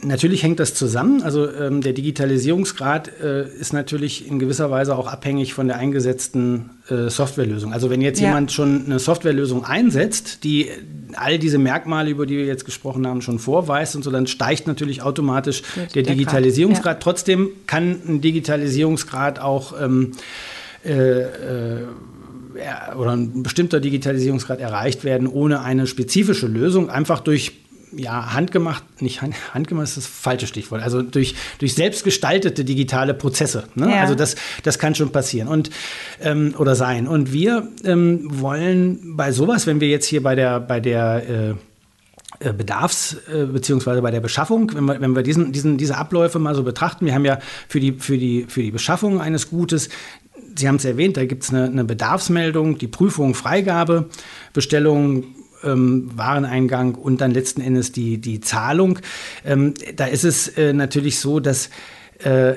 Natürlich 0.02 0.42
hängt 0.42 0.60
das 0.60 0.74
zusammen. 0.74 1.22
Also 1.22 1.50
ähm, 1.50 1.80
der 1.80 1.92
Digitalisierungsgrad 1.92 3.10
äh, 3.22 3.48
ist 3.48 3.72
natürlich 3.72 4.28
in 4.28 4.38
gewisser 4.38 4.70
Weise 4.70 4.96
auch 4.96 5.06
abhängig 5.06 5.54
von 5.54 5.68
der 5.68 5.76
eingesetzten 5.76 6.70
äh, 6.88 7.08
Softwarelösung. 7.08 7.72
Also 7.72 7.90
wenn 7.90 8.00
jetzt 8.00 8.20
ja. 8.20 8.28
jemand 8.28 8.52
schon 8.52 8.84
eine 8.86 8.98
Softwarelösung 8.98 9.64
einsetzt, 9.64 10.44
die 10.44 10.68
all 11.14 11.38
diese 11.38 11.58
Merkmale, 11.58 12.10
über 12.10 12.26
die 12.26 12.36
wir 12.36 12.46
jetzt 12.46 12.64
gesprochen 12.64 13.06
haben, 13.06 13.22
schon 13.22 13.38
vorweist 13.38 13.96
und 13.96 14.02
so, 14.02 14.10
dann 14.10 14.26
steigt 14.26 14.66
natürlich 14.66 15.02
automatisch 15.02 15.62
der, 15.76 16.02
der, 16.02 16.14
Digitalisierungsgrad. 16.14 16.96
Ja. 16.96 17.00
Trotzdem 17.00 17.50
kann 17.66 18.00
ein 18.06 18.20
Digitalisierungsgrad 18.20 19.38
auch 19.38 19.80
ähm, 19.80 20.12
äh, 20.84 21.20
äh 21.20 21.86
oder 22.96 23.12
ein 23.12 23.42
bestimmter 23.42 23.80
Digitalisierungsgrad 23.80 24.60
erreicht 24.60 25.04
werden 25.04 25.28
ohne 25.28 25.60
eine 25.60 25.86
spezifische 25.86 26.46
Lösung, 26.46 26.88
einfach 26.88 27.20
durch 27.20 27.52
ja, 27.92 28.34
handgemacht, 28.34 29.00
nicht 29.00 29.22
hand, 29.22 29.34
handgemacht 29.54 29.84
ist 29.84 29.96
das 29.96 30.06
falsche 30.06 30.46
Stichwort, 30.46 30.82
also 30.82 31.02
durch, 31.02 31.34
durch 31.58 31.74
selbstgestaltete 31.74 32.64
digitale 32.64 33.14
Prozesse. 33.14 33.64
Ne? 33.74 33.90
Ja. 33.90 34.00
Also 34.00 34.14
das, 34.14 34.36
das 34.62 34.78
kann 34.78 34.94
schon 34.94 35.12
passieren 35.12 35.48
und, 35.48 35.70
ähm, 36.20 36.54
oder 36.58 36.74
sein. 36.74 37.06
Und 37.06 37.32
wir 37.32 37.68
ähm, 37.84 38.22
wollen 38.40 39.16
bei 39.16 39.32
sowas, 39.32 39.66
wenn 39.66 39.80
wir 39.80 39.88
jetzt 39.88 40.06
hier 40.06 40.22
bei 40.22 40.34
der, 40.34 40.60
bei 40.60 40.80
der 40.80 41.28
äh, 41.28 41.50
äh 42.40 42.52
Bedarfs- 42.52 43.16
äh, 43.32 43.46
beziehungsweise 43.46 44.02
bei 44.02 44.10
der 44.10 44.20
Beschaffung, 44.20 44.72
wenn 44.74 44.84
wir, 44.84 45.00
wenn 45.00 45.14
wir 45.14 45.22
diesen, 45.22 45.52
diesen, 45.52 45.78
diese 45.78 45.96
Abläufe 45.96 46.38
mal 46.38 46.54
so 46.54 46.64
betrachten, 46.64 47.06
wir 47.06 47.14
haben 47.14 47.24
ja 47.24 47.38
für 47.68 47.80
die, 47.80 47.92
für 47.92 48.18
die, 48.18 48.46
für 48.48 48.62
die 48.62 48.70
Beschaffung 48.70 49.20
eines 49.20 49.50
Gutes 49.50 49.88
Sie 50.58 50.68
haben 50.68 50.76
es 50.76 50.86
erwähnt, 50.86 51.18
da 51.18 51.24
gibt 51.26 51.42
es 51.42 51.50
eine, 51.50 51.64
eine, 51.64 51.84
Bedarfsmeldung, 51.84 52.78
die 52.78 52.86
Prüfung, 52.86 53.34
Freigabe, 53.34 54.06
Bestellung, 54.54 55.24
ähm, 55.64 56.10
Wareneingang 56.14 56.94
und 56.94 57.20
dann 57.20 57.30
letzten 57.30 57.60
Endes 57.60 57.92
die, 57.92 58.18
die 58.18 58.40
Zahlung. 58.40 58.98
Ähm, 59.44 59.74
da 59.96 60.06
ist 60.06 60.24
es 60.24 60.48
äh, 60.48 60.72
natürlich 60.72 61.18
so, 61.18 61.40
dass 61.40 61.70
äh, 62.22 62.54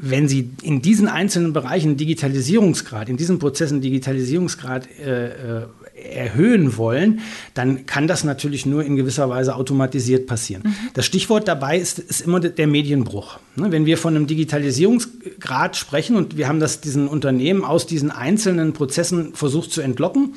wenn 0.00 0.28
Sie 0.28 0.50
in 0.62 0.82
diesen 0.82 1.08
einzelnen 1.08 1.52
Bereichen 1.52 1.96
Digitalisierungsgrad, 1.96 3.08
in 3.08 3.16
diesen 3.16 3.38
Prozessen 3.38 3.80
Digitalisierungsgrad 3.80 4.88
äh, 5.00 5.60
äh 5.62 5.66
erhöhen 5.94 6.76
wollen, 6.76 7.20
dann 7.54 7.86
kann 7.86 8.08
das 8.08 8.24
natürlich 8.24 8.66
nur 8.66 8.84
in 8.84 8.96
gewisser 8.96 9.28
Weise 9.28 9.54
automatisiert 9.54 10.26
passieren. 10.26 10.62
Mhm. 10.64 10.74
Das 10.94 11.06
Stichwort 11.06 11.46
dabei 11.46 11.78
ist, 11.78 12.00
ist 12.00 12.20
immer 12.20 12.40
der 12.40 12.66
Medienbruch. 12.66 13.38
Ne, 13.56 13.70
wenn 13.70 13.86
wir 13.86 13.96
von 13.96 14.16
einem 14.16 14.26
Digitalisierungsgrad 14.26 15.76
sprechen 15.76 16.16
und 16.16 16.36
wir 16.36 16.48
haben 16.48 16.58
das 16.58 16.80
diesen 16.80 17.06
Unternehmen 17.06 17.64
aus 17.64 17.86
diesen 17.86 18.10
einzelnen 18.10 18.72
Prozessen 18.72 19.34
versucht 19.34 19.70
zu 19.70 19.80
entlocken, 19.80 20.34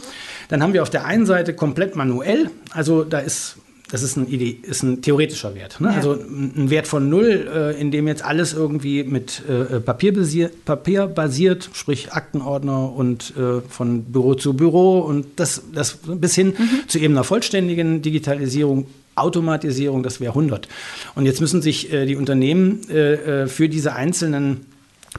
dann 0.49 0.63
haben 0.63 0.73
wir 0.73 0.81
auf 0.81 0.89
der 0.89 1.05
einen 1.05 1.25
Seite 1.25 1.53
komplett 1.53 1.95
manuell, 1.95 2.49
also 2.71 3.03
da 3.03 3.19
ist 3.19 3.57
das 3.89 4.03
ist 4.03 4.17
ein, 4.17 4.27
ist 4.27 4.83
ein 4.83 5.01
theoretischer 5.01 5.55
Wert. 5.55 5.79
Ne? 5.79 5.89
Ja. 5.89 5.95
Also 5.95 6.13
ein 6.13 6.69
Wert 6.69 6.87
von 6.87 7.09
null, 7.09 7.49
äh, 7.53 7.79
in 7.79 7.89
dem 7.89 8.07
jetzt 8.07 8.23
alles 8.23 8.53
irgendwie 8.53 9.03
mit 9.03 9.43
äh, 9.47 9.79
Papier, 9.79 10.13
basiert, 10.13 10.65
Papier 10.65 11.07
basiert, 11.07 11.69
sprich 11.73 12.11
Aktenordner 12.11 12.93
und 12.93 13.33
äh, 13.37 13.61
von 13.61 14.03
Büro 14.03 14.35
zu 14.35 14.55
Büro 14.55 14.99
und 14.99 15.25
das, 15.37 15.63
das 15.73 15.99
bis 16.05 16.35
hin 16.35 16.47
mhm. 16.57 16.87
zu 16.87 16.99
eben 16.99 17.13
einer 17.13 17.23
vollständigen 17.23 18.01
Digitalisierung. 18.01 18.87
Automatisierung, 19.15 20.03
das 20.03 20.19
wäre 20.19 20.33
100. 20.33 20.67
Und 21.15 21.25
jetzt 21.25 21.41
müssen 21.41 21.63
sich 21.63 21.91
äh, 21.91 22.05
die 22.05 22.15
Unternehmen 22.15 22.87
äh, 22.87 23.13
äh, 23.43 23.47
für 23.47 23.67
diese 23.67 23.93
einzelnen 23.95 24.67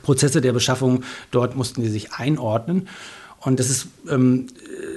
Prozesse 0.05 0.41
der 0.41 0.53
Beschaffung, 0.53 1.03
dort 1.33 1.57
mussten 1.57 1.83
die 1.83 1.89
sich 1.89 2.13
einordnen. 2.13 2.87
Und 3.49 3.59
das 3.59 3.71
ist 3.71 3.89
ähm, 4.11 4.47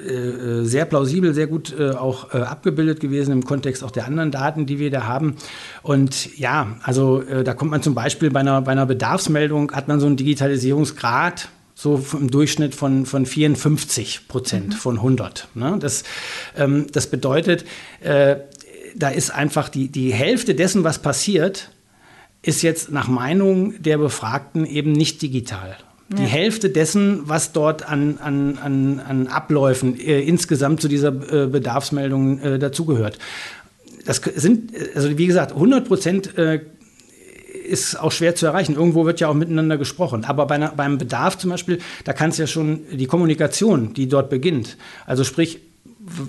äh, 0.06 0.64
sehr 0.66 0.84
plausibel, 0.84 1.34
sehr 1.34 1.48
gut 1.48 1.74
äh, 1.78 1.92
auch 1.92 2.34
äh, 2.34 2.38
abgebildet 2.40 3.00
gewesen 3.00 3.32
im 3.32 3.46
Kontext 3.46 3.82
auch 3.82 3.92
der 3.92 4.06
anderen 4.06 4.30
Daten, 4.30 4.66
die 4.66 4.78
wir 4.78 4.92
da 4.92 5.06
haben. 5.06 5.38
Und 5.84 6.38
ja, 6.38 6.76
also 6.84 7.22
äh, 7.22 7.46
da 7.46 7.54
kommt 7.54 7.72
man 7.72 7.82
zum 7.82 7.96
Beispiel 7.96 8.30
bei 8.30 8.42
einer, 8.42 8.62
bei 8.62 8.74
einer 8.74 8.86
Bedarfsmeldung, 8.86 9.72
hat 9.72 9.88
man 9.88 10.02
so 10.02 10.06
einen 10.06 10.18
Digitalisierungsgrad, 10.18 11.48
so 11.76 12.04
im 12.12 12.30
Durchschnitt 12.30 12.76
von, 12.76 13.06
von 13.06 13.26
54 13.26 14.28
Prozent 14.28 14.68
mhm. 14.70 14.74
von 14.74 14.98
100. 14.98 15.48
Ne? 15.56 15.78
Das, 15.80 16.04
ähm, 16.58 16.88
das 16.92 17.08
bedeutet, 17.08 17.64
äh, 18.02 18.36
da 18.96 19.08
ist 19.08 19.32
einfach 19.32 19.70
die, 19.70 19.88
die 19.88 20.12
Hälfte 20.12 20.56
dessen, 20.56 20.84
was 20.84 21.00
passiert, 21.00 21.72
ist 22.42 22.64
jetzt 22.64 22.92
nach 22.92 23.08
Meinung 23.08 23.82
der 23.82 23.98
Befragten 23.98 24.66
eben 24.66 24.92
nicht 24.92 25.22
digital. 25.22 25.78
Die 26.18 26.24
ja. 26.24 26.28
Hälfte 26.28 26.70
dessen, 26.70 27.22
was 27.26 27.54
dort 27.54 27.88
an, 27.88 28.18
an, 28.20 28.58
an, 28.58 29.00
an 29.00 29.28
Abläufen 29.28 30.00
äh, 30.00 30.22
insgesamt 30.22 30.82
zu 30.82 30.88
dieser 30.88 31.08
äh, 31.08 31.48
Bedarfsmeldung 31.48 32.40
äh, 32.40 32.60
dazugehört. 32.60 33.18
Das 34.06 34.22
sind, 34.36 34.74
also 34.96 35.18
wie 35.18 35.28
gesagt, 35.28 35.54
100 35.54 35.88
Prozent 35.88 36.38
äh, 36.38 36.62
ist 37.68 38.00
auch 38.00 38.12
schwer 38.12 38.36
zu 38.36 38.46
erreichen. 38.46 38.76
Irgendwo 38.76 39.06
wird 39.06 39.20
ja 39.20 39.30
auch 39.30 39.34
miteinander 39.34 39.78
gesprochen. 39.78 40.26
Aber 40.26 40.46
bei 40.48 40.56
einer, 40.56 40.70
beim 40.70 40.98
Bedarf 40.98 41.38
zum 41.38 41.52
Beispiel, 41.52 41.80
da 42.04 42.14
kann 42.14 42.32
es 42.32 42.38
ja 42.38 42.48
schon 42.48 42.82
die 42.92 43.06
Kommunikation, 43.06 43.94
die 43.94 44.08
dort 44.08 44.30
beginnt, 44.30 44.78
also 45.06 45.24
sprich, 45.24 45.60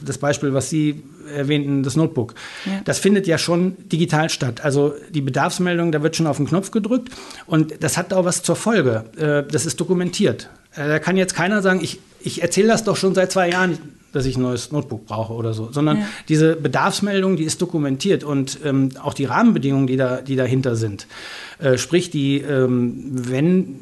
das 0.04 0.18
Beispiel, 0.18 0.54
was 0.54 0.70
Sie 0.70 1.02
erwähnten, 1.34 1.82
das 1.82 1.96
Notebook. 1.96 2.34
Ja. 2.64 2.80
Das 2.84 2.98
findet 2.98 3.26
ja 3.26 3.38
schon 3.38 3.76
digital 3.88 4.28
statt. 4.28 4.64
Also 4.64 4.94
die 5.10 5.20
Bedarfsmeldung, 5.20 5.92
da 5.92 6.02
wird 6.02 6.16
schon 6.16 6.26
auf 6.26 6.36
den 6.36 6.46
Knopf 6.46 6.70
gedrückt 6.70 7.10
und 7.46 7.82
das 7.82 7.96
hat 7.96 8.12
auch 8.12 8.24
was 8.24 8.42
zur 8.42 8.56
Folge. 8.56 9.04
Äh, 9.16 9.50
das 9.50 9.66
ist 9.66 9.80
dokumentiert. 9.80 10.50
Äh, 10.74 10.88
da 10.88 10.98
kann 10.98 11.16
jetzt 11.16 11.34
keiner 11.34 11.62
sagen, 11.62 11.80
ich, 11.82 12.00
ich 12.20 12.42
erzähle 12.42 12.68
das 12.68 12.84
doch 12.84 12.96
schon 12.96 13.14
seit 13.14 13.32
zwei 13.32 13.50
Jahren, 13.50 13.78
dass 14.12 14.26
ich 14.26 14.36
ein 14.36 14.42
neues 14.42 14.70
Notebook 14.72 15.06
brauche 15.06 15.32
oder 15.32 15.54
so, 15.54 15.72
sondern 15.72 15.98
ja. 15.98 16.06
diese 16.28 16.54
Bedarfsmeldung, 16.56 17.36
die 17.36 17.44
ist 17.44 17.62
dokumentiert 17.62 18.24
und 18.24 18.58
ähm, 18.64 18.90
auch 19.02 19.14
die 19.14 19.24
Rahmenbedingungen, 19.24 19.86
die, 19.86 19.96
da, 19.96 20.20
die 20.20 20.36
dahinter 20.36 20.76
sind. 20.76 21.06
Äh, 21.58 21.78
sprich, 21.78 22.10
die, 22.10 22.38
ähm, 22.38 23.10
wenn 23.12 23.78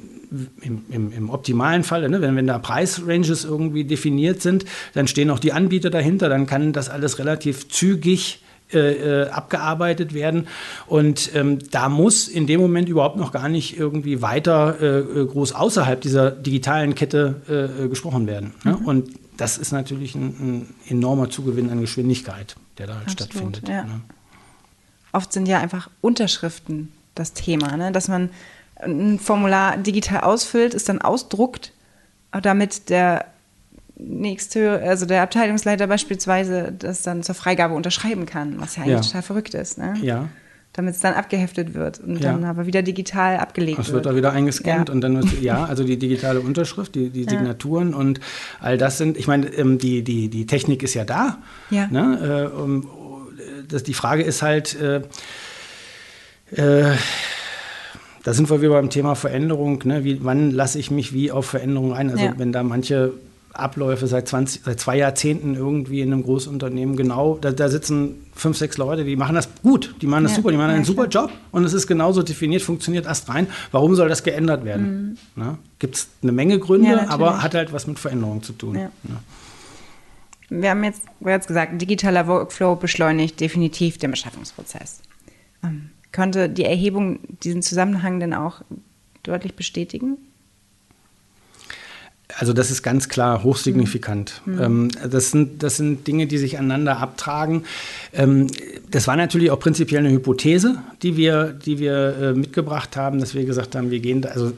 im, 0.60 0.84
im, 0.90 1.12
im 1.12 1.30
optimalen 1.30 1.82
Fall, 1.82 2.08
ne, 2.08 2.20
wenn, 2.20 2.36
wenn 2.36 2.46
da 2.46 2.58
Preisranges 2.58 3.44
irgendwie 3.44 3.84
definiert 3.84 4.42
sind, 4.42 4.64
dann 4.94 5.06
stehen 5.08 5.30
auch 5.30 5.38
die 5.38 5.52
Anbieter 5.52 5.90
dahinter, 5.90 6.28
dann 6.28 6.46
kann 6.46 6.72
das 6.72 6.88
alles 6.88 7.18
relativ 7.18 7.68
zügig 7.68 8.40
äh, 8.72 9.22
äh, 9.22 9.28
abgearbeitet 9.30 10.14
werden. 10.14 10.46
Und 10.86 11.34
ähm, 11.34 11.58
da 11.72 11.88
muss 11.88 12.28
in 12.28 12.46
dem 12.46 12.60
Moment 12.60 12.88
überhaupt 12.88 13.16
noch 13.16 13.32
gar 13.32 13.48
nicht 13.48 13.76
irgendwie 13.76 14.22
weiter 14.22 14.80
äh, 14.80 15.26
groß 15.26 15.52
außerhalb 15.56 16.00
dieser 16.00 16.30
digitalen 16.30 16.94
Kette 16.94 17.74
äh, 17.82 17.88
gesprochen 17.88 18.28
werden. 18.28 18.52
Ne? 18.62 18.76
Mhm. 18.78 18.86
Und 18.86 19.10
das 19.36 19.58
ist 19.58 19.72
natürlich 19.72 20.14
ein, 20.14 20.28
ein, 20.28 20.74
enormer 20.88 21.30
Zugewinn 21.30 21.68
an 21.70 21.80
Geschwindigkeit, 21.80 22.54
der 22.78 22.86
da 22.86 22.94
halt 22.94 23.08
Absolut, 23.08 23.32
stattfindet. 23.32 23.68
Ja. 23.68 23.84
Ne? 23.84 24.00
Oft 25.10 25.32
sind 25.32 25.48
ja 25.48 25.58
einfach 25.58 25.90
Unterschriften 26.00 26.92
das 27.16 27.32
Thema, 27.32 27.76
ne? 27.76 27.90
dass 27.90 28.06
man 28.06 28.30
ein 28.82 29.18
Formular 29.18 29.76
digital 29.76 30.20
ausfüllt, 30.20 30.74
es 30.74 30.84
dann 30.84 31.00
ausdruckt, 31.00 31.72
damit 32.42 32.88
der 32.88 33.26
nächste, 33.96 34.80
also 34.80 35.06
der 35.06 35.22
Abteilungsleiter 35.22 35.86
beispielsweise 35.86 36.72
das 36.76 37.02
dann 37.02 37.22
zur 37.22 37.34
Freigabe 37.34 37.74
unterschreiben 37.74 38.26
kann, 38.26 38.60
was 38.60 38.76
ja 38.76 38.82
eigentlich 38.82 38.94
ja. 38.94 39.00
total 39.00 39.22
verrückt 39.22 39.54
ist. 39.54 39.78
Ne? 39.78 39.94
Ja. 40.02 40.28
Damit 40.72 40.94
es 40.94 41.00
dann 41.00 41.14
abgeheftet 41.14 41.74
wird 41.74 41.98
und 41.98 42.20
ja. 42.20 42.32
dann 42.32 42.44
aber 42.44 42.64
wieder 42.64 42.82
digital 42.82 43.38
abgelegt 43.38 43.78
wird. 43.78 43.88
Es 43.88 43.92
wird 43.92 44.06
da 44.06 44.14
wieder 44.14 44.32
eingescannt 44.32 44.88
ja. 44.88 44.94
und 44.94 45.00
dann 45.00 45.16
ist, 45.16 45.40
ja, 45.40 45.64
also 45.64 45.82
die 45.82 45.98
digitale 45.98 46.40
Unterschrift, 46.40 46.94
die, 46.94 47.10
die 47.10 47.24
Signaturen 47.24 47.92
und 47.92 48.20
all 48.60 48.78
das 48.78 48.96
sind, 48.96 49.16
ich 49.16 49.26
meine, 49.26 49.48
ähm, 49.48 49.78
die, 49.78 50.02
die, 50.02 50.28
die 50.28 50.46
Technik 50.46 50.84
ist 50.84 50.94
ja 50.94 51.04
da. 51.04 51.38
Ja. 51.70 51.88
Ne? 51.88 52.52
Äh, 52.54 53.66
das, 53.68 53.82
die 53.82 53.94
Frage 53.94 54.22
ist 54.22 54.42
halt, 54.42 54.80
äh, 54.80 55.02
äh, 56.52 56.96
da 58.22 58.34
sind 58.34 58.50
wir 58.50 58.60
wieder 58.60 58.72
beim 58.72 58.90
Thema 58.90 59.14
Veränderung. 59.14 59.82
Ne? 59.84 60.04
Wie, 60.04 60.22
wann 60.24 60.50
lasse 60.50 60.78
ich 60.78 60.90
mich 60.90 61.12
wie 61.12 61.32
auf 61.32 61.46
Veränderungen 61.46 61.92
ein? 61.92 62.10
Also 62.10 62.24
ja. 62.24 62.34
wenn 62.36 62.52
da 62.52 62.62
manche 62.62 63.12
Abläufe 63.52 64.06
seit, 64.06 64.28
20, 64.28 64.62
seit 64.64 64.78
zwei 64.78 64.96
Jahrzehnten 64.96 65.54
irgendwie 65.54 66.00
in 66.00 66.12
einem 66.12 66.22
Großunternehmen 66.22 66.96
genau, 66.96 67.36
da, 67.40 67.50
da, 67.50 67.68
sitzen 67.68 68.26
fünf, 68.34 68.56
sechs 68.56 68.78
Leute, 68.78 69.04
die 69.04 69.16
machen 69.16 69.34
das 69.34 69.48
gut, 69.62 69.94
die 70.00 70.06
machen 70.06 70.22
das 70.22 70.32
ja. 70.32 70.36
super, 70.36 70.50
die 70.52 70.56
machen 70.56 70.70
ja, 70.70 70.76
einen 70.76 70.84
super 70.84 71.08
Job 71.08 71.30
und 71.50 71.64
es 71.64 71.72
ist 71.72 71.86
genauso 71.86 72.22
definiert, 72.22 72.62
funktioniert 72.62 73.06
erst 73.06 73.28
rein. 73.28 73.48
Warum 73.72 73.96
soll 73.96 74.08
das 74.08 74.22
geändert 74.22 74.64
werden? 74.64 75.18
Mhm. 75.34 75.42
Ne? 75.42 75.58
Gibt 75.78 75.96
es 75.96 76.08
eine 76.22 76.32
Menge 76.32 76.58
Gründe, 76.58 77.08
aber 77.08 77.42
hat 77.42 77.54
halt 77.54 77.72
was 77.72 77.86
mit 77.86 77.98
Veränderung 77.98 78.42
zu 78.42 78.52
tun. 78.52 78.74
Ne? 78.74 78.90
Wir 80.48 80.70
haben 80.70 80.84
jetzt, 80.84 81.02
jetzt 81.20 81.48
gesagt, 81.48 81.80
digitaler 81.80 82.26
Workflow 82.26 82.76
beschleunigt 82.76 83.40
definitiv 83.40 83.98
den 83.98 84.12
Beschaffungsprozess. 84.12 85.00
Ähm, 85.64 85.90
Konnte 86.12 86.48
die 86.48 86.64
Erhebung 86.64 87.20
diesen 87.42 87.62
Zusammenhang 87.62 88.20
denn 88.20 88.34
auch 88.34 88.62
deutlich 89.22 89.54
bestätigen? 89.54 90.16
Also 92.38 92.52
das 92.52 92.70
ist 92.70 92.82
ganz 92.82 93.08
klar 93.08 93.42
hochsignifikant. 93.42 94.42
Mhm. 94.46 94.90
Das, 95.10 95.30
sind, 95.30 95.62
das 95.62 95.76
sind 95.76 96.06
Dinge, 96.06 96.26
die 96.26 96.38
sich 96.38 96.58
aneinander 96.58 96.98
abtragen. 96.98 97.64
Ähm, 98.12 98.46
das 98.90 99.06
war 99.06 99.16
natürlich 99.16 99.50
auch 99.50 99.58
prinzipiell 99.58 100.00
eine 100.00 100.10
Hypothese, 100.10 100.78
die 101.02 101.16
wir, 101.16 101.52
die 101.52 101.78
wir 101.78 102.16
äh, 102.16 102.32
mitgebracht 102.32 102.96
haben, 102.96 103.18
dass 103.18 103.34
wir 103.34 103.44
gesagt 103.44 103.74
haben, 103.74 103.90
wir 103.90 104.00
gehen, 104.00 104.24
also 104.24 104.52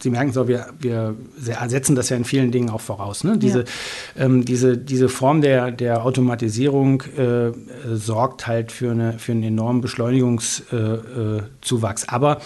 Sie 0.00 0.10
merken 0.10 0.30
es 0.30 0.36
auch, 0.36 0.48
wir, 0.48 0.66
wir 0.78 1.14
setzen 1.66 1.94
das 1.94 2.08
ja 2.08 2.16
in 2.16 2.24
vielen 2.24 2.50
Dingen 2.50 2.70
auch 2.70 2.80
voraus. 2.80 3.24
Ne? 3.24 3.38
Diese, 3.38 3.60
ja. 3.60 4.24
ähm, 4.24 4.44
diese, 4.44 4.76
diese 4.76 5.08
Form 5.08 5.40
der, 5.40 5.70
der 5.70 6.04
Automatisierung 6.04 7.02
äh, 7.16 7.52
sorgt 7.94 8.46
halt 8.46 8.72
für, 8.72 8.90
eine, 8.90 9.18
für 9.18 9.32
einen 9.32 9.44
enormen 9.44 9.80
Beschleunigungszuwachs. 9.80 12.02
Äh, 12.02 12.06
äh, 12.06 12.08
Aber 12.08 12.40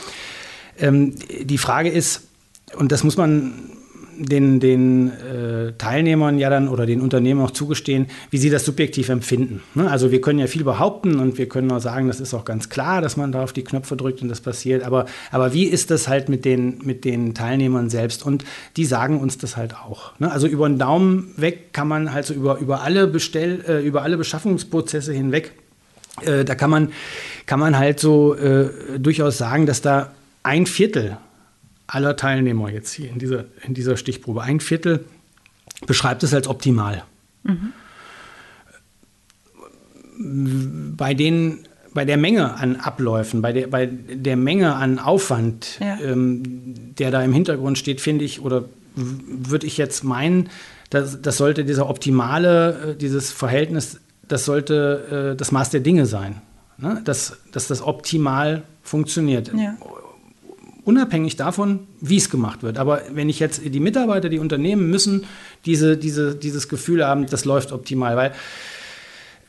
ähm, 0.78 1.14
die 1.42 1.58
Frage 1.58 1.88
ist, 1.88 2.28
und 2.76 2.92
das 2.92 3.02
muss 3.02 3.16
man 3.16 3.77
den, 4.18 4.60
den 4.60 5.10
äh, 5.10 5.72
Teilnehmern 5.78 6.38
ja 6.38 6.50
dann 6.50 6.68
oder 6.68 6.86
den 6.86 7.00
Unternehmen 7.00 7.40
auch 7.40 7.50
zugestehen, 7.50 8.06
wie 8.30 8.38
sie 8.38 8.50
das 8.50 8.64
subjektiv 8.64 9.08
empfinden. 9.08 9.62
Ne? 9.74 9.90
Also 9.90 10.10
wir 10.10 10.20
können 10.20 10.38
ja 10.38 10.46
viel 10.46 10.64
behaupten 10.64 11.18
und 11.18 11.38
wir 11.38 11.48
können 11.48 11.70
auch 11.70 11.80
sagen, 11.80 12.08
das 12.08 12.20
ist 12.20 12.34
auch 12.34 12.44
ganz 12.44 12.68
klar, 12.68 13.00
dass 13.00 13.16
man 13.16 13.32
da 13.32 13.42
auf 13.42 13.52
die 13.52 13.64
Knöpfe 13.64 13.96
drückt 13.96 14.22
und 14.22 14.28
das 14.28 14.40
passiert. 14.40 14.82
Aber, 14.82 15.06
aber 15.30 15.52
wie 15.54 15.64
ist 15.64 15.90
das 15.90 16.08
halt 16.08 16.28
mit 16.28 16.44
den, 16.44 16.78
mit 16.84 17.04
den 17.04 17.34
Teilnehmern 17.34 17.90
selbst? 17.90 18.24
Und 18.24 18.44
die 18.76 18.84
sagen 18.84 19.20
uns 19.20 19.38
das 19.38 19.56
halt 19.56 19.74
auch. 19.74 20.18
Ne? 20.18 20.30
Also 20.30 20.46
über 20.46 20.68
den 20.68 20.78
Daumen 20.78 21.32
weg 21.36 21.72
kann 21.72 21.88
man 21.88 22.12
halt 22.12 22.26
so 22.26 22.34
über, 22.34 22.58
über, 22.58 22.82
alle, 22.82 23.06
Bestell, 23.06 23.64
äh, 23.66 23.86
über 23.86 24.02
alle 24.02 24.16
Beschaffungsprozesse 24.16 25.12
hinweg, 25.12 25.52
äh, 26.24 26.44
da 26.44 26.54
kann 26.54 26.70
man, 26.70 26.92
kann 27.46 27.60
man 27.60 27.78
halt 27.78 28.00
so 28.00 28.34
äh, 28.34 28.70
durchaus 28.98 29.38
sagen, 29.38 29.66
dass 29.66 29.80
da 29.80 30.10
ein 30.42 30.66
Viertel 30.66 31.18
aller 31.88 32.16
Teilnehmer 32.16 32.70
jetzt 32.70 32.92
hier 32.92 33.10
in 33.10 33.18
dieser, 33.18 33.46
in 33.66 33.74
dieser 33.74 33.96
Stichprobe, 33.96 34.42
ein 34.42 34.60
Viertel 34.60 35.04
beschreibt 35.86 36.22
es 36.22 36.32
als 36.32 36.46
optimal. 36.46 37.02
Mhm. 37.42 37.72
Bei, 40.96 41.14
den, 41.14 41.60
bei 41.94 42.04
der 42.04 42.16
Menge 42.16 42.54
an 42.54 42.76
Abläufen, 42.76 43.40
bei 43.40 43.52
der, 43.52 43.68
bei 43.68 43.86
der 43.86 44.36
Menge 44.36 44.74
an 44.74 44.98
Aufwand, 44.98 45.78
ja. 45.80 45.98
ähm, 46.00 46.42
der 46.98 47.10
da 47.10 47.22
im 47.22 47.32
Hintergrund 47.32 47.78
steht, 47.78 48.00
finde 48.00 48.24
ich, 48.24 48.40
oder 48.40 48.64
würde 48.94 49.66
ich 49.66 49.78
jetzt 49.78 50.04
meinen, 50.04 50.50
dass, 50.90 51.22
das 51.22 51.36
sollte 51.36 51.64
dieser 51.64 51.88
optimale, 51.88 52.90
äh, 52.90 52.96
dieses 52.96 53.32
Verhältnis, 53.32 54.00
das 54.26 54.44
sollte 54.44 55.32
äh, 55.32 55.36
das 55.36 55.52
Maß 55.52 55.70
der 55.70 55.80
Dinge 55.80 56.06
sein. 56.06 56.42
Ne? 56.76 57.00
Dass, 57.04 57.38
dass 57.52 57.68
das 57.68 57.80
optimal 57.80 58.62
funktioniert. 58.82 59.52
Ja 59.54 59.76
unabhängig 60.88 61.36
davon, 61.36 61.80
wie 62.00 62.16
es 62.16 62.30
gemacht 62.30 62.62
wird. 62.62 62.78
Aber 62.78 63.02
wenn 63.12 63.28
ich 63.28 63.40
jetzt 63.40 63.60
die 63.62 63.78
Mitarbeiter, 63.78 64.30
die 64.30 64.38
Unternehmen 64.38 64.88
müssen 64.88 65.26
diese, 65.66 65.98
diese, 65.98 66.34
dieses 66.34 66.66
Gefühl 66.70 67.06
haben, 67.06 67.26
das 67.26 67.44
läuft 67.44 67.72
optimal, 67.72 68.16
weil 68.16 68.32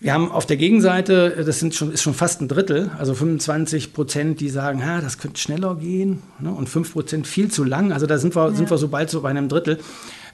wir 0.02 0.14
haben 0.14 0.32
auf 0.32 0.46
der 0.46 0.58
Gegenseite, 0.58 1.44
das 1.46 1.60
sind 1.60 1.76
schon, 1.76 1.94
ist 1.94 2.02
schon 2.02 2.14
fast 2.14 2.42
ein 2.42 2.50
Drittel, 2.50 2.92
also 2.98 3.14
25 3.14 3.94
Prozent, 3.94 4.42
die 4.42 4.50
sagen, 4.50 4.86
ha, 4.86 5.00
das 5.00 5.18
könnte 5.18 5.40
schneller 5.40 5.76
gehen 5.76 6.22
ne, 6.40 6.52
und 6.52 6.68
5 6.68 6.92
Prozent 6.92 7.26
viel 7.26 7.50
zu 7.50 7.64
lang. 7.64 7.94
Also 7.94 8.06
da 8.06 8.18
sind 8.18 8.36
wir, 8.36 8.50
ja. 8.50 8.52
sind 8.52 8.70
wir 8.70 8.78
so 8.78 8.90
bald 8.90 9.10
so 9.10 9.22
bei 9.22 9.30
einem 9.30 9.48
Drittel, 9.48 9.80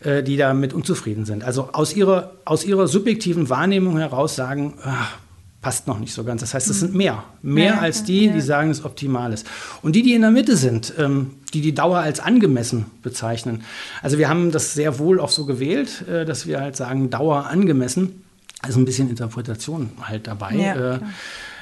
äh, 0.01 0.23
die 0.23 0.37
damit 0.37 0.73
unzufrieden 0.73 1.25
sind. 1.25 1.43
Also 1.43 1.69
aus 1.71 1.95
ihrer, 1.95 2.31
aus 2.45 2.65
ihrer 2.65 2.87
subjektiven 2.87 3.49
Wahrnehmung 3.49 3.99
heraus 3.99 4.35
sagen, 4.35 4.73
ach, 4.83 5.19
passt 5.65 5.87
noch 5.87 5.97
nicht 5.97 6.13
so 6.13 6.23
ganz. 6.23 6.41
Das 6.41 6.53
heißt, 6.53 6.69
es 6.69 6.81
sind 6.81 6.93
mehr. 6.93 7.23
Mehr 7.41 7.73
ja, 7.73 7.79
als 7.79 8.03
die, 8.03 8.27
ja. 8.27 8.33
die 8.33 8.41
sagen, 8.41 8.69
es 8.69 8.85
optimal 8.85 9.33
ist. 9.33 9.47
Und 9.81 9.95
die, 9.95 10.03
die 10.03 10.13
in 10.13 10.21
der 10.21 10.29
Mitte 10.29 10.57
sind, 10.57 10.93
ähm, 10.99 11.31
die 11.55 11.61
die 11.61 11.73
Dauer 11.73 12.01
als 12.01 12.19
angemessen 12.19 12.85
bezeichnen. 13.01 13.63
Also 14.03 14.19
wir 14.19 14.29
haben 14.29 14.51
das 14.51 14.75
sehr 14.75 14.99
wohl 14.99 15.19
auch 15.19 15.31
so 15.31 15.47
gewählt, 15.47 16.07
äh, 16.07 16.23
dass 16.23 16.45
wir 16.45 16.61
halt 16.61 16.75
sagen, 16.75 17.09
Dauer 17.09 17.47
angemessen. 17.47 18.21
Also 18.61 18.79
ein 18.79 18.85
bisschen 18.85 19.09
Interpretation 19.09 19.89
halt 20.03 20.27
dabei. 20.27 20.53
Ja, 20.53 20.97
äh, 20.97 20.99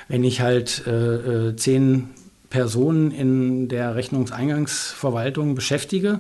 wenn 0.10 0.26
ich 0.26 0.42
halt 0.42 0.86
äh, 0.86 1.56
zehn 1.56 2.10
Personen 2.50 3.10
in 3.10 3.70
der 3.70 3.96
Rechnungseingangsverwaltung 3.96 5.56
beschäftige 5.56 6.20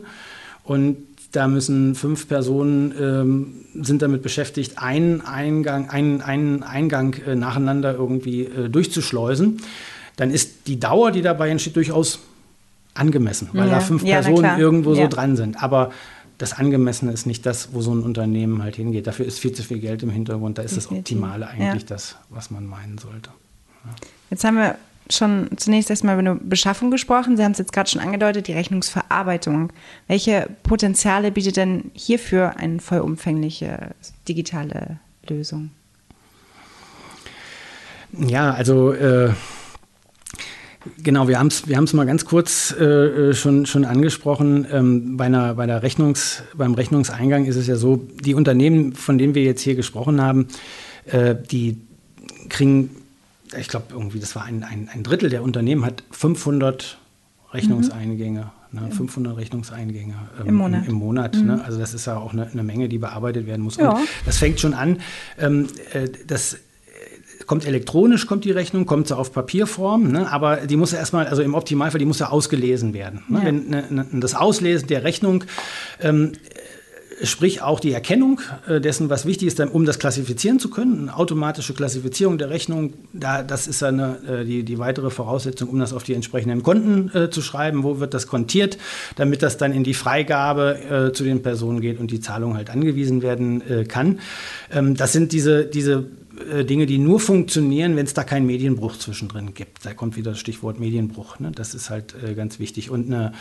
und 0.63 0.99
da 1.34 1.47
müssen 1.47 1.95
fünf 1.95 2.27
Personen 2.27 2.93
ähm, 2.97 3.84
sind 3.84 4.03
damit 4.03 4.21
beschäftigt, 4.21 4.77
einen 4.77 5.21
Eingang, 5.21 5.89
einen, 5.89 6.21
einen 6.21 6.61
Eingang 6.61 7.15
äh, 7.25 7.36
nacheinander 7.36 7.93
irgendwie 7.95 8.43
äh, 8.43 8.69
durchzuschleusen. 8.69 9.59
Dann 10.15 10.29
ist 10.29 10.67
die 10.67 10.79
Dauer, 10.79 11.11
die 11.11 11.23
dabei 11.23 11.49
entsteht, 11.49 11.75
durchaus 11.75 12.19
angemessen, 12.93 13.49
weil 13.53 13.67
ja. 13.67 13.75
da 13.75 13.79
fünf 13.79 14.03
ja, 14.03 14.21
Personen 14.21 14.59
irgendwo 14.59 14.93
ja. 14.93 15.03
so 15.03 15.07
dran 15.09 15.36
sind. 15.36 15.61
Aber 15.61 15.91
das 16.38 16.53
Angemessene 16.53 17.11
ist 17.11 17.25
nicht 17.25 17.47
das, 17.47 17.73
wo 17.73 17.81
so 17.81 17.95
ein 17.95 18.03
Unternehmen 18.03 18.61
halt 18.61 18.75
hingeht. 18.75 19.07
Dafür 19.07 19.25
ist 19.25 19.39
viel 19.39 19.53
zu 19.53 19.63
viel 19.63 19.79
Geld 19.79 20.03
im 20.03 20.11
Hintergrund. 20.11 20.59
Da 20.59 20.61
ist 20.61 20.77
das 20.77 20.91
Optimale 20.91 21.47
eigentlich 21.47 21.86
das, 21.86 22.15
was 22.29 22.51
man 22.51 22.67
meinen 22.67 22.99
sollte. 22.99 23.31
Jetzt 24.29 24.43
haben 24.43 24.57
wir 24.57 24.77
schon 25.10 25.49
zunächst 25.58 25.89
erstmal 25.89 26.20
über 26.20 26.32
eine 26.32 26.39
Beschaffung 26.39 26.91
gesprochen. 26.91 27.38
Sie 27.38 27.43
haben 27.43 27.51
es 27.51 27.58
jetzt 27.58 27.74
gerade 27.74 27.89
schon 27.89 28.01
angedeutet, 28.01 28.47
die 28.47 28.54
Rechnungsverarbeitung. 28.54 29.72
Welche 30.08 30.49
Potenziale 30.64 31.32
bietet 31.32 31.58
denn 31.58 31.91
hierfür 31.93 32.58
eine 32.58 32.80
vollumfängliche 32.80 33.91
digitale 34.28 34.99
Lösung? 35.28 35.72
Ja, 38.18 38.51
also 38.51 38.93
äh, 38.93 39.32
genau, 41.01 41.28
wir 41.28 41.39
haben 41.39 41.47
es 41.47 41.68
wir 41.68 41.82
mal 41.93 42.06
ganz 42.06 42.26
kurz 42.26 42.72
äh, 42.72 43.34
schon, 43.34 43.66
schon 43.66 43.86
angesprochen. 43.86 44.68
Ähm, 44.72 45.18
bei, 45.18 45.26
einer, 45.26 45.56
bei 45.56 45.66
der 45.66 45.84
Rechnungs, 45.84 46.43
beim 46.56 46.76
Rechnungseingang 46.76 47.45
ist 47.45 47.56
es 47.56 47.68
ja 47.68 47.76
so, 47.76 47.97
die 47.97 48.36
Unternehmen, 48.36 48.93
von 48.93 49.18
denen 49.18 49.36
wir 49.36 49.43
jetzt 49.43 49.62
hier 49.62 49.76
gesprochen 49.76 50.22
haben, 50.22 50.47
äh, 51.06 51.36
die 51.36 51.82
kriegen 52.49 52.91
ich 53.60 53.68
glaube, 53.68 53.88
irgendwie, 53.91 54.20
das 54.20 54.36
war 54.36 54.43
ein, 54.43 54.64
ein, 54.64 54.89
ein, 54.93 55.04
Drittel 55.04 55.30
der 55.30 55.43
Unternehmen 55.43 55.86
hat 55.86 56.04
500 56.12 56.97
Rechnungseingänge. 57.54 58.51
Mhm. 58.72 58.80
Ne, 58.80 58.89
500 58.89 59.38
Rechnungseingänge 59.38 60.16
ähm, 60.39 60.47
im 60.47 60.56
Monat. 60.56 60.86
Im, 60.86 60.93
im 60.93 60.95
Monat 60.95 61.34
ne? 61.36 61.41
mhm. 61.41 61.47
ne? 61.47 61.66
Also 61.66 61.80
das 61.80 61.93
ist 61.93 62.08
ja 62.08 62.18
auch 62.18 62.34
eine, 62.34 62.47
eine, 62.47 62.64
Menge, 62.64 62.89
die 62.89 62.97
bearbeitet 62.97 63.45
werden 63.45 63.62
muss. 63.62 63.78
Ja. 63.78 63.91
Und 63.91 64.08
das 64.26 64.38
fängt 64.38 64.60
schon 64.60 64.74
an, 64.74 64.99
ähm, 65.38 65.68
äh, 65.93 66.10
das 66.26 66.58
kommt 67.45 67.66
elektronisch, 67.66 68.26
kommt 68.26 68.45
die 68.45 68.51
Rechnung, 68.51 68.86
kommt 68.86 69.08
sie 69.08 69.18
auf 69.18 69.32
Papierform, 69.32 70.12
ne? 70.12 70.32
aber 70.32 70.58
die 70.58 70.78
muss 70.78 70.91
ja 70.91 70.99
erstmal, 70.99 71.28
also 71.28 71.41
im 71.41 71.56
Optimalfall, 71.56 71.99
die 71.99 72.06
muss 72.06 72.20
ja 72.20 72.30
ausgelesen 72.30 72.93
werden. 72.93 73.24
Ne? 73.28 73.39
Ja. 73.39 73.45
Wenn 73.45 73.70
ne, 73.70 73.86
ne, 73.89 74.08
das 74.14 74.34
Auslesen 74.34 74.88
der 74.88 75.04
Rechnung 75.04 75.43
ähm, 76.01 76.34
sprich 77.24 77.61
auch 77.61 77.80
die 77.80 77.91
Erkennung 77.91 78.41
äh, 78.67 78.80
dessen, 78.80 79.09
was 79.09 79.26
wichtig 79.26 79.47
ist, 79.47 79.59
um 79.59 79.86
das 79.86 79.99
klassifizieren 79.99 80.59
zu 80.59 80.69
können. 80.69 81.09
Eine 81.09 81.17
automatische 81.17 81.74
Klassifizierung 81.74 82.38
der 82.38 82.49
Rechnung, 82.49 82.93
da, 83.13 83.43
das 83.43 83.67
ist 83.67 83.84
eine, 83.84 84.17
äh, 84.28 84.45
die, 84.45 84.63
die 84.63 84.80
weitere 84.80 85.09
Voraussetzung, 85.09 85.69
um 85.69 85.80
das 85.80 85.93
auf 85.93 86.03
die 86.03 86.13
entsprechenden 86.13 86.63
Konten 86.63 87.11
äh, 87.15 87.30
zu 87.30 87.41
schreiben. 87.41 87.84
Wo 87.84 87.99
wird 87.99 88.13
das 88.13 88.28
kontiert, 88.28 88.78
damit 89.15 89.41
das 89.41 89.57
dann 89.57 89.74
in 89.74 89.84
die 89.84 89.93
Freigabe 89.93 91.09
äh, 91.09 91.13
zu 91.13 91.24
den 91.24 91.41
Personen 91.41 91.82
geht 91.82 91.99
und 91.99 92.11
die 92.11 92.19
Zahlung 92.19 92.55
halt 92.55 92.69
angewiesen 92.69 93.21
werden 93.21 93.61
äh, 93.69 93.86
kann. 93.86 94.19
Ähm, 94.71 94.95
das 94.95 95.13
sind 95.13 95.32
diese, 95.32 95.65
diese 95.65 96.05
äh, 96.43 96.65
Dinge, 96.65 96.85
die 96.85 96.97
nur 96.97 97.19
funktionieren, 97.19 97.95
wenn 97.95 98.05
es 98.05 98.13
da 98.13 98.23
keinen 98.23 98.45
Medienbruch 98.45 98.97
zwischendrin 98.97 99.53
gibt. 99.53 99.85
Da 99.85 99.93
kommt 99.93 100.15
wieder 100.15 100.31
das 100.31 100.39
Stichwort 100.39 100.79
Medienbruch. 100.79 101.39
Ne? 101.39 101.51
Das 101.51 101.73
ist 101.73 101.89
halt 101.89 102.15
äh, 102.23 102.33
ganz 102.33 102.59
wichtig. 102.59 102.89
Und 102.89 103.07
eine, 103.07 103.33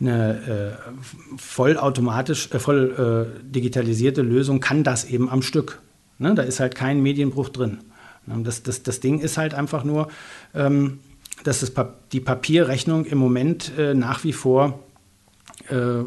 eine 0.00 0.76
äh, 0.86 1.38
vollautomatisch, 1.38 2.50
äh, 2.52 2.58
voll 2.58 3.32
äh, 3.36 3.44
digitalisierte 3.44 4.22
Lösung 4.22 4.60
kann 4.60 4.84
das 4.84 5.04
eben 5.04 5.28
am 5.28 5.42
Stück. 5.42 5.80
Ne? 6.18 6.34
Da 6.34 6.42
ist 6.42 6.60
halt 6.60 6.74
kein 6.74 7.02
Medienbruch 7.02 7.48
drin. 7.48 7.78
Ne? 8.26 8.42
Das, 8.42 8.62
das, 8.62 8.82
das 8.82 9.00
Ding 9.00 9.20
ist 9.20 9.38
halt 9.38 9.54
einfach 9.54 9.84
nur, 9.84 10.08
ähm, 10.54 11.00
dass 11.44 11.60
das 11.60 11.70
pa 11.70 11.94
die 12.12 12.20
Papierrechnung 12.20 13.04
im 13.04 13.18
Moment 13.18 13.72
nach 13.94 14.24
wie 14.24 14.32
vor 14.32 14.80
eine 15.70 16.06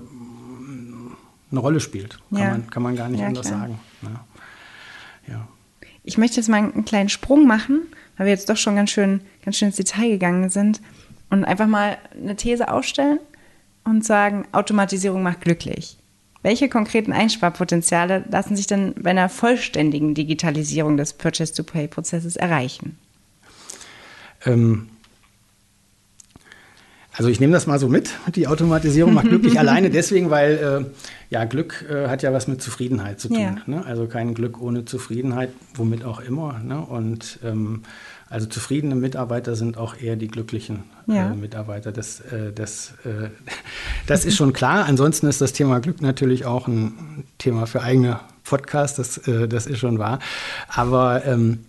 Rolle 1.54 1.80
spielt. 1.80 2.20
Kann, 2.32 2.40
ja. 2.40 2.50
man, 2.52 2.70
kann 2.70 2.84
man 2.84 2.96
gar 2.96 3.08
nicht 3.08 3.22
ja, 3.22 3.28
anders 3.28 3.48
klar. 3.48 3.60
sagen. 3.62 3.80
Ne? 4.02 4.20
Ja. 5.28 5.48
Ich 6.04 6.18
möchte 6.18 6.38
jetzt 6.38 6.50
mal 6.50 6.58
einen 6.58 6.86
kleinen 6.86 7.10
Sprung 7.10 7.46
machen, 7.46 7.82
weil 8.18 8.26
wir 8.26 8.34
jetzt 8.34 8.50
doch 8.50 8.58
schon 8.58 8.76
ganz 8.76 8.90
schön, 8.90 9.22
ganz 9.44 9.58
schön 9.58 9.68
ins 9.68 9.78
Detail 9.78 10.10
gegangen 10.10 10.50
sind 10.50 10.82
und 11.30 11.46
einfach 11.46 11.68
mal 11.68 11.98
eine 12.20 12.36
These 12.36 12.72
aufstellen 12.72 13.20
und 13.84 14.06
sagen, 14.06 14.48
Automatisierung 14.52 15.24
macht 15.24 15.42
glücklich. 15.42 15.98
Welche 16.44 16.70
konkreten 16.70 17.14
Einsparpotenziale 17.14 18.26
lassen 18.30 18.56
sich 18.56 18.66
denn 18.66 18.96
bei 19.00 19.12
einer 19.12 19.30
vollständigen 19.30 20.16
Digitalisierung 20.16 20.98
des 20.98 21.14
Purchase-to-Pay-Prozesses 21.14 22.36
erreichen? 22.36 22.98
Ähm, 24.46 24.90
also 27.14 27.30
ich 27.30 27.40
nehme 27.40 27.54
das 27.54 27.68
mal 27.68 27.80
so 27.80 27.90
mit. 27.90 28.12
Die 28.36 28.48
Automatisierung 28.48 29.14
macht 29.14 29.28
glücklich 29.28 29.60
alleine 29.60 29.90
deswegen, 29.90 30.30
weil 30.30 30.86
äh, 30.90 31.04
ja 31.30 31.44
Glück 31.46 31.86
äh, 31.90 32.08
hat 32.08 32.24
ja 32.24 32.32
was 32.32 32.48
mit 32.48 32.62
Zufriedenheit 32.62 33.20
zu 33.20 33.28
tun. 33.28 33.40
Ja. 33.40 33.56
Ne? 33.66 33.86
Also 33.86 34.08
kein 34.08 34.34
Glück 34.34 34.62
ohne 34.62 34.86
Zufriedenheit, 34.86 35.50
womit 35.76 36.06
auch 36.06 36.22
immer. 36.22 36.60
Ne? 36.60 36.80
Und 36.80 37.40
ähm, 37.44 37.84
also 38.30 38.48
zufriedene 38.48 38.96
Mitarbeiter 38.96 39.58
sind 39.58 39.78
auch 39.78 39.98
eher 40.00 40.16
die 40.16 40.30
glücklichen 40.30 40.84
äh, 41.10 41.16
ja. 41.16 41.32
äh, 41.32 41.36
Mitarbeiter. 41.36 41.92
Das, 41.92 42.22
äh, 42.22 42.54
das, 42.54 42.94
äh, 43.04 43.30
das 44.08 44.24
ist 44.24 44.38
schon 44.38 44.54
klar. 44.54 44.86
Ansonsten 44.86 45.28
ist 45.28 45.42
das 45.42 45.52
Thema 45.52 45.82
Glück 45.82 46.02
natürlich 46.02 46.46
auch 46.46 46.68
ein 46.70 47.26
Thema 47.40 47.68
für 47.68 47.82
eigene 47.82 48.22
Podcasts. 48.46 48.96
Das, 48.96 49.22
das 49.50 49.68
ist 49.68 49.80
schon 49.80 50.00
wahr. 50.00 50.20
Aber 50.70 51.26
ähm, 51.26 51.60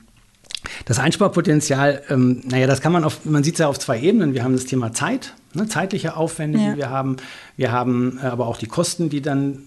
das 0.84 0.98
Einsparpotenzial, 0.98 2.02
ähm, 2.08 2.42
naja, 2.44 2.66
das 2.66 2.80
kann 2.80 2.92
man 2.92 3.04
auf, 3.04 3.24
man 3.24 3.44
sieht 3.44 3.54
es 3.54 3.60
ja 3.60 3.68
auf 3.68 3.78
zwei 3.78 4.00
Ebenen. 4.00 4.34
Wir 4.34 4.44
haben 4.44 4.52
das 4.52 4.64
Thema 4.64 4.92
Zeit, 4.92 5.34
ne, 5.54 5.68
zeitliche 5.68 6.16
Aufwände, 6.16 6.58
ja. 6.58 6.72
die 6.72 6.78
wir 6.78 6.90
haben. 6.90 7.16
Wir 7.56 7.72
haben 7.72 8.18
äh, 8.22 8.26
aber 8.26 8.46
auch 8.46 8.58
die 8.58 8.66
Kosten, 8.66 9.10
die 9.10 9.22
dann 9.22 9.62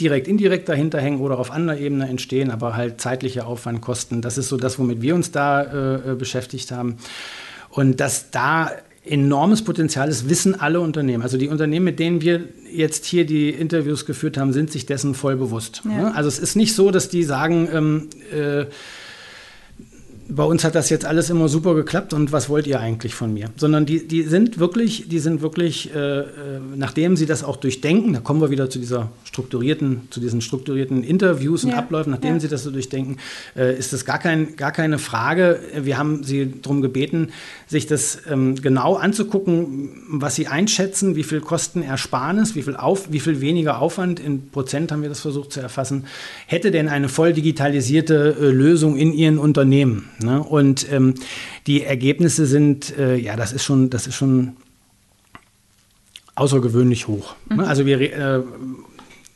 direkt, 0.00 0.26
indirekt 0.26 0.68
dahinter 0.68 1.00
hängen 1.00 1.20
oder 1.20 1.38
auf 1.38 1.50
anderer 1.50 1.78
Ebene 1.78 2.08
entstehen, 2.08 2.50
aber 2.50 2.76
halt 2.76 3.00
zeitliche 3.00 3.46
Aufwand, 3.46 3.80
Kosten. 3.80 4.22
Das 4.22 4.38
ist 4.38 4.48
so 4.48 4.56
das, 4.56 4.78
womit 4.78 5.02
wir 5.02 5.14
uns 5.14 5.30
da 5.30 5.62
äh, 5.62 6.12
äh 6.12 6.14
beschäftigt 6.16 6.72
haben. 6.72 6.96
Und 7.70 8.00
dass 8.00 8.30
da 8.30 8.70
enormes 9.04 9.62
Potenzial 9.62 10.08
ist, 10.08 10.28
wissen 10.28 10.58
alle 10.58 10.80
Unternehmen. 10.80 11.22
Also 11.22 11.36
die 11.36 11.48
Unternehmen, 11.48 11.84
mit 11.84 11.98
denen 11.98 12.22
wir 12.22 12.48
jetzt 12.72 13.04
hier 13.04 13.26
die 13.26 13.50
Interviews 13.50 14.06
geführt 14.06 14.38
haben, 14.38 14.52
sind 14.52 14.72
sich 14.72 14.86
dessen 14.86 15.14
voll 15.14 15.36
bewusst. 15.36 15.82
Ja. 15.84 15.90
Ne? 15.90 16.14
Also 16.14 16.28
es 16.28 16.38
ist 16.38 16.56
nicht 16.56 16.74
so, 16.74 16.90
dass 16.90 17.08
die 17.08 17.22
sagen, 17.22 17.68
ähm, 17.72 18.08
äh, 18.32 18.64
bei 20.34 20.44
uns 20.44 20.64
hat 20.64 20.74
das 20.74 20.90
jetzt 20.90 21.04
alles 21.04 21.30
immer 21.30 21.48
super 21.48 21.74
geklappt 21.74 22.12
und 22.12 22.32
was 22.32 22.48
wollt 22.48 22.66
ihr 22.66 22.80
eigentlich 22.80 23.14
von 23.14 23.32
mir? 23.32 23.50
Sondern 23.56 23.86
die, 23.86 24.06
die 24.06 24.22
sind 24.22 24.58
wirklich, 24.58 25.08
die 25.08 25.18
sind 25.18 25.42
wirklich, 25.42 25.94
äh, 25.94 26.20
äh, 26.20 26.24
nachdem 26.74 27.16
sie 27.16 27.26
das 27.26 27.44
auch 27.44 27.56
durchdenken, 27.56 28.14
da 28.14 28.20
kommen 28.20 28.40
wir 28.40 28.50
wieder 28.50 28.68
zu 28.68 28.78
dieser 28.78 29.10
strukturierten, 29.24 30.08
zu 30.10 30.20
diesen 30.20 30.40
strukturierten 30.40 31.04
Interviews 31.04 31.64
und 31.64 31.70
ja. 31.70 31.76
Abläufen, 31.76 32.10
nachdem 32.10 32.34
ja. 32.34 32.40
sie 32.40 32.48
das 32.48 32.64
so 32.64 32.70
durchdenken, 32.70 33.18
äh, 33.56 33.78
ist 33.78 33.92
das 33.92 34.04
gar, 34.04 34.18
kein, 34.18 34.56
gar 34.56 34.72
keine 34.72 34.98
Frage. 34.98 35.60
Wir 35.76 35.98
haben 35.98 36.24
sie 36.24 36.52
darum 36.62 36.82
gebeten, 36.82 37.28
sich 37.66 37.86
das 37.86 38.18
ähm, 38.28 38.56
genau 38.56 38.94
anzugucken, 38.94 39.90
was 40.08 40.34
sie 40.34 40.48
einschätzen, 40.48 41.16
wie 41.16 41.24
viel 41.24 41.40
Kostenersparnis, 41.40 42.54
wie 42.54 42.62
viel, 42.62 42.76
auf, 42.76 43.12
wie 43.12 43.20
viel 43.20 43.40
weniger 43.40 43.80
Aufwand, 43.80 44.20
in 44.20 44.50
Prozent 44.50 44.90
haben 44.90 45.02
wir 45.02 45.08
das 45.08 45.20
versucht 45.20 45.52
zu 45.52 45.60
erfassen, 45.60 46.04
hätte 46.46 46.70
denn 46.70 46.88
eine 46.88 47.08
voll 47.08 47.32
digitalisierte 47.32 48.36
äh, 48.40 48.46
Lösung 48.46 48.96
in 48.96 49.12
ihren 49.12 49.38
Unternehmen? 49.38 50.08
Ne? 50.24 50.42
Und 50.42 50.90
ähm, 50.90 51.14
die 51.66 51.82
Ergebnisse 51.82 52.46
sind, 52.46 52.96
äh, 52.98 53.16
ja, 53.16 53.36
das 53.36 53.52
ist 53.52 53.64
schon, 53.64 53.90
das 53.90 54.06
ist 54.06 54.14
schon 54.14 54.56
außergewöhnlich 56.34 57.06
hoch. 57.06 57.36
Ne? 57.48 57.56
Mhm. 57.56 57.62
Ne? 57.62 57.68
Also 57.68 57.86
wir 57.86 58.00
äh, 58.00 58.42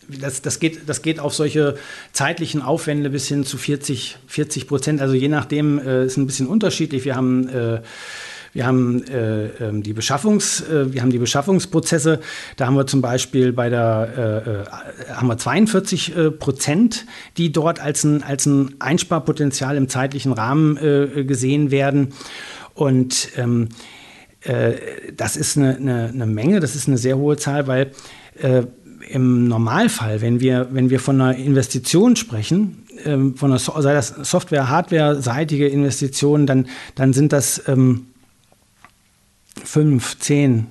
das, 0.09 0.41
das, 0.43 0.59
geht, 0.59 0.89
das 0.89 1.03
geht 1.03 1.21
auf 1.21 1.35
solche 1.35 1.77
zeitlichen 2.13 2.63
Aufwände 2.63 3.11
bis 3.11 3.29
hin 3.29 3.45
zu 3.45 3.59
40, 3.59 4.17
40 4.27 4.67
Prozent. 4.67 5.01
Also 5.01 5.15
je 5.15 5.29
nachdem 5.29 5.79
äh, 5.79 6.07
ist 6.07 6.17
ein 6.17 6.27
bisschen 6.27 6.47
unterschiedlich. 6.47 7.05
Wir 7.05 7.15
haben 7.15 7.49
äh, 7.49 7.83
wir 8.53 8.67
haben 8.67 9.05
äh, 9.05 9.47
ähm, 9.47 9.83
die 9.83 9.93
Beschaffungs, 9.93 10.63
äh, 10.63 10.93
wir 10.93 11.03
haben 11.03 11.11
die 11.11 11.19
Beschaffungsprozesse. 11.19 12.21
Da 12.57 12.67
haben 12.67 12.75
wir 12.75 12.87
zum 12.87 13.01
Beispiel 13.01 13.53
bei 13.53 13.69
der 13.69 14.45
äh, 14.47 15.11
äh 15.11 15.15
haben 15.15 15.29
wir 15.29 15.39
42 15.39 16.17
äh, 16.17 16.31
Prozent, 16.31 17.07
die 17.37 17.53
dort 17.53 17.81
als 17.81 18.05
ein, 18.05 18.23
als 18.23 18.47
ein 18.47 18.75
Einsparpotenzial 18.79 19.77
im 19.77 19.89
zeitlichen 19.89 20.33
Rahmen 20.33 20.77
äh, 20.77 21.25
gesehen 21.25 21.71
werden. 21.71 22.13
Und 22.75 23.31
ähm, 23.37 23.69
das 25.17 25.37
ist 25.37 25.59
eine, 25.59 25.77
eine, 25.77 26.11
eine, 26.15 26.27
Menge, 26.27 26.61
das 26.61 26.77
ist 26.77 26.87
eine 26.87 26.97
sehr 26.97 27.19
hohe 27.19 27.37
Zahl, 27.37 27.67
weil 27.67 27.91
im 29.09 29.49
Normalfall, 29.49 30.21
wenn 30.21 30.41
wir, 30.41 30.69
wenn 30.71 30.91
wir 30.91 31.01
von 31.01 31.21
einer 31.21 31.37
Investition 31.37 32.15
sprechen, 32.15 32.85
ähm, 33.05 33.37
von 33.37 33.51
einer, 33.51 33.59
sei 33.59 33.95
das 33.95 34.09
Software-, 34.09 34.69
Hardware-seitige 34.69 35.67
Investitionen, 35.67 36.47
dann, 36.47 36.67
dann 36.95 37.13
sind 37.13 37.33
das 37.33 37.63
ähm, 37.67 38.07
5, 39.69 40.19
10, 40.19 40.67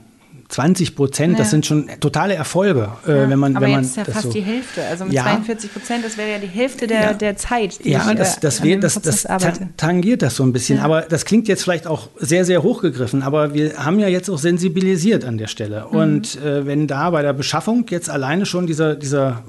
20 0.50 0.96
Prozent, 0.96 1.34
ja. 1.34 1.38
das 1.40 1.52
sind 1.52 1.68
schon 1.68 1.88
totale 2.00 2.34
Erfolge, 2.34 2.90
äh, 3.06 3.12
ja, 3.12 3.30
wenn 3.30 3.38
man, 3.38 3.56
aber 3.56 3.66
wenn 3.66 3.74
man 3.74 3.84
jetzt 3.84 3.98
ist 3.98 4.08
ja 4.08 4.14
fast 4.14 4.22
so 4.24 4.32
die 4.32 4.42
Hälfte. 4.42 4.84
Also 4.86 5.06
mit 5.06 5.14
ja. 5.14 5.24
42 5.24 5.74
Prozent, 5.74 6.06
das 6.06 6.18
wäre 6.18 6.32
ja 6.32 6.38
die 6.40 6.48
Hälfte 6.48 6.88
der, 6.88 7.14
der 7.14 7.36
Zeit. 7.36 7.84
Die 7.84 7.92
ja, 7.92 8.10
ich, 8.10 8.18
das, 8.18 8.40
das, 8.40 8.64
äh, 8.64 8.78
das, 8.78 9.00
das 9.00 9.28
tangiert 9.76 10.24
das 10.24 10.38
so 10.38 10.44
ein 10.44 10.54
bisschen. 10.54 10.80
Aber 10.80 11.02
das 11.02 11.26
klingt 11.26 11.48
jetzt 11.48 11.64
vielleicht 11.64 11.86
auch 11.86 12.10
sehr, 12.18 12.44
sehr 12.44 12.64
hochgegriffen. 12.64 13.22
Aber 13.22 13.54
wir 13.54 13.78
haben 13.78 14.00
ja 14.00 14.08
jetzt 14.08 14.30
auch 14.30 14.40
sensibilisiert 14.40 15.26
an 15.26 15.38
der 15.38 15.48
Stelle. 15.48 15.86
Mhm. 15.92 15.98
Und 15.98 16.42
äh, 16.42 16.66
wenn 16.66 16.88
da 16.88 17.12
bei 17.12 17.22
der 17.22 17.34
Beschaffung 17.34 17.86
jetzt 17.90 18.10
alleine 18.10 18.46
schon 18.46 18.66
dieser, 18.66 18.96
dieser 18.96 19.44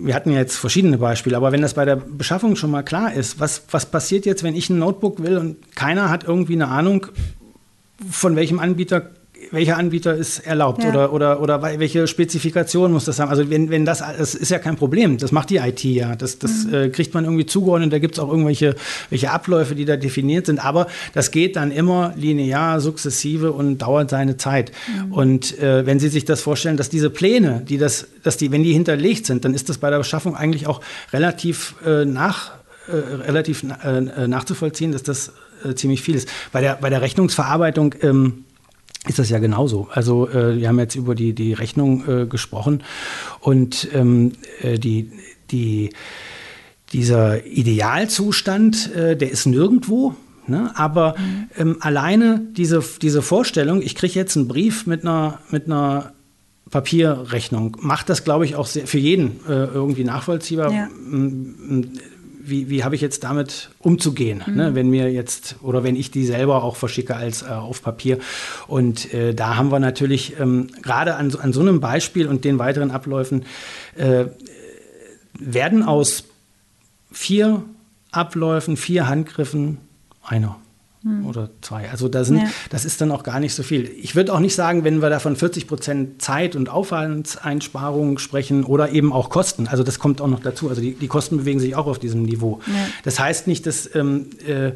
wir 0.00 0.14
hatten 0.14 0.30
ja 0.30 0.38
jetzt 0.38 0.56
verschiedene 0.56 0.98
Beispiele, 0.98 1.36
aber 1.36 1.52
wenn 1.52 1.62
das 1.62 1.74
bei 1.74 1.84
der 1.84 1.96
Beschaffung 1.96 2.56
schon 2.56 2.70
mal 2.70 2.82
klar 2.82 3.12
ist, 3.12 3.40
was, 3.40 3.62
was 3.70 3.86
passiert 3.86 4.26
jetzt, 4.26 4.42
wenn 4.42 4.54
ich 4.54 4.70
ein 4.70 4.78
Notebook 4.78 5.22
will 5.22 5.38
und 5.38 5.74
keiner 5.76 6.10
hat 6.10 6.24
irgendwie 6.24 6.54
eine 6.54 6.68
Ahnung, 6.68 7.06
von 8.10 8.36
welchem 8.36 8.58
Anbieter 8.58 9.10
welcher 9.50 9.76
Anbieter 9.76 10.14
ist 10.14 10.40
erlaubt 10.40 10.82
ja. 10.82 10.90
oder, 10.90 11.12
oder, 11.12 11.40
oder 11.40 11.62
welche 11.62 12.06
Spezifikation 12.06 12.92
muss 12.92 13.04
das 13.04 13.18
haben. 13.18 13.30
Also 13.30 13.48
wenn, 13.50 13.70
wenn 13.70 13.84
das, 13.84 13.98
das 13.98 14.34
ist 14.34 14.50
ja 14.50 14.58
kein 14.58 14.76
Problem, 14.76 15.18
das 15.18 15.32
macht 15.32 15.50
die 15.50 15.56
IT 15.56 15.84
ja. 15.84 16.16
Das, 16.16 16.38
das 16.38 16.64
mhm. 16.64 16.74
äh, 16.74 16.88
kriegt 16.88 17.14
man 17.14 17.24
irgendwie 17.24 17.46
zugeordnet, 17.46 17.92
da 17.92 17.98
gibt 17.98 18.14
es 18.14 18.20
auch 18.20 18.28
irgendwelche 18.28 18.74
welche 19.10 19.30
Abläufe, 19.30 19.74
die 19.74 19.84
da 19.84 19.96
definiert 19.96 20.46
sind, 20.46 20.64
aber 20.64 20.86
das 21.14 21.30
geht 21.30 21.56
dann 21.56 21.70
immer 21.70 22.12
linear, 22.16 22.80
sukzessive 22.80 23.52
und 23.52 23.78
dauert 23.78 24.10
seine 24.10 24.36
Zeit. 24.36 24.72
Mhm. 24.86 25.12
Und 25.12 25.58
äh, 25.58 25.86
wenn 25.86 25.98
Sie 25.98 26.08
sich 26.08 26.24
das 26.24 26.40
vorstellen, 26.40 26.76
dass 26.76 26.88
diese 26.88 27.10
Pläne, 27.10 27.62
die 27.66 27.78
das, 27.78 28.06
dass 28.22 28.36
die, 28.36 28.52
wenn 28.52 28.62
die 28.62 28.72
hinterlegt 28.72 29.26
sind, 29.26 29.44
dann 29.44 29.54
ist 29.54 29.68
das 29.68 29.78
bei 29.78 29.90
der 29.90 29.98
Beschaffung 29.98 30.36
eigentlich 30.36 30.66
auch 30.66 30.80
relativ 31.12 31.74
äh, 31.84 32.04
nach 32.04 32.52
äh, 32.88 32.92
relativ 32.96 33.64
äh, 33.64 34.28
nachzuvollziehen, 34.28 34.92
dass 34.92 35.02
das 35.02 35.32
äh, 35.64 35.74
ziemlich 35.74 36.02
viel 36.02 36.14
ist. 36.14 36.28
Bei 36.52 36.60
der, 36.60 36.76
bei 36.76 36.90
der 36.90 37.02
Rechnungsverarbeitung 37.02 37.94
ähm, 38.02 38.44
ist 39.06 39.18
das 39.18 39.30
ja 39.30 39.38
genauso. 39.38 39.88
Also 39.90 40.28
äh, 40.28 40.58
wir 40.58 40.68
haben 40.68 40.78
jetzt 40.78 40.94
über 40.94 41.14
die, 41.14 41.32
die 41.32 41.52
Rechnung 41.52 42.04
äh, 42.08 42.26
gesprochen 42.26 42.82
und 43.40 43.88
ähm, 43.92 44.32
äh, 44.62 44.78
die, 44.78 45.12
die, 45.50 45.90
dieser 46.92 47.46
Idealzustand, 47.46 48.94
äh, 48.94 49.16
der 49.16 49.30
ist 49.30 49.46
nirgendwo. 49.46 50.14
Ne? 50.46 50.70
Aber 50.76 51.16
mhm. 51.18 51.48
ähm, 51.58 51.76
alleine 51.80 52.40
diese, 52.52 52.82
diese 53.02 53.22
Vorstellung, 53.22 53.82
ich 53.82 53.94
kriege 53.94 54.14
jetzt 54.14 54.36
einen 54.36 54.48
Brief 54.48 54.86
mit 54.86 55.02
einer, 55.02 55.40
mit 55.50 55.66
einer 55.66 56.12
Papierrechnung, 56.70 57.76
macht 57.80 58.08
das, 58.08 58.24
glaube 58.24 58.44
ich, 58.44 58.56
auch 58.56 58.66
sehr, 58.66 58.86
für 58.86 58.98
jeden 58.98 59.40
äh, 59.48 59.64
irgendwie 59.66 60.04
nachvollziehbar. 60.04 60.72
Ja 60.72 60.88
wie, 62.48 62.70
wie 62.70 62.84
habe 62.84 62.94
ich 62.94 63.00
jetzt 63.00 63.24
damit 63.24 63.70
umzugehen, 63.78 64.38
ne? 64.38 64.44
mhm. 64.46 64.56
ne? 64.56 64.74
wenn 64.74 64.90
mir 64.90 65.10
jetzt 65.12 65.56
oder 65.62 65.84
wenn 65.84 65.96
ich 65.96 66.10
die 66.10 66.24
selber 66.24 66.62
auch 66.62 66.76
verschicke 66.76 67.16
als 67.16 67.42
äh, 67.42 67.46
auf 67.46 67.82
Papier. 67.82 68.18
Und 68.66 69.12
äh, 69.12 69.34
da 69.34 69.56
haben 69.56 69.70
wir 69.70 69.80
natürlich 69.80 70.38
ähm, 70.38 70.68
gerade 70.82 71.16
an, 71.16 71.34
an 71.34 71.52
so 71.52 71.60
einem 71.60 71.80
Beispiel 71.80 72.28
und 72.28 72.44
den 72.44 72.58
weiteren 72.58 72.90
Abläufen 72.90 73.44
äh, 73.96 74.26
werden 75.38 75.82
aus 75.82 76.24
vier 77.12 77.62
Abläufen, 78.12 78.76
vier 78.76 79.08
Handgriffen 79.08 79.78
einer. 80.22 80.56
Hm. 81.06 81.24
oder 81.24 81.50
zwei. 81.60 81.88
Also 81.88 82.08
da 82.08 82.24
sind, 82.24 82.38
ja. 82.38 82.48
das 82.70 82.84
ist 82.84 83.00
dann 83.00 83.12
auch 83.12 83.22
gar 83.22 83.38
nicht 83.38 83.54
so 83.54 83.62
viel. 83.62 83.88
Ich 84.02 84.16
würde 84.16 84.34
auch 84.34 84.40
nicht 84.40 84.56
sagen, 84.56 84.82
wenn 84.82 85.00
wir 85.00 85.08
da 85.08 85.20
von 85.20 85.36
40 85.36 85.68
Prozent 85.68 86.20
Zeit- 86.20 86.56
und 86.56 86.68
Aufwandseinsparungen 86.68 88.18
sprechen 88.18 88.64
oder 88.64 88.90
eben 88.90 89.12
auch 89.12 89.30
Kosten. 89.30 89.68
Also 89.68 89.84
das 89.84 90.00
kommt 90.00 90.20
auch 90.20 90.26
noch 90.26 90.40
dazu. 90.40 90.68
Also 90.68 90.80
die, 90.80 90.94
die 90.94 91.06
Kosten 91.06 91.36
bewegen 91.36 91.60
sich 91.60 91.76
auch 91.76 91.86
auf 91.86 92.00
diesem 92.00 92.24
Niveau. 92.24 92.60
Ja. 92.66 92.72
Das 93.04 93.20
heißt 93.20 93.46
nicht, 93.46 93.66
dass 93.66 93.94
ähm, 93.94 94.30
äh, 94.44 94.72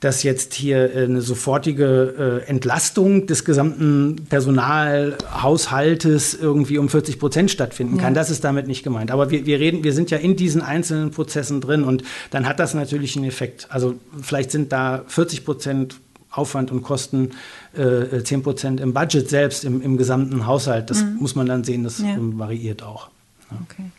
dass 0.00 0.22
jetzt 0.22 0.54
hier 0.54 0.94
äh, 0.94 1.04
eine 1.04 1.20
sofortige 1.20 2.42
äh, 2.46 2.48
Entlastung 2.48 3.26
des 3.26 3.44
gesamten 3.44 4.16
Personalhaushaltes 4.28 6.34
irgendwie 6.34 6.78
um 6.78 6.88
40 6.88 7.18
Prozent 7.18 7.50
stattfinden 7.50 7.98
kann. 7.98 8.14
Ja. 8.14 8.20
Das 8.20 8.30
ist 8.30 8.42
damit 8.42 8.66
nicht 8.66 8.82
gemeint. 8.82 9.10
Aber 9.10 9.30
wir, 9.30 9.44
wir 9.44 9.60
reden, 9.60 9.84
wir 9.84 9.92
sind 9.92 10.10
ja 10.10 10.18
in 10.18 10.36
diesen 10.36 10.62
einzelnen 10.62 11.10
Prozessen 11.10 11.60
drin 11.60 11.84
und 11.84 12.02
dann 12.30 12.48
hat 12.48 12.58
das 12.58 12.72
natürlich 12.72 13.16
einen 13.16 13.26
Effekt. 13.26 13.66
Also 13.70 13.94
vielleicht 14.22 14.50
sind 14.50 14.72
da 14.72 15.04
40 15.06 15.44
Prozent 15.44 16.00
Aufwand 16.30 16.70
und 16.70 16.82
Kosten 16.82 17.32
äh, 17.76 18.22
10 18.22 18.42
Prozent 18.42 18.80
im 18.80 18.94
Budget 18.94 19.28
selbst, 19.28 19.64
im, 19.64 19.82
im 19.82 19.96
gesamten 19.96 20.46
Haushalt. 20.46 20.90
Das 20.90 21.02
mhm. 21.02 21.16
muss 21.16 21.34
man 21.34 21.46
dann 21.46 21.64
sehen, 21.64 21.84
das 21.84 21.98
ja. 21.98 22.16
variiert 22.18 22.82
auch. 22.82 23.10
Ja. 23.50 23.58
Okay. 23.64 23.90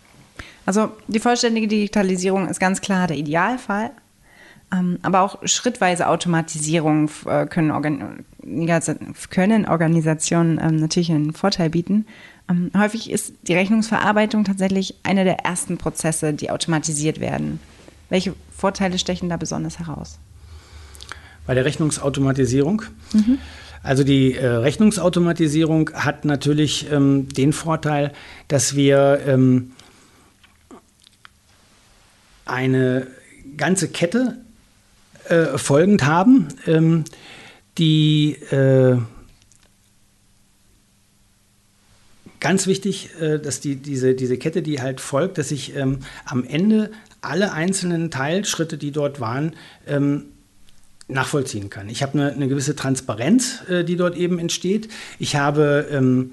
Also 0.66 0.92
die 1.08 1.20
vollständige 1.20 1.68
Digitalisierung 1.68 2.48
ist 2.48 2.60
ganz 2.60 2.82
klar 2.82 3.08
der 3.08 3.18
Idealfall. 3.18 3.92
Ähm, 4.74 5.00
aber 5.02 5.22
auch 5.22 5.40
schrittweise 5.44 6.08
Automatisierung 6.08 7.10
äh, 7.26 7.46
können, 7.46 7.72
Organ 7.72 8.24
können 9.30 9.66
Organisationen 9.68 10.60
ähm, 10.62 10.78
natürlich 10.78 11.12
einen 11.12 11.34
Vorteil 11.34 11.70
bieten. 11.70 12.06
Ähm, 12.50 12.72
häufig 12.76 13.12
ist 13.12 13.34
die 13.44 13.54
Rechnungsverarbeitung 13.54 14.46
tatsächlich 14.46 14.96
einer 15.04 15.24
der 15.24 15.40
ersten 15.46 15.78
Prozesse, 15.78 16.34
die 16.34 16.50
automatisiert 16.50 17.20
werden. 17.20 17.60
Welche 18.10 18.34
Vorteile 18.56 18.98
stechen 18.98 19.30
da 19.30 19.38
besonders 19.38 19.80
heraus? 19.80 20.20
Bei 21.46 21.54
der 21.54 21.66
Rechnungsautomatisierung? 21.66 22.84
Mhm. 23.14 23.40
Also 23.84 24.04
die 24.04 24.36
äh, 24.36 24.46
Rechnungsautomatisierung 24.46 25.92
hat 25.94 26.24
natürlich 26.24 26.92
ähm, 26.92 27.28
den 27.30 27.52
Vorteil, 27.52 28.14
dass 28.48 28.76
wir 28.76 29.22
ähm, 29.26 29.72
eine 32.46 33.08
ganze 33.58 33.88
Kette 33.88 34.38
äh, 35.32 35.58
folgend 35.58 36.06
haben, 36.06 36.50
ähm, 36.68 37.06
die 37.78 38.34
äh, 38.52 38.98
ganz 42.42 42.68
wichtig, 42.68 43.10
äh, 43.22 43.40
dass 43.40 43.62
die, 43.62 43.78
diese, 43.78 44.14
diese 44.14 44.38
Kette, 44.38 44.62
die 44.62 44.82
halt 44.82 45.00
folgt, 45.00 45.38
dass 45.38 45.52
ich 45.52 45.76
ähm, 45.76 46.00
am 46.26 46.44
Ende 46.44 46.92
alle 47.22 47.54
einzelnen 47.54 48.12
Teilschritte, 48.12 48.78
die 48.78 48.92
dort 48.92 49.22
waren, 49.22 49.56
ähm, 49.88 50.26
nachvollziehen 51.08 51.70
kann. 51.70 51.88
Ich 51.88 52.04
habe 52.04 52.14
eine, 52.14 52.34
eine 52.34 52.48
gewisse 52.48 52.76
Transparenz, 52.76 53.62
äh, 53.70 53.84
die 53.86 53.96
dort 53.96 54.18
eben 54.18 54.38
entsteht. 54.38 54.90
Ich 55.18 55.38
habe 55.38 55.88
ähm, 55.92 56.32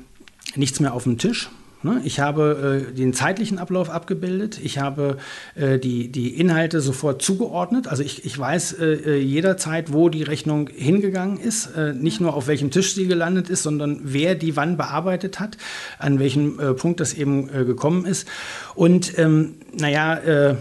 nichts 0.57 0.81
mehr 0.81 0.93
auf 0.93 1.05
dem 1.05 1.19
Tisch. 1.19 1.51
Ne? 1.83 2.01
Ich 2.05 2.19
habe 2.19 2.87
äh, 2.91 2.93
den 2.93 3.13
zeitlichen 3.13 3.59
Ablauf 3.59 3.89
abgebildet. 3.89 4.59
Ich 4.63 4.79
habe 4.79 5.19
äh, 5.55 5.79
die, 5.79 6.11
die 6.11 6.39
Inhalte 6.39 6.81
sofort 6.81 7.23
zugeordnet. 7.23 7.87
Also 7.87 8.03
ich, 8.03 8.25
ich 8.25 8.37
weiß 8.37 8.81
äh, 8.81 9.17
jederzeit, 9.19 9.93
wo 9.93 10.09
die 10.09 10.25
Rechnung 10.25 10.69
hingegangen 10.69 11.39
ist. 11.39 11.77
Nicht 11.95 12.21
nur 12.21 12.35
auf 12.35 12.47
welchem 12.47 12.71
Tisch 12.71 12.95
sie 12.95 13.07
gelandet 13.07 13.49
ist, 13.49 13.63
sondern 13.63 14.01
wer 14.03 14.35
die 14.35 14.57
wann 14.57 14.77
bearbeitet 14.77 15.41
hat, 15.41 15.57
an 15.99 16.19
welchem 16.19 16.59
Punkt 16.77 17.01
das 17.01 17.15
eben 17.15 17.47
gekommen 17.49 18.05
ist. 18.05 18.27
Und 18.75 19.19
ähm, 19.19 19.55
naja, 19.79 20.57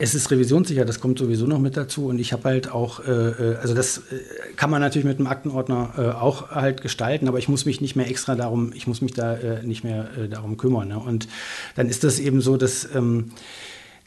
es 0.00 0.14
ist 0.14 0.30
revisionssicher, 0.30 0.86
das 0.86 0.98
kommt 0.98 1.18
sowieso 1.18 1.46
noch 1.46 1.58
mit 1.58 1.76
dazu. 1.76 2.06
Und 2.06 2.18
ich 2.18 2.32
habe 2.32 2.44
halt 2.44 2.72
auch, 2.72 3.00
äh, 3.00 3.10
äh, 3.10 3.56
also 3.56 3.74
das 3.74 3.98
äh, 3.98 4.00
kann 4.56 4.70
man 4.70 4.80
natürlich 4.80 5.04
mit 5.04 5.18
dem 5.18 5.26
Aktenordner 5.26 5.92
äh, 5.98 6.00
auch 6.18 6.50
halt 6.50 6.80
gestalten, 6.80 7.28
aber 7.28 7.38
ich 7.38 7.48
muss 7.48 7.66
mich 7.66 7.82
nicht 7.82 7.96
mehr 7.96 8.08
extra 8.08 8.34
darum, 8.34 8.72
ich 8.74 8.86
muss 8.86 9.02
mich 9.02 9.12
da 9.12 9.36
äh, 9.36 9.62
nicht 9.62 9.84
mehr 9.84 10.08
äh, 10.16 10.28
darum 10.28 10.56
kümmern. 10.56 10.88
Ne? 10.88 10.98
Und 10.98 11.28
dann 11.76 11.88
ist 11.90 12.02
das 12.02 12.18
eben 12.18 12.40
so, 12.40 12.56
dass 12.56 12.88
ähm, 12.94 13.32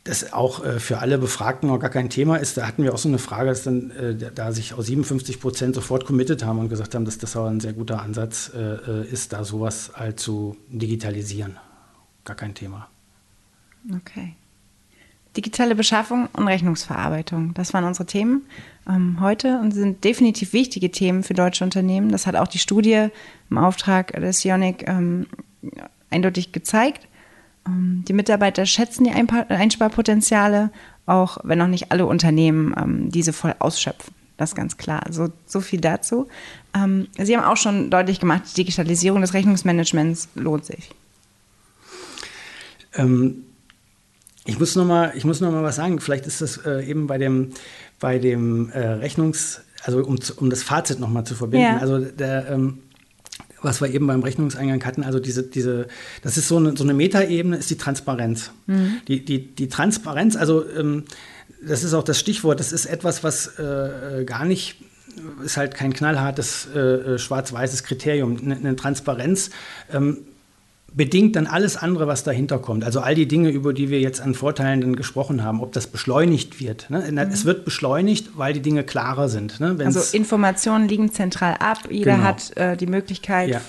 das 0.04 0.34
auch 0.34 0.66
für 0.80 0.98
alle 0.98 1.18
Befragten 1.18 1.70
noch 1.70 1.80
gar 1.80 1.90
kein 1.90 2.10
Thema 2.10 2.36
ist. 2.36 2.58
Da 2.58 2.68
hatten 2.68 2.84
wir 2.84 2.94
auch 2.94 2.98
so 2.98 3.08
eine 3.08 3.20
Frage, 3.20 3.48
dass 3.48 3.64
dann 3.64 3.94
da 4.36 4.52
sich 4.52 4.74
aus 4.74 4.88
57 4.88 5.40
Prozent 5.40 5.76
sofort 5.76 6.04
committed 6.04 6.44
haben 6.44 6.60
und 6.60 6.68
gesagt 6.68 6.94
haben, 6.94 7.06
dass 7.06 7.20
das 7.20 7.38
auch 7.38 7.46
ein 7.46 7.62
sehr 7.62 7.72
guter 7.72 8.02
Ansatz 8.02 8.52
ist, 9.10 9.32
da 9.32 9.46
sowas 9.46 9.92
halt 9.94 10.20
zu 10.20 10.58
digitalisieren. 10.68 11.56
Gar 12.26 12.36
kein 12.36 12.54
Thema. 12.54 12.90
Okay. 13.96 14.36
Digitale 15.36 15.76
Beschaffung 15.76 16.28
und 16.34 16.48
Rechnungsverarbeitung. 16.48 17.54
Das 17.56 17.74
waren 17.74 17.86
unsere 17.86 18.06
Themen 18.06 18.44
ähm, 18.88 19.18
heute 19.20 19.60
und 19.60 19.72
sind 19.72 20.04
definitiv 20.04 20.54
wichtige 20.54 20.92
Themen 20.92 21.24
für 21.24 21.34
deutsche 21.34 21.64
Unternehmen. 21.64 22.12
Das 22.12 22.28
hat 22.28 22.36
auch 22.36 22.48
die 22.48 22.60
Studie 22.60 23.08
im 23.50 23.58
Auftrag 23.58 24.14
des 24.14 24.42
Sionic 24.42 24.88
ähm, 24.88 25.26
eindeutig 26.10 26.52
gezeigt. 26.52 27.08
Ähm, 27.68 28.04
die 28.08 28.14
Mitarbeiter 28.14 28.66
schätzen 28.66 29.06
die 29.06 29.12
Einsparpotenziale, 29.12 30.72
auch 31.06 31.38
wenn 31.44 31.58
noch 31.58 31.68
nicht 31.68 31.92
alle 31.92 32.06
Unternehmen 32.06 32.76
ähm, 32.78 33.12
diese 33.12 33.34
voll 33.34 33.56
ausschöpfen. 33.60 34.14
Das 34.38 34.52
ist 34.52 34.56
ganz 34.56 34.78
klar. 34.78 35.04
So, 35.10 35.30
so 35.46 35.62
viel 35.62 35.80
dazu. 35.80 36.28
Ähm, 36.76 37.08
Sie 37.18 37.36
haben 37.36 37.44
auch 37.44 37.58
schon 37.58 37.90
deutlich 37.90 38.20
gemacht, 38.20 38.44
die 38.52 38.56
Digitalisierung 38.56 39.22
des 39.22 39.34
Rechnungsmanagements 39.34 40.30
lohnt 40.36 40.66
sich. 40.66 40.90
Ähm, 42.96 43.46
ich 44.46 44.60
muss 44.60 44.76
noch 44.76 44.86
mal, 44.86 45.14
ich 45.16 45.26
muss 45.26 45.40
noch 45.42 45.52
mal 45.52 45.64
was 45.64 45.78
sagen. 45.78 46.00
Vielleicht 46.00 46.26
ist 46.28 46.42
das 46.42 46.58
äh, 46.66 46.84
eben 46.86 47.08
bei 47.08 47.18
dem, 47.18 47.52
bei 48.00 48.20
dem 48.20 48.70
äh, 48.72 48.80
Rechnungs, 48.80 49.62
also 49.84 50.04
um, 50.04 50.18
um 50.38 50.50
das 50.50 50.64
Fazit 50.64 51.00
noch 51.00 51.10
mal 51.10 51.24
zu 51.24 51.36
verbinden. 51.36 51.66
Ja. 51.66 51.78
Also 51.78 52.00
der, 52.00 52.50
ähm, 52.50 52.80
was 53.62 53.80
wir 53.80 53.90
eben 53.90 54.06
beim 54.08 54.22
Rechnungseingang 54.22 54.84
hatten, 54.84 55.04
also 55.04 55.20
diese, 55.20 55.44
diese, 55.44 55.88
das 56.22 56.38
ist 56.38 56.50
so 56.50 56.58
eine, 56.58 56.76
so 56.76 56.84
eine 56.84 56.94
Metaebene, 56.94 57.56
ist 57.56 57.70
die 57.70 57.78
Transparenz. 57.78 58.52
Mhm. 58.68 58.98
Die, 59.08 59.24
die, 59.24 59.56
die 59.56 59.70
Transparenz, 59.70 60.36
also 60.36 60.68
ähm, 60.70 61.06
das 61.66 61.86
ist 61.86 61.94
auch 61.94 62.04
das 62.04 62.20
Stichwort, 62.20 62.60
das 62.60 62.74
ist 62.74 62.86
etwas, 62.86 63.24
was 63.24 63.58
äh, 63.58 64.22
äh 64.22 64.26
gar 64.26 64.44
nicht 64.44 64.82
ist 65.46 65.58
halt 65.58 65.76
kein 65.76 65.94
knallhartes 65.94 66.68
äh, 66.74 66.80
äh 66.80 67.18
schwarz-weißes 67.20 67.84
Kriterium. 67.84 68.38
Eine, 68.42 68.56
eine 68.56 68.76
Transparenz 68.76 69.52
ähm, 69.94 70.26
bedingt 70.96 71.36
dann 71.36 71.48
alles 71.48 71.76
andere, 71.76 72.08
was 72.08 72.24
dahinter 72.24 72.60
kommt. 72.60 72.84
Also 72.84 73.00
all 73.00 73.16
die 73.16 73.28
Dinge, 73.28 73.50
über 73.50 73.74
die 73.74 73.90
wir 73.90 74.00
jetzt 74.00 74.22
an 74.22 74.36
Vorteilen 74.36 74.82
dann 74.82 74.96
gesprochen 74.96 75.44
haben, 75.44 75.62
ob 75.62 75.72
das 75.72 75.88
beschleunigt 75.88 76.60
wird. 76.60 76.90
Ne? 76.90 77.04
Mhm. 77.10 77.18
Es 77.18 77.46
wird 77.46 77.66
beschleunigt, 77.66 78.38
weil 78.38 78.54
die 78.54 78.62
Dinge 78.62 78.84
klarer 78.84 79.30
sind. 79.30 79.60
Ne? 79.60 79.76
also 79.84 80.16
Informationen 80.16 80.88
liegen 80.88 81.12
zentral 81.12 81.56
ab. 81.60 81.80
Jeder 81.90 82.16
genau. 82.16 82.24
hat 82.24 82.56
äh, 82.58 82.78
die 82.78 82.86
Möglichkeit, 82.86 83.50
ja. 83.50 83.62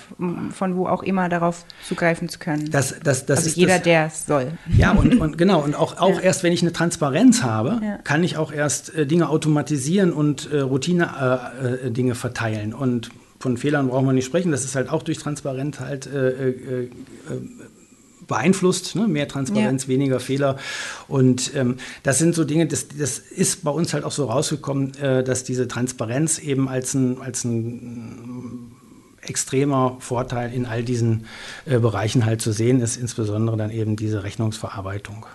von 0.51 0.77
wo 0.77 0.87
auch 0.87 1.03
immer 1.03 1.29
darauf 1.29 1.65
zugreifen 1.87 2.29
zu 2.29 2.39
können. 2.39 2.71
Das, 2.71 2.95
das, 3.03 3.27
das 3.27 3.39
also 3.39 3.51
jeder, 3.59 3.79
der 3.79 4.07
es 4.07 4.27
soll. 4.27 4.53
Ja, 4.77 4.93
und, 4.93 5.21
und 5.21 5.39
genau. 5.39 5.63
Und 5.63 5.75
auch, 5.75 5.99
auch 5.99 6.17
ja. 6.17 6.21
erst, 6.21 6.43
wenn 6.43 6.53
ich 6.53 6.63
eine 6.63 6.73
Transparenz 6.73 7.43
habe, 7.43 7.81
ja. 7.83 7.99
kann 8.05 8.23
ich 8.23 8.37
auch 8.37 8.53
erst 8.53 8.95
äh, 8.95 9.07
Dinge 9.07 9.29
automatisieren 9.29 10.13
und 10.13 10.51
äh, 10.53 10.61
Routine-Dinge 10.61 12.13
äh, 12.13 12.15
verteilen. 12.15 12.75
Und 12.75 13.11
von 13.45 13.59
Fehlern 13.59 13.89
brauchen 13.89 14.07
wir 14.07 14.15
nicht 14.15 14.25
sprechen. 14.25 14.53
Das 14.53 14.65
ist 14.65 14.75
halt 14.75 14.89
auch 14.89 15.03
durch 15.03 15.19
Transparenz 15.19 15.79
halt 15.79 16.07
äh, 16.07 16.31
äh, 16.31 16.85
äh 16.85 16.89
beeinflusst. 18.27 18.97
Ne? 18.97 19.07
Mehr 19.07 19.29
Transparenz, 19.29 19.83
ja. 19.83 19.89
weniger 19.91 20.19
Fehler. 20.19 20.57
Und 21.09 21.55
ähm, 21.55 21.77
das 22.03 22.19
sind 22.19 22.35
so 22.35 22.45
Dinge, 22.45 22.67
das, 22.67 22.89
das 22.89 23.19
ist 23.19 23.63
bei 23.63 23.71
uns 23.71 23.93
halt 23.93 24.05
auch 24.05 24.13
so 24.13 24.25
rausgekommen, 24.25 24.95
äh, 24.95 25.23
dass 25.23 25.45
diese 25.45 25.69
Transparenz 25.69 26.39
eben 26.39 26.71
als 26.71 26.95
ein, 26.95 27.21
als 27.21 27.45
ein 27.45 28.73
extremer 29.21 29.99
Vorteil 30.01 30.55
in 30.55 30.65
all 30.65 30.83
diesen 30.83 31.27
äh, 31.67 31.79
Bereichen 31.79 32.25
halt 32.25 32.41
zu 32.41 32.51
sehen 32.51 32.81
ist, 32.81 32.97
insbesondere 32.97 33.59
dann 33.59 33.71
eben 33.71 33.95
diese 33.95 34.25
Rechnungsverarbeitung. 34.25 35.27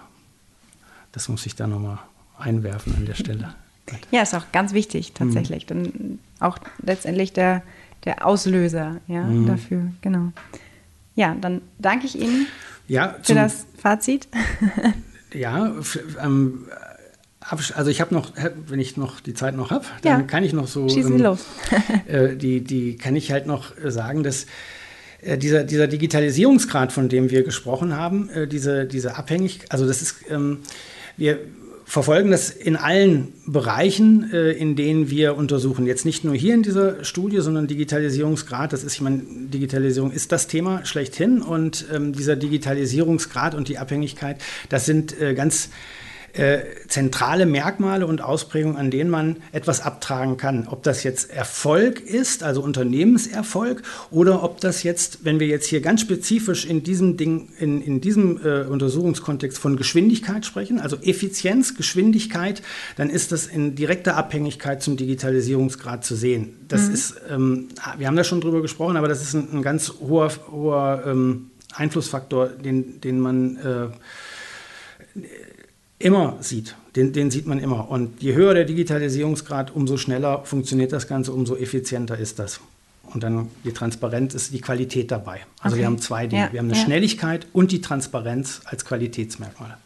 Das 1.12 1.30
muss 1.30 1.46
ich 1.46 1.54
da 1.54 1.68
nochmal 1.68 2.00
einwerfen 2.40 2.96
an 2.98 3.06
der 3.06 3.14
Stelle. 3.14 3.54
Ja, 4.12 4.22
ist 4.22 4.36
auch 4.36 4.52
ganz 4.52 4.74
wichtig 4.74 5.14
tatsächlich. 5.14 5.64
Mhm. 5.64 5.68
Dann 5.68 6.20
auch 6.40 6.60
letztendlich 6.84 7.34
der 7.34 7.64
der 8.06 8.26
Auslöser 8.26 8.98
ja, 9.08 9.24
mhm. 9.24 9.48
dafür. 9.48 9.92
Genau. 10.02 10.32
Ja, 11.16 11.36
dann 11.40 11.62
danke 11.78 12.06
ich 12.06 12.20
Ihnen 12.20 12.48
ja, 12.88 13.16
für 13.22 13.36
das 13.36 13.66
Fazit. 13.78 14.28
ja, 15.34 15.74
ähm, 16.24 16.66
also 17.50 17.90
ich 17.90 18.02
habe 18.02 18.14
noch, 18.14 18.34
wenn 18.68 18.80
ich 18.80 18.98
noch 18.98 19.20
die 19.22 19.34
Zeit 19.34 19.56
noch 19.56 19.72
habe, 19.72 19.86
dann 20.02 20.22
ja. 20.22 20.26
kann 20.26 20.44
ich 20.44 20.54
noch 20.54 20.68
so. 20.68 20.88
Schießen 20.88 21.16
ähm, 21.16 21.22
los. 21.22 21.46
äh, 22.08 22.36
die, 22.36 22.62
die 22.62 22.96
kann 22.96 23.16
ich 23.16 23.32
halt 23.32 23.48
noch 23.48 23.74
sagen, 23.84 24.24
dass 24.24 24.46
äh, 25.22 25.38
dieser, 25.38 25.64
dieser 25.64 25.88
Digitalisierungsgrad, 25.88 26.92
von 26.92 27.10
dem 27.10 27.30
wir 27.30 27.44
gesprochen 27.44 27.96
haben, 27.96 28.30
äh, 28.30 28.48
diese, 28.48 28.86
diese 28.86 29.18
Abhängigkeit, 29.18 29.72
also 29.72 29.88
das 29.88 30.02
ist, 30.02 30.16
ähm, 30.30 30.60
wir, 31.18 31.40
verfolgen 31.90 32.30
das 32.30 32.52
in 32.52 32.76
allen 32.76 33.34
Bereichen, 33.48 34.32
äh, 34.32 34.52
in 34.52 34.76
denen 34.76 35.10
wir 35.10 35.36
untersuchen. 35.36 35.88
Jetzt 35.88 36.06
nicht 36.06 36.24
nur 36.24 36.36
hier 36.36 36.54
in 36.54 36.62
dieser 36.62 37.04
Studie, 37.04 37.40
sondern 37.40 37.66
Digitalisierungsgrad. 37.66 38.72
Das 38.72 38.84
ist, 38.84 38.94
ich 38.94 39.02
meine, 39.02 39.24
Digitalisierung 39.24 40.12
ist 40.12 40.32
das 40.32 40.46
Thema 40.46 40.86
schlechthin 40.86 41.42
und 41.42 41.88
ähm, 41.92 42.14
dieser 42.14 42.36
Digitalisierungsgrad 42.36 43.56
und 43.56 43.70
die 43.70 43.80
Abhängigkeit, 43.80 44.38
das 44.70 44.86
sind 44.86 45.20
äh, 45.20 45.34
ganz 45.34 45.70
äh, 46.34 46.60
zentrale 46.88 47.46
Merkmale 47.46 48.06
und 48.06 48.22
Ausprägungen, 48.22 48.78
an 48.78 48.92
denen 48.92 49.10
man 49.10 49.38
etwas 49.52 49.82
abtragen 49.82 50.38
kann. 50.38 50.68
Ob 50.70 50.84
das 50.84 51.04
jetzt 51.04 51.32
Erfolg 51.32 52.00
ist, 52.02 52.44
also 52.44 52.62
Unternehmenserfolg, 52.62 53.84
oder 54.12 54.44
ob 54.44 54.60
das 54.60 54.84
jetzt, 54.84 55.26
wenn 55.26 55.40
wir 55.40 55.48
jetzt 55.48 55.68
hier 55.68 55.82
ganz 55.82 56.02
spezifisch 56.02 56.66
in 56.66 56.84
diesem 56.84 57.18
Ding, 57.18 57.50
in, 57.60 57.82
in 57.82 58.02
diesem 58.02 58.40
äh, 58.46 58.62
Untersuchungskontext 58.62 59.58
von 59.58 59.76
Geschwindigkeit 59.76 60.46
sprechen, 60.46 60.80
also 60.80 60.98
Effizienz, 60.98 61.76
Geschwindigkeit, 61.76 62.62
dann 62.96 63.10
ist 63.10 63.32
das 63.32 63.48
in 63.48 63.76
direkter 63.76 64.16
Abhängigkeit 64.16 64.82
zum 64.82 64.98
Digitalisierungsgrad 64.98 66.06
zu 66.06 66.16
sehen. 66.16 66.56
Das 66.68 66.88
mhm. 66.88 66.94
ist, 66.94 67.22
ähm, 67.30 67.68
wir 67.98 68.08
haben 68.08 68.16
da 68.16 68.24
schon 68.24 68.42
drüber 68.42 68.62
gesprochen, 68.62 68.98
aber 68.98 69.08
das 69.08 69.22
ist 69.22 69.34
ein, 69.34 69.48
ein 69.52 69.62
ganz 69.62 69.94
hoher, 70.00 70.32
hoher 70.52 71.04
ähm, 71.06 71.52
Einflussfaktor, 71.74 72.48
den, 72.48 73.02
den 73.02 73.20
man 73.20 73.58
äh, 73.58 73.88
immer 76.00 76.38
sieht. 76.40 76.76
Den, 76.96 77.14
den, 77.14 77.30
sieht 77.30 77.46
man 77.46 77.60
immer. 77.60 77.90
Und 77.90 78.22
je 78.22 78.34
höher 78.34 78.54
der 78.54 78.66
Digitalisierungsgrad, 78.66 79.76
umso 79.76 79.98
schneller 79.98 80.44
funktioniert 80.46 80.92
das 80.92 81.08
Ganze, 81.08 81.34
umso 81.34 81.56
effizienter 81.56 82.18
ist 82.18 82.40
das. 82.40 82.62
Und 83.04 83.24
dann 83.24 83.50
die 83.64 83.72
Transparenz 83.72 84.34
ist 84.34 84.54
die 84.54 84.62
Qualität 84.62 85.12
dabei. 85.12 85.42
Also 85.60 85.74
okay. 85.74 85.82
wir 85.82 85.86
haben 85.86 86.00
zwei 86.00 86.28
Dinge. 86.28 86.44
Ja, 86.44 86.54
wir 86.54 86.60
haben 86.60 86.68
eine 86.68 86.78
ja. 86.78 86.84
Schnelligkeit 86.84 87.48
und 87.54 87.72
die 87.72 87.82
Transparenz 87.82 88.62
als 88.66 88.86
Qualitätsmerkmale. 88.86 89.78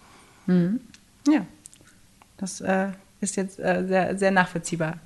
Mhm. 0.46 0.80
Ja, 1.28 1.46
das 2.38 2.62
äh, 2.62 2.90
ist 3.22 3.38
jetzt 3.38 3.60
äh, 3.60 3.86
sehr, 3.88 4.18
sehr 4.18 4.32
nachvollziehbar. 4.32 4.98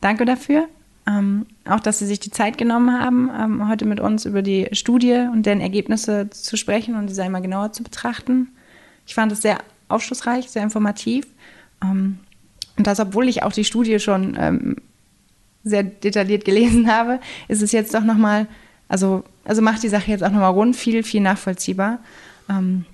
Danke 0.00 0.24
dafür. 0.24 0.68
Ähm, 1.06 1.46
auch, 1.64 1.80
dass 1.80 1.98
Sie 1.98 2.06
sich 2.06 2.20
die 2.20 2.30
Zeit 2.30 2.58
genommen 2.58 2.98
haben, 2.98 3.30
ähm, 3.36 3.68
heute 3.68 3.84
mit 3.84 4.00
uns 4.00 4.24
über 4.24 4.42
die 4.42 4.68
Studie 4.72 5.26
und 5.32 5.46
deren 5.46 5.60
Ergebnisse 5.60 6.30
zu 6.30 6.56
sprechen 6.56 6.96
und 6.96 7.08
diese 7.08 7.22
einmal 7.22 7.42
genauer 7.42 7.72
zu 7.72 7.82
betrachten. 7.82 8.48
Ich 9.06 9.14
fand 9.14 9.32
es 9.32 9.42
sehr 9.42 9.58
aufschlussreich, 9.88 10.50
sehr 10.50 10.62
informativ. 10.62 11.26
Ähm, 11.82 12.18
und 12.76 12.86
das, 12.86 13.00
obwohl 13.00 13.28
ich 13.28 13.42
auch 13.42 13.52
die 13.52 13.64
Studie 13.64 13.98
schon 14.00 14.36
ähm, 14.38 14.76
sehr 15.64 15.82
detailliert 15.82 16.44
gelesen 16.44 16.90
habe, 16.92 17.20
ist 17.48 17.62
es 17.62 17.72
jetzt 17.72 17.94
doch 17.94 18.04
nochmal, 18.04 18.46
also, 18.88 19.24
also 19.44 19.62
macht 19.62 19.82
die 19.82 19.88
Sache 19.88 20.10
jetzt 20.10 20.24
auch 20.24 20.30
nochmal 20.30 20.52
rund 20.52 20.76
viel, 20.76 21.02
viel 21.02 21.20
nachvollziehbar. 21.20 21.98
Ähm, 22.48 22.84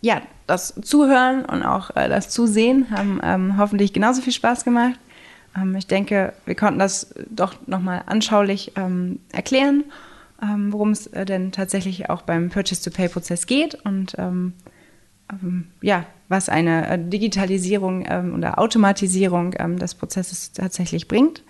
ja, 0.00 0.22
das 0.46 0.74
Zuhören 0.82 1.44
und 1.44 1.62
auch 1.62 1.94
äh, 1.94 2.08
das 2.08 2.30
Zusehen 2.30 2.86
haben 2.90 3.58
hoffentlich 3.58 3.92
genauso 3.92 4.22
viel 4.22 4.32
Spaß 4.32 4.64
gemacht. 4.64 4.98
Ich 5.76 5.88
denke, 5.88 6.32
wir 6.46 6.54
konnten 6.54 6.78
das 6.78 7.12
doch 7.28 7.54
nochmal 7.66 8.04
anschaulich 8.06 8.72
ähm, 8.76 9.18
erklären, 9.32 9.84
ähm, 10.40 10.72
worum 10.72 10.90
es 10.92 11.08
äh, 11.08 11.24
denn 11.24 11.50
tatsächlich 11.50 12.08
auch 12.08 12.22
beim 12.22 12.50
Purchase-to-Pay-Prozess 12.50 13.46
geht 13.46 13.74
und 13.84 14.14
ähm, 14.16 14.54
ja, 15.80 16.04
was 16.28 16.48
eine 16.48 16.88
äh, 16.88 16.98
Digitalisierung 16.98 18.04
ähm, 18.08 18.34
oder 18.34 18.58
Automatisierung 18.58 19.52
des 19.78 19.94
Prozesses 19.94 20.52
tatsächlich 20.52 21.08
bringt. 21.08 21.42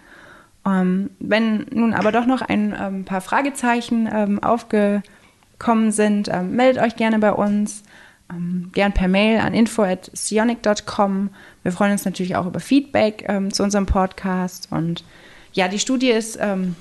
wenn 0.64 1.66
nun 1.72 1.94
aber 1.94 2.12
doch 2.12 2.26
noch 2.26 2.42
ein 2.42 3.04
paar 3.06 3.22
Fragezeichen 3.22 4.42
aufgekommen 4.42 5.90
sind, 5.90 6.30
meldet 6.42 6.82
euch 6.82 6.96
gerne 6.96 7.18
bei 7.18 7.32
uns 7.32 7.82
ähm, 8.30 8.70
gern 8.72 8.92
per 8.92 9.08
Mail 9.08 9.38
an 9.38 9.54
info@sionic.com. 9.54 11.30
Wir 11.62 11.72
freuen 11.72 11.92
uns 11.92 12.04
natürlich 12.04 12.36
auch 12.36 12.46
über 12.46 12.60
Feedback 12.60 13.24
ähm, 13.28 13.52
zu 13.52 13.62
unserem 13.62 13.86
Podcast. 13.86 14.68
Und 14.70 15.04
ja, 15.52 15.68
die 15.68 15.78
Studie 15.78 16.10
ist 16.10 16.38
ähm, 16.40 16.76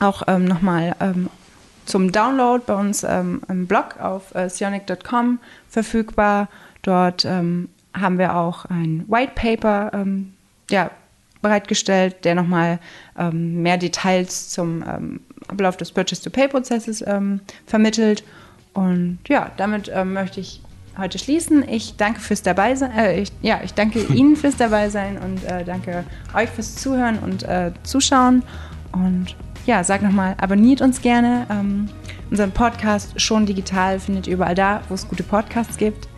auch 0.00 0.22
ähm, 0.26 0.44
nochmal 0.44 0.96
ähm, 1.00 1.28
zum 1.88 2.12
Download 2.12 2.62
bei 2.66 2.74
uns 2.74 3.04
ähm, 3.04 3.42
im 3.48 3.66
Blog 3.66 4.00
auf 4.00 4.34
äh, 4.34 4.48
sionic.com 4.48 5.40
verfügbar. 5.68 6.48
Dort 6.82 7.24
ähm, 7.24 7.68
haben 7.94 8.18
wir 8.18 8.36
auch 8.36 8.66
ein 8.66 9.04
White 9.08 9.32
Paper 9.34 10.06
ja, 10.70 10.90
bereitgestellt, 11.42 12.24
der 12.24 12.34
nochmal 12.34 12.78
ähm, 13.18 13.62
mehr 13.62 13.78
Details 13.78 14.50
zum 14.50 14.82
ähm, 14.82 15.20
Ablauf 15.48 15.76
des 15.76 15.90
Purchase-to-Pay-Prozesses 15.92 17.02
ähm, 17.06 17.40
vermittelt. 17.66 18.22
Und 18.74 19.18
ja, 19.26 19.50
damit 19.56 19.90
möchte 20.04 20.40
ich 20.40 20.60
heute 20.98 21.18
schließen. 21.18 21.66
Ich 21.68 21.96
danke 21.96 22.20
fürs 22.20 22.42
Dabeisein. 22.42 22.90
Äh, 22.90 23.20
ich, 23.20 23.32
ja, 23.40 23.60
ich 23.64 23.72
danke 23.72 24.00
Ihnen 24.14 24.36
fürs 24.36 24.56
Dabeisein 24.56 25.16
und 25.18 25.44
äh, 25.44 25.64
danke 25.64 26.04
euch 26.34 26.50
fürs 26.50 26.74
Zuhören 26.76 27.18
und 27.20 27.44
äh, 27.44 27.70
Zuschauen. 27.84 28.42
Und 28.92 29.36
ja, 29.68 29.84
sag 29.84 30.00
nochmal, 30.02 30.34
abonniert 30.40 30.80
uns 30.80 31.02
gerne. 31.02 31.46
Ähm, 31.50 31.88
unseren 32.30 32.52
Podcast 32.52 33.20
schon 33.20 33.44
digital 33.44 34.00
findet 34.00 34.26
ihr 34.26 34.32
überall 34.32 34.54
da, 34.54 34.80
wo 34.88 34.94
es 34.94 35.06
gute 35.06 35.22
Podcasts 35.22 35.76
gibt. 35.76 36.08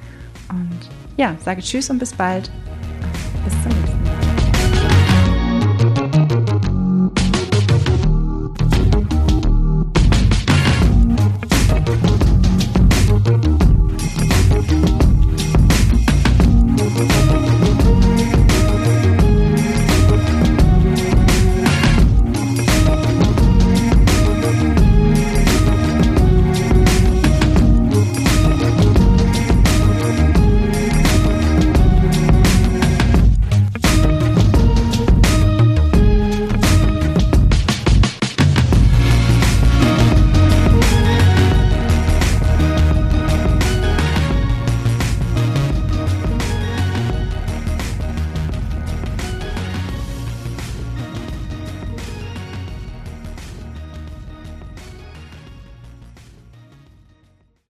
Und 0.48 0.78
ja, 1.16 1.34
sage 1.44 1.60
Tschüss 1.60 1.90
und 1.90 1.98
bis 1.98 2.14
bald. 2.14 2.48
Bis 3.44 3.52
zum 3.62 3.72
nächsten 3.72 3.84
Mal. 3.84 3.89